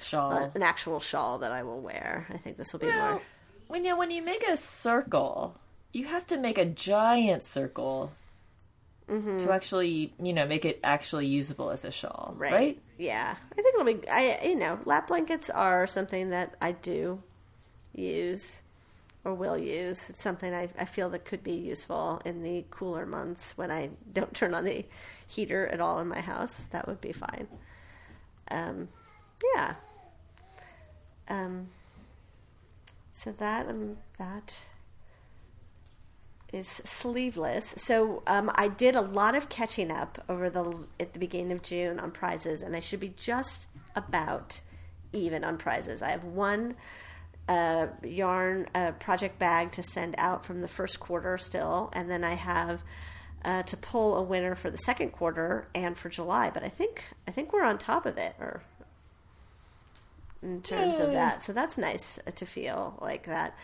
Shawl. 0.00 0.32
uh, 0.32 0.50
an 0.56 0.62
actual 0.64 0.98
shawl 0.98 1.38
that 1.38 1.52
I 1.52 1.62
will 1.62 1.80
wear. 1.80 2.26
I 2.34 2.36
think 2.38 2.56
this 2.56 2.72
will 2.72 2.80
be 2.80 2.86
Well, 2.88 3.10
more. 3.12 3.22
when 3.68 3.84
you 3.84 3.96
when 3.96 4.10
you 4.10 4.22
make 4.24 4.42
a 4.48 4.56
circle, 4.56 5.54
you 5.92 6.06
have 6.06 6.26
to 6.26 6.36
make 6.36 6.58
a 6.58 6.64
giant 6.64 7.44
circle 7.44 8.10
Mm-hmm. 9.12 9.38
to 9.38 9.52
actually, 9.52 10.14
you 10.22 10.32
know, 10.32 10.46
make 10.46 10.64
it 10.64 10.80
actually 10.82 11.26
usable 11.26 11.70
as 11.70 11.84
a 11.84 11.90
shawl, 11.90 12.34
right? 12.38 12.52
Right. 12.52 12.82
Yeah. 12.96 13.34
I 13.36 13.54
think 13.54 13.74
it'll 13.74 13.84
be. 13.84 14.08
I 14.08 14.40
you 14.44 14.56
know 14.56 14.78
lap 14.86 15.08
blankets 15.08 15.50
are 15.50 15.86
something 15.86 16.30
that 16.30 16.54
I 16.62 16.72
do 16.72 17.22
use 17.94 18.62
or 19.24 19.34
will 19.34 19.58
use. 19.58 20.08
It's 20.08 20.22
something 20.22 20.52
I, 20.54 20.70
I 20.78 20.86
feel 20.86 21.10
that 21.10 21.24
could 21.26 21.44
be 21.44 21.52
useful 21.52 22.22
in 22.24 22.42
the 22.42 22.64
cooler 22.70 23.06
months 23.06 23.52
when 23.56 23.70
I 23.70 23.90
don't 24.12 24.34
turn 24.34 24.54
on 24.54 24.64
the 24.64 24.84
heater 25.28 25.66
at 25.66 25.80
all 25.80 25.98
in 26.00 26.08
my 26.08 26.20
house. 26.20 26.64
That 26.70 26.88
would 26.88 27.00
be 27.00 27.12
fine. 27.12 27.46
Um, 28.50 28.88
yeah. 29.54 29.74
Um, 31.28 31.68
so 33.12 33.32
that 33.32 33.68
um, 33.68 33.98
that 34.18 34.56
is 36.52 36.68
sleeveless. 36.68 37.74
So 37.78 38.22
um, 38.26 38.50
I 38.54 38.68
did 38.68 38.94
a 38.94 39.00
lot 39.00 39.34
of 39.34 39.48
catching 39.48 39.90
up 39.90 40.22
over 40.28 40.50
the 40.50 40.86
at 41.00 41.14
the 41.14 41.18
beginning 41.18 41.52
of 41.52 41.62
June 41.62 41.98
on 41.98 42.10
prizes, 42.10 42.62
and 42.62 42.76
I 42.76 42.80
should 42.80 43.00
be 43.00 43.12
just 43.16 43.66
about 43.96 44.60
even 45.12 45.44
on 45.44 45.56
prizes. 45.56 46.02
I 46.02 46.10
have 46.10 46.24
one 46.24 46.74
uh, 47.48 47.86
yarn 48.02 48.68
uh, 48.74 48.92
project 48.92 49.38
bag 49.38 49.72
to 49.72 49.82
send 49.82 50.14
out 50.18 50.44
from 50.44 50.60
the 50.60 50.68
first 50.68 51.00
quarter 51.00 51.38
still, 51.38 51.90
and 51.92 52.10
then 52.10 52.22
I 52.22 52.34
have 52.34 52.82
uh, 53.44 53.62
to 53.64 53.76
pull 53.76 54.16
a 54.16 54.22
winner 54.22 54.54
for 54.54 54.70
the 54.70 54.78
second 54.78 55.10
quarter 55.10 55.68
and 55.74 55.96
for 55.96 56.08
July. 56.08 56.50
But 56.50 56.62
I 56.62 56.68
think 56.68 57.02
I 57.26 57.30
think 57.30 57.52
we're 57.52 57.64
on 57.64 57.78
top 57.78 58.04
of 58.04 58.18
it, 58.18 58.34
or 58.38 58.62
in 60.42 60.60
terms 60.60 60.98
of 60.98 61.12
that. 61.12 61.42
So 61.42 61.52
that's 61.52 61.78
nice 61.78 62.18
to 62.34 62.44
feel 62.44 62.98
like 63.00 63.26
that. 63.26 63.56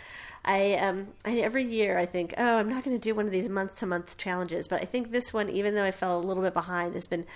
I 0.48 0.76
um 0.76 1.08
I, 1.26 1.38
every 1.40 1.64
year 1.64 1.98
I 1.98 2.06
think, 2.06 2.34
oh, 2.38 2.56
I'm 2.56 2.70
not 2.70 2.82
going 2.82 2.98
to 2.98 3.02
do 3.02 3.14
one 3.14 3.26
of 3.26 3.32
these 3.32 3.48
month 3.50 3.76
to 3.76 3.86
month 3.86 4.16
challenges, 4.16 4.66
but 4.66 4.80
I 4.80 4.86
think 4.86 5.12
this 5.12 5.32
one, 5.32 5.50
even 5.50 5.74
though 5.74 5.84
I 5.84 5.92
fell 5.92 6.18
a 6.18 6.24
little 6.24 6.42
bit 6.42 6.54
behind, 6.54 6.94
has 6.94 7.06
been 7.06 7.26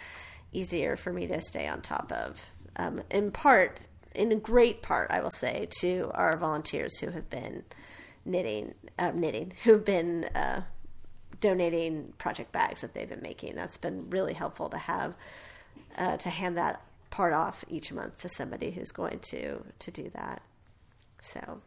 easier 0.51 0.97
for 0.97 1.13
me 1.13 1.27
to 1.27 1.41
stay 1.43 1.69
on 1.69 1.83
top 1.83 2.11
of. 2.11 2.41
Um, 2.77 3.03
in 3.11 3.31
part, 3.31 3.81
in 4.15 4.33
a 4.33 4.37
great 4.37 4.81
part, 4.81 5.11
I 5.11 5.21
will 5.21 5.31
say 5.31 5.69
to 5.81 6.11
our 6.15 6.39
volunteers 6.39 6.99
who 6.99 7.11
have 7.11 7.29
been 7.29 7.65
knitting, 8.25 8.75
uh, 8.99 9.11
knitting, 9.15 9.53
who've 9.65 9.85
been 9.85 10.25
uh, 10.35 10.63
donating 11.41 12.15
project 12.17 12.51
bags 12.51 12.81
that 12.81 12.95
they've 12.95 13.09
been 13.09 13.23
making. 13.23 13.57
That's 13.57 13.77
been 13.77 14.09
really 14.09 14.33
helpful 14.33 14.71
to 14.71 14.79
have 14.79 15.17
uh, 15.99 16.17
to 16.17 16.31
hand 16.31 16.57
that 16.57 16.81
part 17.11 17.35
off 17.35 17.63
each 17.69 17.93
month 17.93 18.17
to 18.23 18.29
somebody 18.31 18.71
who's 18.71 18.91
going 18.91 19.19
to 19.19 19.65
to 19.79 19.91
do 19.91 20.11
that. 20.15 20.41
So 21.21 21.61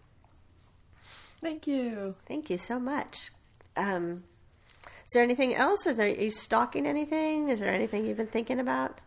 Thank 1.46 1.68
you. 1.68 2.16
thank 2.28 2.50
you 2.50 2.58
so 2.58 2.80
much. 2.80 3.32
Um, 3.78 4.24
is 5.06 5.14
there 5.14 5.24
anything 5.24 5.54
else? 5.54 5.86
Are, 5.86 5.94
there, 5.94 6.08
are 6.08 6.12
you 6.12 6.32
stalking 6.32 6.88
anything? 6.88 7.50
Is 7.50 7.60
there 7.60 7.72
anything 7.72 8.06
you've 8.06 8.18
been 8.18 8.28
thinking 8.28 8.60
about? 8.60 9.00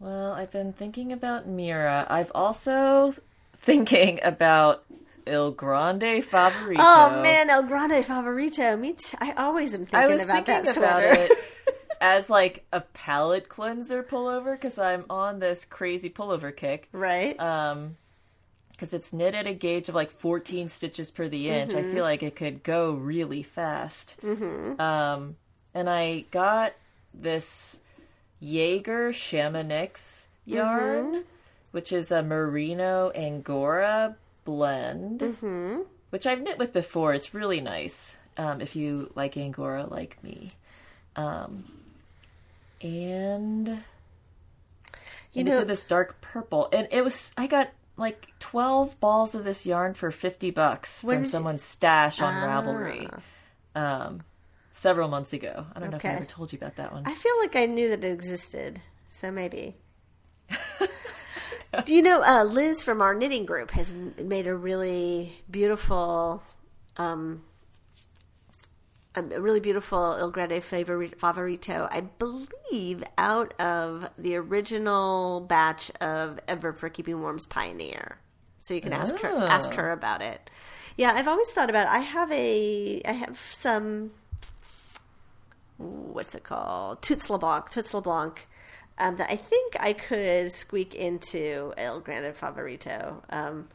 Well, 0.00 0.32
I've 0.32 0.50
been 0.50 0.72
thinking 0.72 1.12
about 1.12 1.46
Mira. 1.46 2.06
I've 2.08 2.32
also 2.34 3.14
thinking 3.56 4.20
about 4.22 4.84
El 5.26 5.50
Grande 5.50 6.24
Favorito. 6.24 6.76
Oh 6.78 7.22
man, 7.22 7.50
El 7.50 7.64
Grande 7.64 8.04
Favorito. 8.04 8.78
Me, 8.78 8.94
t- 8.94 9.18
I 9.20 9.32
always 9.32 9.74
am 9.74 9.80
thinking 9.80 9.98
I 9.98 10.06
was 10.06 10.22
about 10.22 10.46
thinking 10.46 10.64
that 10.64 10.76
about 10.76 11.02
sweater. 11.02 11.32
it 11.32 11.38
as 12.00 12.30
like 12.30 12.64
a 12.72 12.80
palate 12.80 13.48
cleanser 13.48 14.02
pullover 14.02 14.54
because 14.54 14.78
I'm 14.78 15.04
on 15.10 15.40
this 15.40 15.64
crazy 15.64 16.08
pullover 16.08 16.56
kick. 16.56 16.88
Right. 16.92 17.38
Um, 17.38 17.96
because 18.78 18.94
it's 18.94 19.12
knit 19.12 19.34
at 19.34 19.48
a 19.48 19.52
gauge 19.52 19.88
of 19.88 19.96
like 19.96 20.08
14 20.12 20.68
stitches 20.68 21.10
per 21.10 21.26
the 21.26 21.48
inch. 21.50 21.74
I 21.74 21.82
feel 21.82 22.04
like 22.04 22.22
it 22.22 22.36
could 22.36 22.62
go 22.62 22.92
really 22.92 23.42
fast. 23.42 24.14
Mm-hmm. 24.22 24.80
Um, 24.80 25.34
and 25.74 25.90
I 25.90 26.26
got 26.30 26.74
this 27.12 27.80
Jaeger 28.38 29.12
Chamonix 29.12 30.28
yarn, 30.46 31.24
which 31.72 31.92
is 31.92 32.12
a 32.12 32.22
merino 32.22 33.10
angora 33.16 34.14
blend, 34.44 35.22
which 36.10 36.24
I've 36.24 36.40
knit 36.40 36.56
with 36.58 36.72
before. 36.72 37.14
It's 37.14 37.34
really 37.34 37.60
nice 37.60 38.16
um, 38.36 38.60
if 38.60 38.76
you 38.76 39.10
like 39.16 39.36
angora 39.36 39.86
like 39.86 40.22
me. 40.22 40.52
Um, 41.16 41.64
and 42.80 43.66
You 43.66 43.74
and 45.34 45.48
know- 45.48 45.58
it's 45.58 45.66
this 45.66 45.84
dark 45.84 46.20
purple, 46.20 46.68
and 46.72 46.86
it 46.92 47.02
was 47.02 47.32
I 47.36 47.48
got 47.48 47.70
like 47.98 48.28
twelve 48.38 48.98
balls 49.00 49.34
of 49.34 49.44
this 49.44 49.66
yarn 49.66 49.92
for 49.94 50.10
fifty 50.10 50.50
bucks 50.50 51.02
When 51.04 51.16
from 51.16 51.22
did 51.24 51.26
you- 51.26 51.30
someone's 51.32 51.62
stash 51.62 52.20
on 52.22 52.32
Ah. 52.32 52.46
Ravelry, 52.62 53.20
um, 53.74 54.22
several 54.72 55.08
months 55.08 55.32
ago. 55.32 55.66
I 55.74 55.80
don't 55.80 55.90
know 55.90 55.96
if 55.98 56.04
I 56.04 56.10
ever 56.10 56.24
told 56.24 56.52
you 56.52 56.58
about 56.58 56.76
that 56.76 56.92
one. 56.92 57.02
I 57.06 57.14
feel 57.14 57.36
like 57.40 57.56
I 57.56 57.66
knew 57.66 57.88
that 57.90 58.02
it 58.04 58.12
existed, 58.12 58.80
so 59.10 59.30
maybe. 59.30 59.76
Do 61.84 61.94
you 61.94 62.00
know 62.02 62.22
uh, 62.22 62.44
Liz 62.44 62.82
from 62.82 63.02
our 63.02 63.14
knitting 63.14 63.44
group 63.44 63.72
has 63.72 63.94
made 63.94 64.46
a 64.46 64.54
really 64.54 65.42
beautiful, 65.50 66.42
um, 66.96 67.42
a 69.18 69.40
really 69.40 69.60
beautiful 69.60 70.16
Il 70.18 70.30
Grande 70.30 70.62
Favorito, 70.62 71.88
I 71.90 72.00
believe, 72.00 73.02
out 73.16 73.58
of 73.60 74.08
the 74.18 74.36
original 74.36 75.40
batch 75.40 75.90
of 76.00 76.38
Ever 76.48 76.72
for 76.72 76.88
Keeping 76.88 77.20
Warm's 77.20 77.46
Pioneer. 77.46 78.18
So 78.60 78.74
you 78.74 78.80
can 78.80 78.92
ask 78.92 79.16
her 79.20 79.28
Oh. 79.30 79.46
ask 79.46 79.70
her 79.72 79.90
about 79.92 80.20
it. 80.22 80.50
Yeah, 80.96 81.12
I've 81.14 81.28
always 81.28 81.48
thought 81.50 81.70
about. 81.70 81.86
It. 81.86 81.92
I 81.92 82.00
have 82.00 82.30
a 82.32 83.00
I 83.04 83.12
have 83.12 83.38
some 83.52 84.10
what's 85.76 86.34
it 86.34 86.42
called? 86.42 87.02
Toots 87.02 87.30
LeBlanc, 87.30 87.70
Toots 87.70 87.94
LeBlanc, 87.94 88.48
um, 88.98 89.16
that 89.16 89.30
I 89.30 89.36
think 89.36 89.76
I 89.78 89.92
could 89.92 90.50
squeak 90.52 90.94
into 90.94 91.72
El 91.76 92.00
Grande 92.00 92.34
Favorito. 92.34 93.22
Um, 93.30 93.68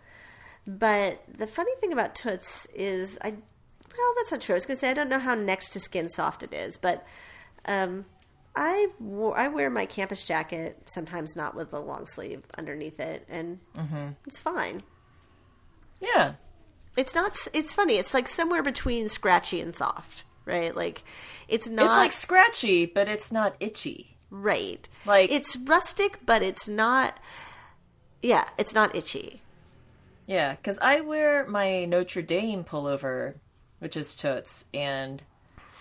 but 0.68 1.24
the 1.34 1.48
funny 1.48 1.72
thing 1.80 1.94
about 1.94 2.14
Toots 2.16 2.68
is, 2.76 3.18
I 3.22 3.36
that's 4.24 4.32
not 4.32 4.42
true. 4.42 4.56
I 4.56 4.58
was 4.58 4.66
going 4.66 4.78
to 4.78 4.82
say 4.82 4.90
I 4.90 4.94
don't 4.94 5.10
know 5.10 5.20
how 5.20 5.36
next 5.36 5.70
to 5.72 5.80
skin 5.80 6.10
soft 6.10 6.44
it 6.44 6.54
is, 6.54 6.78
but 6.78 7.06
um, 7.66 8.06
I 8.56 8.88
wore, 9.00 9.38
I 9.38 9.48
wear 9.48 9.70
my 9.70 9.86
campus 9.86 10.24
jacket 10.26 10.78
sometimes 10.86 11.36
not 11.36 11.56
with 11.56 11.74
a 11.74 11.80
long 11.80 12.06
sleeve 12.08 12.44
underneath 12.58 13.00
it, 13.00 13.26
and 13.30 13.60
it's 14.26 14.40
fine. 14.40 14.80
yeah, 16.02 16.34
It's 16.98 17.16
not. 17.16 17.36
It's 17.54 17.74
funny. 17.74 17.96
It's 17.96 18.14
like 18.14 18.28
somewhere 18.28 18.64
between 18.64 19.10
scratchy 19.10 19.62
and 19.62 19.74
soft, 19.74 20.24
right? 20.46 20.76
Like 20.76 21.04
it's 21.48 21.68
not 21.70 21.86
it's 21.86 21.92
like 21.98 22.12
scratchy, 22.12 22.86
but 22.86 23.08
it's 23.08 23.32
not 23.32 23.56
itchy. 23.60 24.18
right. 24.30 24.88
Like- 25.06 25.32
it's 25.32 25.56
rustic, 25.56 26.20
but 26.26 26.42
it's 26.44 26.68
not. 26.68 27.18
Yeah, 28.22 28.48
it's 28.58 28.74
not 28.74 28.96
itchy. 28.96 29.42
Yeah, 30.28 30.54
because 30.56 30.80
I 30.82 31.02
wear 31.02 31.46
my 31.48 31.84
Notre 31.86 32.22
Dame 32.22 32.64
pullover, 32.64 33.34
which 33.84 33.98
is 33.98 34.16
Toots, 34.16 34.66
and 34.74 35.22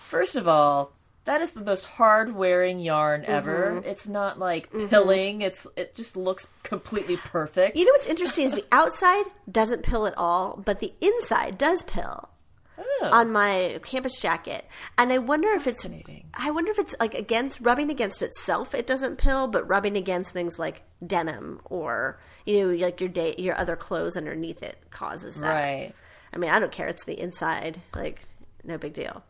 first 0.07 0.35
of 0.35 0.47
all, 0.47 0.91
that 1.25 1.41
is 1.41 1.51
the 1.51 1.63
most 1.63 1.85
hard 1.85 2.35
wearing 2.35 2.79
yarn 2.79 3.23
ever. 3.25 3.77
Mm-hmm. 3.77 3.87
It's 3.87 4.07
not 4.07 4.37
like 4.37 4.69
pilling; 4.89 5.41
it's 5.41 5.65
it 5.75 5.95
just 5.95 6.15
looks 6.17 6.49
completely 6.63 7.17
perfect. 7.17 7.77
You 7.77 7.85
know 7.85 7.93
what's 7.93 8.07
interesting 8.07 8.45
is 8.45 8.53
the 8.53 8.65
outside 8.71 9.25
doesn't 9.49 9.83
pill 9.83 10.05
at 10.05 10.17
all, 10.17 10.61
but 10.63 10.79
the 10.79 10.93
inside 11.01 11.57
does 11.57 11.83
pill 11.83 12.29
Oh, 12.77 13.09
on 13.11 13.31
my 13.31 13.79
campus 13.83 14.19
jacket. 14.19 14.65
And 14.97 15.13
I 15.13 15.19
wonder 15.19 15.49
if 15.49 15.67
it's 15.67 15.87
I 16.33 16.49
wonder 16.51 16.71
if 16.71 16.79
it's 16.79 16.95
like 16.99 17.13
against 17.13 17.61
rubbing 17.61 17.91
against 17.91 18.21
itself 18.23 18.73
it 18.73 18.87
doesn't 18.87 19.17
pill, 19.17 19.47
but 19.47 19.67
rubbing 19.67 19.95
against 19.95 20.31
things 20.31 20.57
like 20.57 20.81
denim 21.05 21.61
or 21.65 22.19
you 22.45 22.59
know 22.59 22.85
like 22.85 22.99
your 22.99 23.09
day 23.09 23.35
your 23.37 23.57
other 23.57 23.75
clothes 23.75 24.17
underneath 24.17 24.63
it 24.63 24.77
causes 24.89 25.35
that. 25.35 25.53
right. 25.53 25.93
I 26.33 26.37
mean, 26.37 26.49
I 26.49 26.59
don't 26.59 26.71
care. 26.71 26.87
It's 26.87 27.05
the 27.05 27.19
inside. 27.19 27.79
Like, 27.95 28.21
no 28.63 28.77
big 28.77 28.93
deal. 28.93 29.23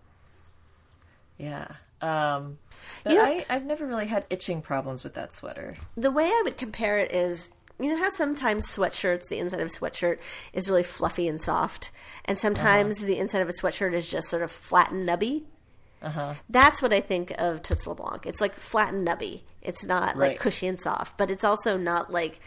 Yeah. 1.37 1.67
Um, 2.01 2.57
but 3.03 3.13
You 3.13 3.17
know- 3.19 3.25
I, 3.25 3.45
I've 3.49 3.65
never 3.65 3.85
really 3.85 4.07
had 4.07 4.25
itching 4.29 4.61
problems 4.61 5.03
with 5.03 5.13
that 5.15 5.33
sweater. 5.33 5.73
The 5.97 6.11
way 6.11 6.25
I 6.25 6.41
would 6.43 6.57
compare 6.57 6.97
it 6.97 7.11
is 7.11 7.49
you 7.79 7.89
know 7.89 7.97
how 7.97 8.09
sometimes 8.09 8.67
sweatshirts, 8.67 9.27
the 9.29 9.39
inside 9.39 9.59
of 9.59 9.67
a 9.67 9.69
sweatshirt 9.69 10.19
is 10.53 10.69
really 10.69 10.83
fluffy 10.83 11.27
and 11.27 11.41
soft, 11.41 11.89
and 12.25 12.37
sometimes 12.37 12.99
the 12.99 13.17
inside 13.17 13.41
of 13.41 13.49
a 13.49 13.51
sweatshirt 13.51 13.93
is 13.93 14.07
just 14.07 14.29
sort 14.29 14.43
of 14.43 14.51
flat 14.51 14.91
and 14.91 15.09
nubby? 15.09 15.43
Uh-huh. 16.01 16.35
That's 16.49 16.81
what 16.83 16.93
I 16.93 17.01
think 17.01 17.31
of 17.39 17.61
Toots 17.63 17.87
LeBlanc. 17.87 18.25
It's 18.27 18.39
like 18.39 18.55
flat 18.55 18.93
and 18.93 19.05
nubby. 19.07 19.41
It's 19.61 19.85
not 19.85 20.17
like 20.17 20.39
cushy 20.39 20.67
and 20.67 20.79
soft, 20.79 21.17
but 21.17 21.31
it's 21.31 21.43
also 21.43 21.75
not 21.75 22.11
like 22.11 22.39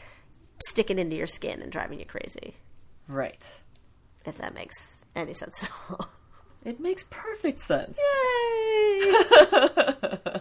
sticking 0.69 0.99
into 0.99 1.17
your 1.17 1.27
skin 1.27 1.61
and 1.61 1.73
driving 1.73 1.99
you 1.99 2.07
crazy, 2.07 2.55
Right. 3.09 3.45
If 4.27 4.39
that 4.39 4.55
makes 4.55 5.05
any 5.15 5.33
sense 5.35 5.65
at 5.65 5.71
all. 5.91 6.09
It 6.65 6.81
makes 6.81 7.05
perfect 7.05 7.61
sense. 7.61 7.97
Yay! 7.97 9.15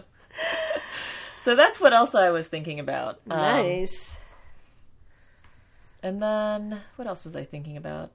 So 1.38 1.54
that's 1.54 1.80
what 1.80 1.92
else 1.92 2.16
I 2.16 2.30
was 2.30 2.48
thinking 2.48 2.80
about. 2.80 3.20
Um, 3.30 3.38
nice. 3.38 4.16
And 6.02 6.20
then 6.20 6.80
what 6.96 7.06
else 7.06 7.24
was 7.24 7.36
I 7.36 7.44
thinking 7.44 7.76
about? 7.76 8.10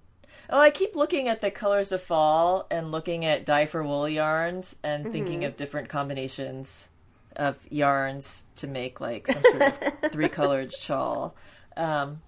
Oh, 0.49 0.59
I 0.59 0.69
keep 0.69 0.97
looking 0.97 1.30
at 1.30 1.39
the 1.39 1.49
colors 1.49 1.93
of 1.93 2.01
fall 2.01 2.67
and 2.69 2.91
looking 2.91 3.24
at 3.24 3.45
dye 3.45 3.65
for 3.67 3.84
wool 3.84 4.09
yarns 4.09 4.76
and 4.84 5.03
Mm-hmm. 5.05 5.11
thinking 5.13 5.45
of 5.45 5.55
different 5.55 5.88
combinations 5.88 6.89
of 7.38 7.57
yarns 7.69 8.43
to 8.57 8.67
make 8.67 8.99
like 8.99 9.28
some 9.28 9.41
sort 9.43 9.61
of 9.61 9.80
three 10.11 10.28
colored 10.28 10.74
shawl. 10.74 11.34
Um, 11.78 12.22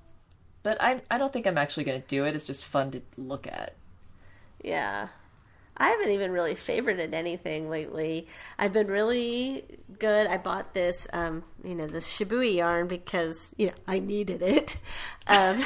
but 0.64 0.82
I 0.82 1.02
I 1.12 1.18
don't 1.18 1.32
think 1.32 1.46
I'm 1.46 1.58
actually 1.58 1.84
going 1.84 2.02
to 2.02 2.08
do 2.08 2.26
it. 2.26 2.36
It's 2.36 2.46
just 2.46 2.66
fun 2.66 2.92
to 2.92 3.02
look 3.18 3.46
at. 3.48 3.76
Yeah. 4.64 5.10
I 5.76 5.90
haven't 5.90 6.12
even 6.12 6.32
really 6.32 6.54
favorited 6.54 7.14
anything 7.14 7.70
lately. 7.70 8.28
I've 8.60 8.74
been 8.74 8.88
really 8.88 9.66
good. 9.98 10.28
I 10.28 10.38
bought 10.38 10.74
this, 10.74 11.08
um, 11.14 11.44
you 11.64 11.74
know, 11.74 11.88
this 11.88 12.08
Shibui 12.08 12.56
yarn 12.56 12.88
because, 12.88 13.54
you 13.58 13.68
know, 13.68 13.74
I 13.88 14.00
needed 14.00 14.42
it. 14.42 14.78
Um, 15.26 15.64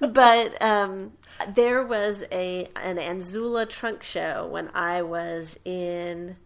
but 0.00 0.62
um, 0.62 1.12
there 1.54 1.84
was 1.84 2.24
a 2.32 2.68
an 2.82 2.96
Anzula 2.96 3.68
trunk 3.68 4.02
show 4.02 4.48
when 4.50 4.70
I 4.74 5.02
was 5.02 5.58
in 5.66 6.36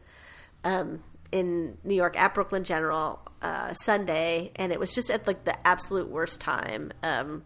um, 0.65 1.05
in 1.33 1.79
New 1.83 1.95
York 1.95 2.17
at 2.19 2.35
Brooklyn 2.35 2.63
General 2.63 3.21
uh, 3.41 3.73
Sunday, 3.75 4.53
and 4.57 4.71
it 4.71 4.79
was 4.79 4.95
just 4.95 5.11
at 5.11 5.27
like 5.27 5.45
the 5.45 5.67
absolute 5.67 6.09
worst 6.09 6.41
time. 6.41 6.93
Um, 7.03 7.43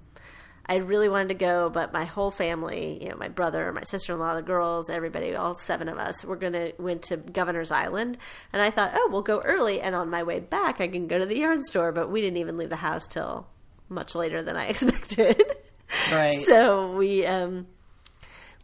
I 0.69 0.77
really 0.77 1.09
wanted 1.09 1.29
to 1.29 1.35
go, 1.35 1.71
but 1.71 1.93
my 1.93 2.05
whole 2.05 2.33
family, 2.33 2.99
you 3.01 3.09
know, 3.09 3.17
my 3.17 3.29
brother, 3.29 3.73
my 3.73 3.85
sister 3.85 4.13
in 4.13 4.19
law, 4.19 4.35
the 4.35 4.43
girls, 4.43 4.91
everybody, 4.91 5.37
all 5.37 5.55
seven 5.55 5.89
of 5.89 5.97
us, 5.97 6.25
we're 6.25 6.37
gonna 6.37 6.73
went 6.79 7.03
to 7.03 7.17
Governor's 7.17 7.71
Island, 7.71 8.19
and 8.53 8.61
I 8.61 8.71
thought, 8.71 8.91
oh, 8.95 9.09
we'll 9.11 9.23
go 9.23 9.41
early, 9.41 9.81
and 9.81 9.95
on 9.95 10.11
my 10.11 10.25
way 10.25 10.41
back, 10.41 10.81
I 10.81 10.89
can 10.89 11.07
go 11.07 11.19
to 11.19 11.27
the 11.27 11.39
yarn 11.39 11.63
store, 11.63 11.93
but 11.93 12.11
we 12.11 12.21
didn't 12.21 12.39
even 12.39 12.57
leave 12.59 12.71
the 12.71 12.77
house 12.77 13.07
till 13.07 13.47
much 13.89 14.17
later 14.17 14.43
than 14.43 14.57
I 14.57 14.67
expected. 14.69 15.41
Right. 16.11 16.45
so 16.45 16.97
we 16.97 17.25
um 17.25 17.69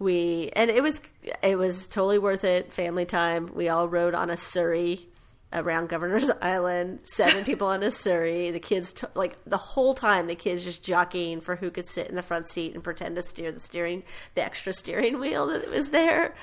we 0.01 0.51
and 0.55 0.71
it 0.71 0.83
was 0.83 1.01
it 1.41 1.57
was 1.57 1.87
totally 1.87 2.19
worth 2.19 2.43
it 2.43 2.73
family 2.73 3.07
time 3.07 3.49
we 3.55 3.69
all 3.69 3.89
rode 3.89 4.13
on 4.13 4.29
a 4.29 4.37
surrey 4.37 5.07
around 5.53 5.89
governor's 5.89 6.31
island 6.43 7.01
seven 7.05 7.45
people 7.45 7.67
on 7.67 7.83
a 7.83 7.91
surrey 7.91 8.51
the 8.51 8.61
kids 8.61 8.93
t- 8.93 9.07
like 9.15 9.37
the 9.47 9.57
whole 9.57 9.95
time 9.95 10.27
the 10.27 10.35
kids 10.35 10.65
just 10.65 10.83
jockeying 10.83 11.41
for 11.41 11.57
who 11.57 11.71
could 11.71 11.87
sit 11.87 12.09
in 12.09 12.15
the 12.15 12.23
front 12.23 12.49
seat 12.49 12.75
and 12.75 12.83
pretend 12.83 13.17
to 13.17 13.23
steer 13.23 13.53
the 13.53 13.61
steering 13.61 14.03
the 14.35 14.43
extra 14.45 14.73
steering 14.73 15.19
wheel 15.19 15.47
that 15.47 15.69
was 15.71 15.91
there 15.91 16.35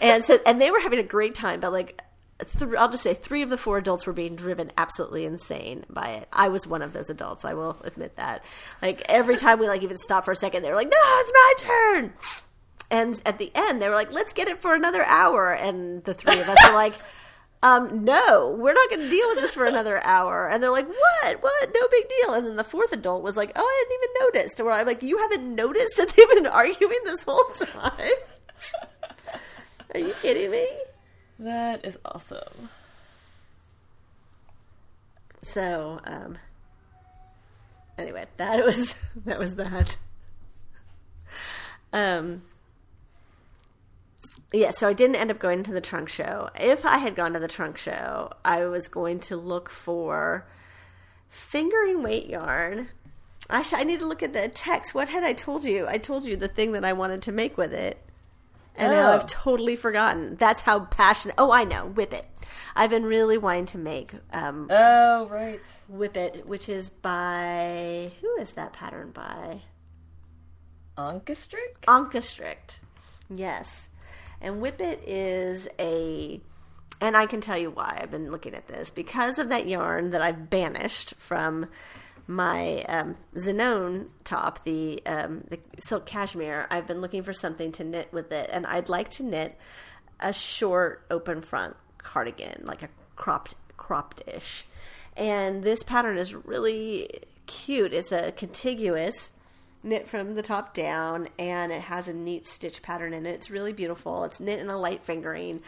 and 0.00 0.24
so 0.24 0.38
and 0.46 0.60
they 0.60 0.70
were 0.70 0.80
having 0.80 0.98
a 0.98 1.04
great 1.04 1.34
time 1.34 1.60
but 1.60 1.72
like 1.72 2.02
th- 2.58 2.74
I'll 2.78 2.90
just 2.90 3.02
say 3.02 3.14
three 3.14 3.42
of 3.42 3.50
the 3.50 3.56
four 3.56 3.78
adults 3.78 4.06
were 4.06 4.12
being 4.12 4.36
driven 4.36 4.72
absolutely 4.76 5.24
insane 5.24 5.84
by 5.88 6.08
it. 6.10 6.28
I 6.32 6.48
was 6.48 6.66
one 6.66 6.82
of 6.82 6.92
those 6.92 7.10
adults. 7.10 7.44
I 7.44 7.54
will 7.54 7.76
admit 7.84 8.16
that. 8.16 8.44
Like 8.80 9.02
every 9.08 9.36
time 9.36 9.58
we 9.58 9.68
like 9.68 9.82
even 9.82 9.96
stopped 9.96 10.24
for 10.24 10.32
a 10.32 10.36
second, 10.36 10.62
they 10.62 10.70
were 10.70 10.76
like, 10.76 10.90
"No, 10.90 10.98
it's 11.20 11.32
my 11.32 11.54
turn." 11.58 12.12
And 12.90 13.20
at 13.24 13.38
the 13.38 13.50
end, 13.54 13.80
they 13.80 13.88
were 13.88 13.94
like, 13.94 14.12
"Let's 14.12 14.32
get 14.32 14.48
it 14.48 14.60
for 14.60 14.74
another 14.74 15.04
hour." 15.04 15.52
And 15.52 16.04
the 16.04 16.14
three 16.14 16.40
of 16.40 16.48
us 16.48 16.58
were 16.66 16.74
like, 16.74 16.94
um, 17.62 18.04
"No, 18.04 18.56
we're 18.58 18.74
not 18.74 18.90
going 18.90 19.02
to 19.02 19.10
deal 19.10 19.28
with 19.28 19.40
this 19.40 19.54
for 19.54 19.64
another 19.64 20.02
hour." 20.04 20.48
And 20.48 20.62
they're 20.62 20.70
like, 20.70 20.88
"What? 20.88 21.42
What? 21.42 21.70
No 21.74 21.88
big 21.90 22.08
deal." 22.08 22.34
And 22.34 22.46
then 22.46 22.56
the 22.56 22.64
fourth 22.64 22.92
adult 22.92 23.22
was 23.22 23.36
like, 23.36 23.52
"Oh, 23.56 23.62
I 23.62 23.84
didn't 23.88 24.02
even 24.02 24.40
notice." 24.40 24.54
To 24.54 24.64
where 24.64 24.74
I'm 24.74 24.86
like, 24.86 25.02
"You 25.02 25.18
haven't 25.18 25.54
noticed 25.54 25.96
that 25.96 26.08
they've 26.10 26.28
been 26.30 26.46
arguing 26.46 27.00
this 27.04 27.24
whole 27.24 27.44
time?" 27.54 28.12
Are 29.94 30.00
you 30.00 30.14
kidding 30.22 30.50
me? 30.50 30.66
That 31.38 31.84
is 31.84 31.98
awesome. 32.04 32.70
So, 35.42 36.00
um, 36.04 36.38
anyway, 37.98 38.26
that 38.36 38.64
was 38.64 38.94
that 39.24 39.38
was 39.38 39.56
that. 39.56 39.96
Um, 41.92 42.42
yeah, 44.52 44.70
so 44.70 44.88
I 44.88 44.92
didn't 44.92 45.16
end 45.16 45.30
up 45.30 45.38
going 45.38 45.62
to 45.64 45.72
the 45.72 45.80
trunk 45.80 46.08
show. 46.08 46.50
If 46.58 46.84
I 46.84 46.98
had 46.98 47.14
gone 47.16 47.32
to 47.32 47.38
the 47.38 47.48
trunk 47.48 47.78
show, 47.78 48.30
I 48.44 48.64
was 48.66 48.88
going 48.88 49.20
to 49.20 49.36
look 49.36 49.68
for 49.70 50.46
fingering 51.28 52.02
weight 52.02 52.26
yarn. 52.28 52.88
Actually, 53.50 53.80
I 53.80 53.84
need 53.84 53.98
to 54.00 54.06
look 54.06 54.22
at 54.22 54.32
the 54.32 54.48
text. 54.48 54.94
What 54.94 55.08
had 55.08 55.24
I 55.24 55.32
told 55.32 55.64
you? 55.64 55.86
I 55.88 55.98
told 55.98 56.24
you 56.24 56.36
the 56.36 56.48
thing 56.48 56.72
that 56.72 56.84
I 56.84 56.92
wanted 56.92 57.22
to 57.22 57.32
make 57.32 57.56
with 57.56 57.72
it. 57.72 57.98
And 58.74 58.92
now 58.92 59.10
Oh. 59.10 59.14
I've 59.14 59.26
totally 59.26 59.76
forgotten. 59.76 60.36
That's 60.36 60.62
how 60.62 60.80
passionate. 60.86 61.34
Oh, 61.36 61.50
I 61.52 61.64
know. 61.64 61.92
Whippet. 61.94 62.24
I've 62.74 62.88
been 62.88 63.04
really 63.04 63.36
wanting 63.36 63.66
to 63.66 63.78
make 63.78 64.14
um, 64.32 64.68
Oh, 64.70 65.26
right. 65.26 65.60
Whippet, 65.90 66.46
which 66.46 66.68
is 66.70 66.88
by. 66.88 68.12
Who 68.22 68.36
is 68.36 68.52
that 68.52 68.72
pattern 68.72 69.10
by? 69.10 69.60
Ankestrick? 70.96 71.82
Ankestrick. 71.86 72.78
Yes. 73.28 73.88
And 74.42 74.60
Whippet 74.60 75.00
is 75.06 75.68
a. 75.78 76.40
And 77.00 77.16
I 77.16 77.26
can 77.26 77.40
tell 77.40 77.58
you 77.58 77.70
why 77.70 77.98
I've 78.00 78.10
been 78.10 78.30
looking 78.30 78.54
at 78.54 78.68
this. 78.68 78.90
Because 78.90 79.38
of 79.38 79.48
that 79.48 79.66
yarn 79.66 80.10
that 80.10 80.22
I've 80.22 80.50
banished 80.50 81.14
from 81.16 81.66
my 82.28 82.82
um, 82.82 83.16
Zinone 83.36 84.08
top, 84.22 84.62
the, 84.62 85.02
um, 85.06 85.42
the 85.48 85.58
silk 85.84 86.06
cashmere, 86.06 86.68
I've 86.70 86.86
been 86.86 87.00
looking 87.00 87.24
for 87.24 87.32
something 87.32 87.72
to 87.72 87.84
knit 87.84 88.12
with 88.12 88.30
it. 88.30 88.48
And 88.52 88.66
I'd 88.66 88.88
like 88.88 89.10
to 89.10 89.24
knit 89.24 89.58
a 90.20 90.32
short 90.32 91.04
open 91.10 91.40
front 91.40 91.74
cardigan, 91.98 92.62
like 92.64 92.82
a 92.84 92.88
cropped 93.16 93.56
cropped 93.76 94.22
ish. 94.28 94.64
And 95.16 95.64
this 95.64 95.82
pattern 95.82 96.18
is 96.18 96.34
really 96.34 97.10
cute. 97.46 97.92
It's 97.92 98.12
a 98.12 98.32
contiguous 98.32 99.32
knit 99.82 100.08
from 100.08 100.34
the 100.34 100.42
top 100.42 100.74
down 100.74 101.28
and 101.38 101.72
it 101.72 101.82
has 101.82 102.08
a 102.08 102.12
neat 102.12 102.46
stitch 102.46 102.82
pattern 102.82 103.12
in 103.12 103.26
it. 103.26 103.32
It's 103.32 103.50
really 103.50 103.72
beautiful. 103.72 104.24
It's 104.24 104.40
knit 104.40 104.60
in 104.60 104.70
a 104.70 104.78
light 104.78 105.04
fingering. 105.04 105.62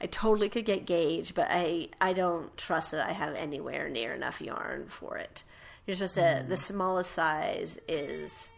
I 0.00 0.06
totally 0.06 0.48
could 0.48 0.64
get 0.64 0.86
gauge, 0.86 1.34
but 1.34 1.48
I 1.50 1.88
I 2.00 2.12
don't 2.12 2.56
trust 2.56 2.92
that 2.92 3.08
I 3.08 3.12
have 3.12 3.34
anywhere 3.34 3.88
near 3.88 4.14
enough 4.14 4.40
yarn 4.40 4.86
for 4.88 5.16
it. 5.16 5.44
You're 5.86 5.96
supposed 5.96 6.14
to 6.14 6.44
the 6.46 6.56
smallest 6.56 7.12
size 7.12 7.78
is 7.88 8.48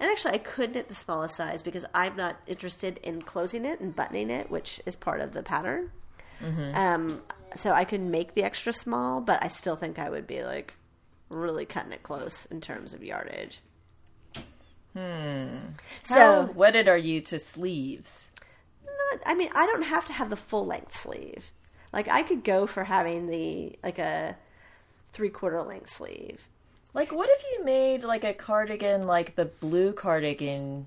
and 0.00 0.10
actually 0.10 0.34
I 0.34 0.38
could 0.38 0.74
knit 0.74 0.88
the 0.88 0.94
smallest 0.94 1.36
size 1.36 1.62
because 1.62 1.84
I'm 1.92 2.16
not 2.16 2.36
interested 2.46 2.98
in 3.02 3.22
closing 3.22 3.64
it 3.64 3.80
and 3.80 3.94
buttoning 3.94 4.30
it, 4.30 4.50
which 4.50 4.80
is 4.86 4.96
part 4.96 5.20
of 5.20 5.32
the 5.32 5.42
pattern. 5.42 5.90
Um, 6.74 7.22
so 7.56 7.72
I 7.72 7.84
could 7.84 8.00
make 8.00 8.34
the 8.34 8.44
extra 8.44 8.72
small, 8.72 9.20
but 9.20 9.42
I 9.42 9.48
still 9.48 9.76
think 9.76 9.98
I 9.98 10.08
would 10.08 10.26
be 10.26 10.44
like 10.44 10.74
really 11.28 11.66
cutting 11.66 11.92
it 11.92 12.02
close 12.02 12.46
in 12.46 12.60
terms 12.60 12.94
of 12.94 13.02
yardage. 13.02 13.60
Hmm. 14.98 15.56
How 16.08 16.46
So 16.46 16.52
wedded 16.54 16.88
are 16.88 16.98
you 16.98 17.20
to 17.22 17.38
sleeves? 17.38 18.30
not, 18.84 19.20
I 19.26 19.34
mean, 19.34 19.50
I 19.54 19.66
don't 19.66 19.82
have 19.82 20.06
to 20.06 20.12
have 20.12 20.30
the 20.30 20.36
full 20.36 20.66
length 20.66 20.96
sleeve. 20.96 21.44
Like 21.92 22.08
I 22.08 22.22
could 22.22 22.44
go 22.44 22.66
for 22.66 22.84
having 22.84 23.28
the 23.28 23.78
like 23.82 23.98
a 23.98 24.36
three 25.12 25.30
quarter 25.30 25.62
length 25.62 25.88
sleeve. 25.90 26.40
Like, 26.94 27.12
what 27.12 27.28
if 27.30 27.42
you 27.44 27.64
made 27.64 28.02
like 28.02 28.24
a 28.24 28.32
cardigan, 28.34 29.06
like 29.06 29.34
the 29.36 29.44
blue 29.46 29.92
cardigan 29.92 30.86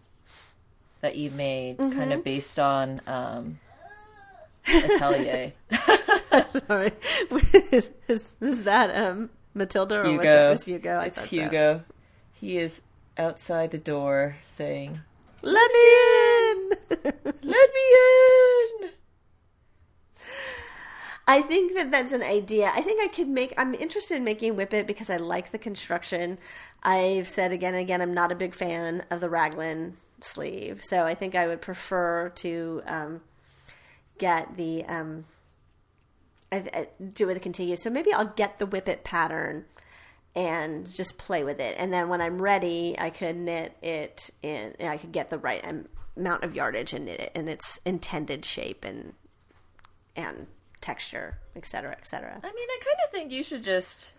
that 1.02 1.16
you 1.16 1.32
made, 1.32 1.78
kind 1.90 1.94
Mm-hmm. 1.94 2.12
of 2.12 2.24
based 2.24 2.60
on 2.60 3.02
um, 3.08 3.60
Atelier? 4.68 5.54
Sorry, 6.68 6.92
is, 7.72 7.90
is, 8.08 8.30
is 8.42 8.64
that 8.66 8.96
um 8.96 9.30
Matilda 9.54 10.00
or 10.02 10.14
was 10.18 10.24
Hugo. 10.24 10.24
that 10.24 10.50
was 10.50 10.64
Hugo? 10.66 10.98
I 11.00 11.06
it's 11.06 11.18
thought 11.18 11.30
so. 11.36 11.42
Hugo. 11.42 11.84
He 12.34 12.58
is 12.58 12.82
outside 13.22 13.72
the 13.72 13.78
door 13.78 14.38
saying, 14.46 15.00
Let 15.42 15.72
me 15.72 15.86
in. 16.52 16.72
"Let 17.44 17.70
me 17.78 17.86
in." 17.94 18.90
I 21.28 21.42
think 21.42 21.76
that 21.76 21.92
that's 21.92 22.12
an 22.12 22.24
idea. 22.24 22.72
I 22.76 22.82
think 22.82 23.02
I 23.02 23.08
could 23.08 23.30
make. 23.30 23.54
I'm 23.58 23.74
interested 23.76 24.18
in 24.18 24.24
making 24.24 24.56
Whippet 24.56 24.88
because 24.88 25.10
I 25.10 25.18
like 25.18 25.52
the 25.52 25.58
construction. 25.58 26.38
I've 26.84 27.30
said 27.30 27.54
again 27.54 27.74
and 27.76 27.84
again, 27.84 28.02
I'm 28.02 28.14
not 28.14 28.32
a 28.32 28.36
big 28.36 28.54
fan 28.54 29.06
of 29.10 29.22
the 29.22 29.30
raglan 29.30 29.98
sleeve, 30.20 30.84
so 30.84 31.06
I 31.06 31.16
think 31.16 31.36
I 31.36 31.48
would 31.48 31.62
prefer 31.62 32.30
to 32.36 32.82
um, 32.86 33.22
get 34.18 34.58
the 34.58 34.84
um, 34.86 35.26
I, 36.52 36.58
I, 36.74 36.88
do 37.14 37.26
it 37.26 37.28
with 37.28 37.38
a 37.38 37.42
contiguous. 37.42 37.84
So 37.84 37.90
maybe 37.90 38.12
I'll 38.12 38.26
get 38.26 38.60
the 38.60 38.68
Whippet 38.68 39.04
pattern 39.04 39.66
and 40.36 40.90
just 40.94 41.18
play 41.18 41.44
with 41.44 41.60
it, 41.60 41.76
and 41.78 41.92
then 41.92 42.08
when 42.10 42.22
I'm 42.22 42.42
ready, 42.42 42.96
I 42.98 43.10
could 43.10 43.36
knit 43.36 43.76
it 43.82 44.30
in. 44.42 44.76
I 44.80 44.98
could 44.98 45.12
get 45.12 45.30
the 45.30 45.38
right 45.38 45.64
amount 46.18 46.44
of 46.44 46.56
yardage 46.56 46.94
and 46.94 47.06
knit 47.06 47.20
it 47.20 47.32
in 47.36 47.48
its 47.48 47.80
intended 47.86 48.46
shape 48.46 48.86
and 48.86 49.14
and 50.16 50.48
texture, 50.82 51.38
et 51.56 51.66
cetera, 51.66 51.92
et 51.92 52.08
cetera. 52.08 52.40
I 52.44 52.48
mean, 52.48 52.68
I 52.70 52.80
kind 52.84 52.98
of 53.06 53.12
think 53.12 53.32
you 53.32 53.44
should 53.44 53.64
just 53.64 54.12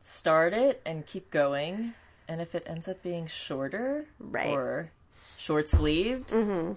start 0.00 0.52
it 0.54 0.80
and 0.86 1.06
keep 1.06 1.30
going. 1.30 1.94
And 2.26 2.40
if 2.40 2.54
it 2.54 2.62
ends 2.66 2.86
up 2.88 3.02
being 3.02 3.26
shorter 3.26 4.06
Right. 4.18 4.48
or 4.48 4.90
short 5.36 5.68
sleeved, 5.68 6.30
mm-hmm. 6.30 6.74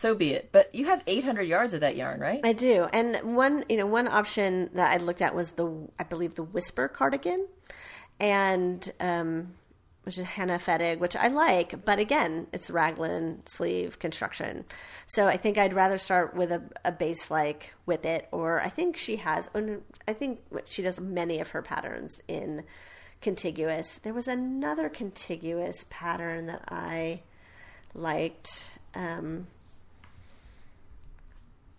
So 0.00 0.14
be 0.14 0.30
it. 0.32 0.48
But 0.50 0.74
you 0.74 0.86
have 0.86 1.02
800 1.06 1.42
yards 1.42 1.74
of 1.74 1.82
that 1.82 1.94
yarn, 1.94 2.20
right? 2.20 2.40
I 2.42 2.54
do. 2.54 2.88
And 2.90 3.36
one, 3.36 3.66
you 3.68 3.76
know, 3.76 3.84
one 3.84 4.08
option 4.08 4.70
that 4.72 4.90
I 4.90 4.96
looked 4.96 5.20
at 5.20 5.34
was 5.34 5.50
the, 5.50 5.70
I 5.98 6.04
believe, 6.04 6.36
the 6.36 6.42
Whisper 6.42 6.88
cardigan, 6.88 7.46
and 8.18 8.90
um, 8.98 9.52
which 10.04 10.16
is 10.16 10.24
Hannah 10.24 10.58
Fettig, 10.58 11.00
which 11.00 11.16
I 11.16 11.28
like, 11.28 11.84
but 11.84 11.98
again, 11.98 12.46
it's 12.50 12.70
raglan 12.70 13.42
sleeve 13.44 13.98
construction. 13.98 14.64
So 15.06 15.26
I 15.26 15.36
think 15.36 15.58
I'd 15.58 15.74
rather 15.74 15.98
start 15.98 16.34
with 16.34 16.50
a, 16.50 16.62
a 16.82 16.92
base 16.92 17.30
like 17.30 17.74
Whippet, 17.86 18.24
or 18.32 18.58
I 18.58 18.70
think 18.70 18.96
she 18.96 19.16
has, 19.16 19.50
oh, 19.54 19.82
I 20.08 20.14
think 20.14 20.40
she 20.64 20.80
does 20.80 20.98
many 20.98 21.40
of 21.40 21.50
her 21.50 21.60
patterns 21.60 22.22
in 22.26 22.64
contiguous. 23.20 23.98
There 23.98 24.14
was 24.14 24.28
another 24.28 24.88
contiguous 24.88 25.84
pattern 25.90 26.46
that 26.46 26.64
I 26.68 27.20
liked. 27.92 28.78
Um, 28.94 29.46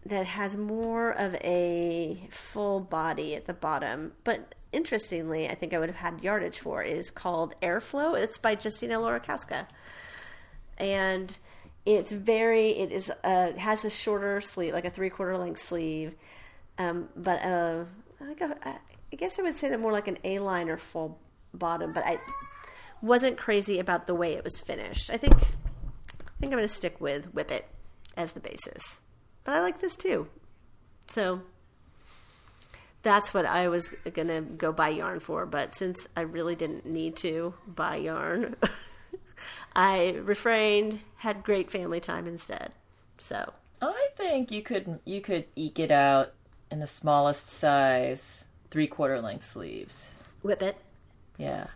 that 0.06 0.26
has 0.26 0.58
more 0.58 1.12
of 1.12 1.36
a 1.36 2.28
full 2.32 2.80
body 2.80 3.36
at 3.36 3.46
the 3.46 3.54
bottom. 3.54 4.14
But 4.24 4.56
interestingly, 4.72 5.48
I 5.48 5.56
think 5.56 5.74
I 5.74 5.80
would 5.80 5.90
have 5.90 5.98
had 5.98 6.24
yardage 6.24 6.60
for 6.60 6.82
is 6.82 7.12
called 7.12 7.54
Airflow. 7.62 8.20
It's 8.20 8.38
by 8.38 8.56
Justyna 8.56 9.00
Lorkowska. 9.00 9.68
And 10.78 11.38
it's 11.86 12.12
very, 12.12 12.72
it 12.72 12.92
is, 12.92 13.12
uh, 13.24 13.54
has 13.54 13.86
a 13.86 13.90
shorter 13.90 14.42
sleeve, 14.42 14.74
like 14.74 14.86
a 14.86 14.90
three 14.90 15.10
quarter 15.10 15.38
length 15.38 15.62
sleeve. 15.62 16.16
Um, 16.80 17.10
but 17.16 17.44
uh, 17.44 17.84
like 18.20 18.42
a, 18.42 18.58
I 18.66 19.16
guess 19.16 19.38
I 19.38 19.44
would 19.44 19.56
say 19.56 19.70
that 19.70 19.80
more 19.80 19.92
like 19.92 20.08
an 20.08 20.18
A 20.24 20.40
line 20.40 20.70
or 20.70 20.78
full 20.78 21.20
bottom, 21.54 21.94
but 21.94 22.04
I 22.06 22.20
wasn't 23.04 23.38
crazy 23.38 23.78
about 23.78 24.08
the 24.08 24.16
way 24.16 24.34
it 24.34 24.44
was 24.44 24.60
finished. 24.60 25.12
I 25.12 25.18
think, 25.18 25.36
I 25.36 25.38
think 25.38 26.46
I'm 26.46 26.52
going 26.52 26.64
to 26.64 26.68
stick 26.68 27.00
with 27.00 27.36
Whippet 27.36 27.64
as 28.18 28.32
the 28.32 28.40
basis 28.40 29.01
but 29.44 29.56
I 29.56 29.62
like 29.62 29.82
this 29.82 29.96
too. 29.96 30.28
So 31.10 31.42
that's 33.04 33.34
what 33.34 33.46
I 33.46 33.68
was 33.68 33.90
gonna 34.14 34.42
go 34.42 34.72
buy 34.72 34.90
yarn 34.90 35.20
for. 35.20 35.46
But 35.46 35.76
since 35.76 36.08
I 36.16 36.22
really 36.22 36.56
didn't 36.56 36.86
need 36.86 37.16
to 37.18 37.54
buy 37.68 37.98
yarn, 37.98 38.56
I 39.76 40.20
refrained, 40.24 41.00
had 41.18 41.44
great 41.44 41.72
family 41.72 42.00
time 42.00 42.28
instead. 42.28 42.74
So 43.18 43.54
I 43.82 44.08
think 44.16 44.52
you 44.52 44.62
could 44.62 45.00
you 45.06 45.22
could 45.22 45.46
eke 45.56 45.80
it 45.80 45.92
out 45.92 46.34
in 46.70 46.80
the 46.80 46.88
smallest 46.88 47.50
size, 47.50 48.46
three 48.70 48.88
quarter 48.88 49.20
length 49.22 49.46
sleeves. 49.46 50.12
whip 50.42 50.62
it. 50.62 50.78
Yeah. 51.38 51.68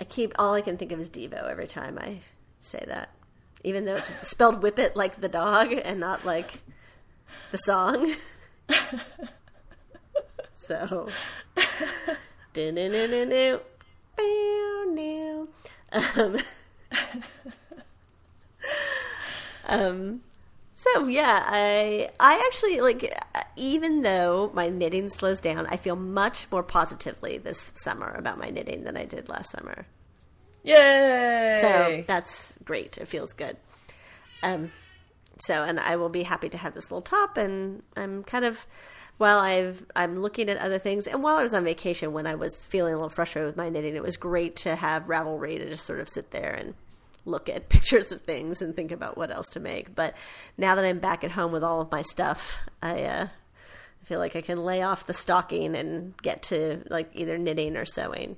I 0.00 0.04
keep 0.04 0.32
all 0.38 0.54
I 0.54 0.60
can 0.60 0.76
think 0.76 0.92
of 0.92 0.98
is 1.00 1.08
Devo 1.08 1.48
every 1.48 1.66
time 1.66 1.98
I 1.98 2.18
say 2.60 2.84
that, 2.88 3.10
even 3.64 3.84
though 3.84 3.96
it's 3.96 4.28
spelled 4.28 4.62
whip 4.62 4.78
it 4.78 4.94
like 4.94 5.20
the 5.20 5.28
dog 5.28 5.72
and 5.72 5.98
not 5.98 6.24
like 6.24 6.60
the 7.50 7.58
song. 7.58 8.14
so, 10.56 11.08
um, 15.92 16.36
um, 19.66 20.20
so 20.76 21.08
yeah, 21.08 21.42
I 21.46 22.10
I 22.20 22.44
actually 22.46 22.80
like 22.80 23.18
even 23.56 24.02
though 24.02 24.50
my 24.54 24.68
knitting 24.68 25.08
slows 25.08 25.40
down, 25.40 25.66
I 25.66 25.76
feel 25.76 25.96
much 25.96 26.46
more 26.52 26.62
positively 26.62 27.38
this 27.38 27.72
summer 27.74 28.14
about 28.16 28.38
my 28.38 28.50
knitting 28.50 28.84
than 28.84 28.96
I 28.96 29.04
did 29.04 29.28
last 29.28 29.50
summer. 29.50 29.86
Yay! 30.64 31.58
So 31.60 32.04
that's 32.06 32.54
great. 32.64 32.98
It 32.98 33.06
feels 33.06 33.32
good. 33.32 33.56
Um, 34.42 34.72
so, 35.38 35.62
and 35.62 35.78
I 35.78 35.96
will 35.96 36.08
be 36.08 36.22
happy 36.22 36.48
to 36.48 36.58
have 36.58 36.74
this 36.74 36.90
little 36.90 37.02
top, 37.02 37.36
and 37.36 37.82
I'm 37.96 38.24
kind 38.24 38.44
of 38.44 38.66
while 39.18 39.38
I've 39.38 39.84
I'm 39.94 40.20
looking 40.20 40.48
at 40.48 40.56
other 40.56 40.78
things, 40.78 41.06
and 41.06 41.22
while 41.22 41.36
I 41.36 41.42
was 41.42 41.54
on 41.54 41.64
vacation, 41.64 42.12
when 42.12 42.26
I 42.26 42.34
was 42.34 42.64
feeling 42.64 42.94
a 42.94 42.96
little 42.96 43.10
frustrated 43.10 43.46
with 43.46 43.56
my 43.56 43.68
knitting, 43.68 43.94
it 43.94 44.02
was 44.02 44.16
great 44.16 44.56
to 44.56 44.74
have 44.74 45.04
Ravelry 45.04 45.58
to 45.58 45.68
just 45.68 45.86
sort 45.86 46.00
of 46.00 46.08
sit 46.08 46.30
there 46.30 46.52
and 46.52 46.74
look 47.24 47.48
at 47.48 47.68
pictures 47.68 48.10
of 48.10 48.22
things 48.22 48.62
and 48.62 48.74
think 48.74 48.90
about 48.90 49.16
what 49.16 49.30
else 49.30 49.48
to 49.50 49.60
make. 49.60 49.94
But 49.94 50.14
now 50.56 50.74
that 50.74 50.84
I'm 50.84 50.98
back 50.98 51.24
at 51.24 51.32
home 51.32 51.52
with 51.52 51.62
all 51.62 51.80
of 51.80 51.92
my 51.92 52.02
stuff, 52.02 52.58
I 52.82 53.02
uh, 53.02 53.28
feel 54.04 54.18
like 54.18 54.36
I 54.36 54.40
can 54.40 54.58
lay 54.58 54.82
off 54.82 55.06
the 55.06 55.14
stocking 55.14 55.74
and 55.74 56.16
get 56.22 56.42
to 56.44 56.82
like 56.90 57.10
either 57.14 57.38
knitting 57.38 57.76
or 57.76 57.84
sewing. 57.84 58.36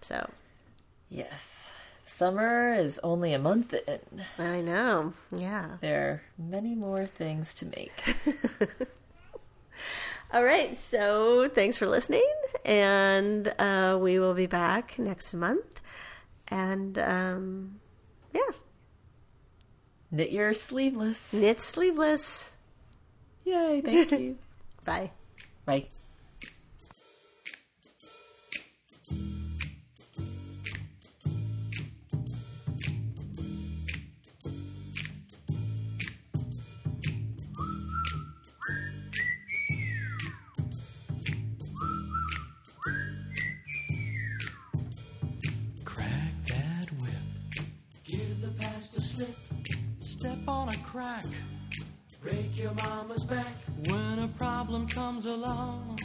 So 0.00 0.28
Yes. 1.08 1.70
Summer 2.06 2.74
is 2.74 3.00
only 3.02 3.32
a 3.32 3.38
month 3.38 3.72
in. 3.74 4.24
I 4.38 4.60
know, 4.60 5.14
yeah. 5.34 5.76
There 5.80 6.02
are 6.02 6.22
many 6.38 6.74
more 6.74 7.06
things 7.06 7.54
to 7.54 7.66
make. 7.66 7.92
All 10.32 10.44
right, 10.44 10.76
so 10.76 11.48
thanks 11.48 11.78
for 11.78 11.86
listening, 11.86 12.30
and 12.64 13.48
uh, 13.58 13.96
we 14.00 14.18
will 14.18 14.34
be 14.34 14.46
back 14.46 14.98
next 14.98 15.32
month. 15.34 15.80
And 16.48 16.98
um, 16.98 17.80
yeah, 18.34 18.40
Knit 20.10 20.30
your 20.32 20.52
sleeveless. 20.52 21.32
knit 21.34 21.60
sleeveless. 21.60 22.52
Yay, 23.44 23.80
thank 23.80 24.10
you. 24.12 24.36
Bye. 24.84 25.10
Bye. 25.64 25.86
Slip. 49.14 49.36
Step 50.00 50.38
on 50.48 50.68
a 50.68 50.76
crack. 50.78 51.24
Break 52.22 52.56
your 52.56 52.72
mama's 52.74 53.24
back. 53.24 53.54
When 53.88 54.18
a 54.18 54.28
problem 54.28 54.88
comes 54.88 55.26
along, 55.26 56.00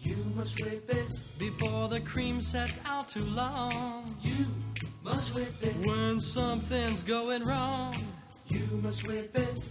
you 0.00 0.16
must 0.36 0.62
whip 0.62 0.88
it 0.88 1.08
before 1.38 1.88
the 1.88 2.00
cream 2.00 2.40
sets 2.40 2.80
out 2.86 3.08
too 3.08 3.24
long. 3.34 4.16
You 4.22 4.46
must 5.02 5.34
whip 5.34 5.52
it 5.62 5.74
when 5.86 6.20
something's 6.20 7.02
going 7.02 7.42
wrong. 7.42 7.94
You 8.48 8.66
must 8.82 9.06
whip 9.08 9.36
it. 9.36 9.64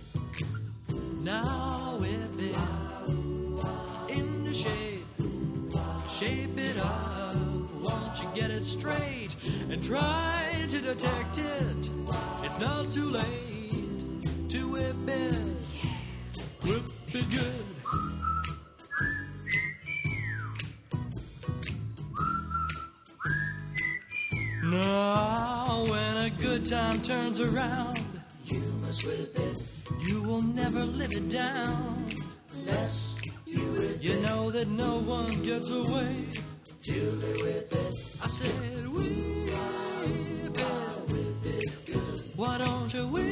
Now 1.22 1.98
whip 2.00 2.38
it 2.38 2.58
into 4.16 4.54
shape. 4.54 5.06
Shape 6.12 6.53
and 9.70 9.84
try 9.84 10.50
to 10.70 10.80
detect 10.80 11.38
it? 11.38 11.90
It's 12.44 12.60
not 12.60 12.92
too 12.92 13.10
late 13.10 14.50
to 14.50 14.72
whip 14.72 14.96
it. 15.08 15.36
Whip 16.64 16.84
it 17.14 17.30
good. 17.32 17.74
Now, 24.64 25.86
when 25.90 26.18
a 26.18 26.30
good 26.30 26.66
time 26.66 27.02
turns 27.02 27.40
around, 27.40 28.00
you 28.46 28.62
must 28.82 29.06
whip 29.06 29.38
it. 29.38 29.62
You 30.08 30.24
will 30.24 30.42
never 30.42 30.84
live 30.84 31.12
it 31.12 31.30
down. 31.30 32.06
Unless 32.54 33.22
you 33.46 33.60
whip 33.60 33.98
You 34.02 34.16
know 34.22 34.52
that 34.52 34.68
no 34.68 35.00
one 35.00 35.32
gets 35.44 35.70
away 35.70 36.28
till 36.82 37.12
they 37.16 37.34
whip 37.44 37.72
it. 37.72 38.13
I 38.24 38.28
said, 38.30 38.88
whip 38.88 39.04
it. 41.46 41.58
Why 42.38 42.58
don't 42.58 42.94
you 42.94 43.08
whip 43.10 43.24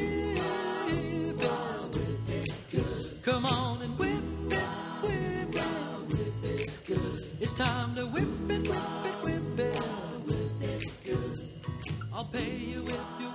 it? 0.89 1.39
Come 3.23 3.45
on 3.45 3.81
and 3.83 3.97
whip 3.97 4.11
it, 4.49 4.59
whip 5.01 5.55
it. 6.43 6.69
It's 7.39 7.53
time 7.53 7.95
to 7.95 8.05
whip 8.07 8.27
it, 8.49 8.67
whip 8.67 8.79
it, 9.05 9.15
whip 9.23 9.59
it. 9.59 9.81
I'll 12.13 12.25
pay 12.25 12.57
you 12.57 12.83
if 12.83 13.21
you 13.21 13.30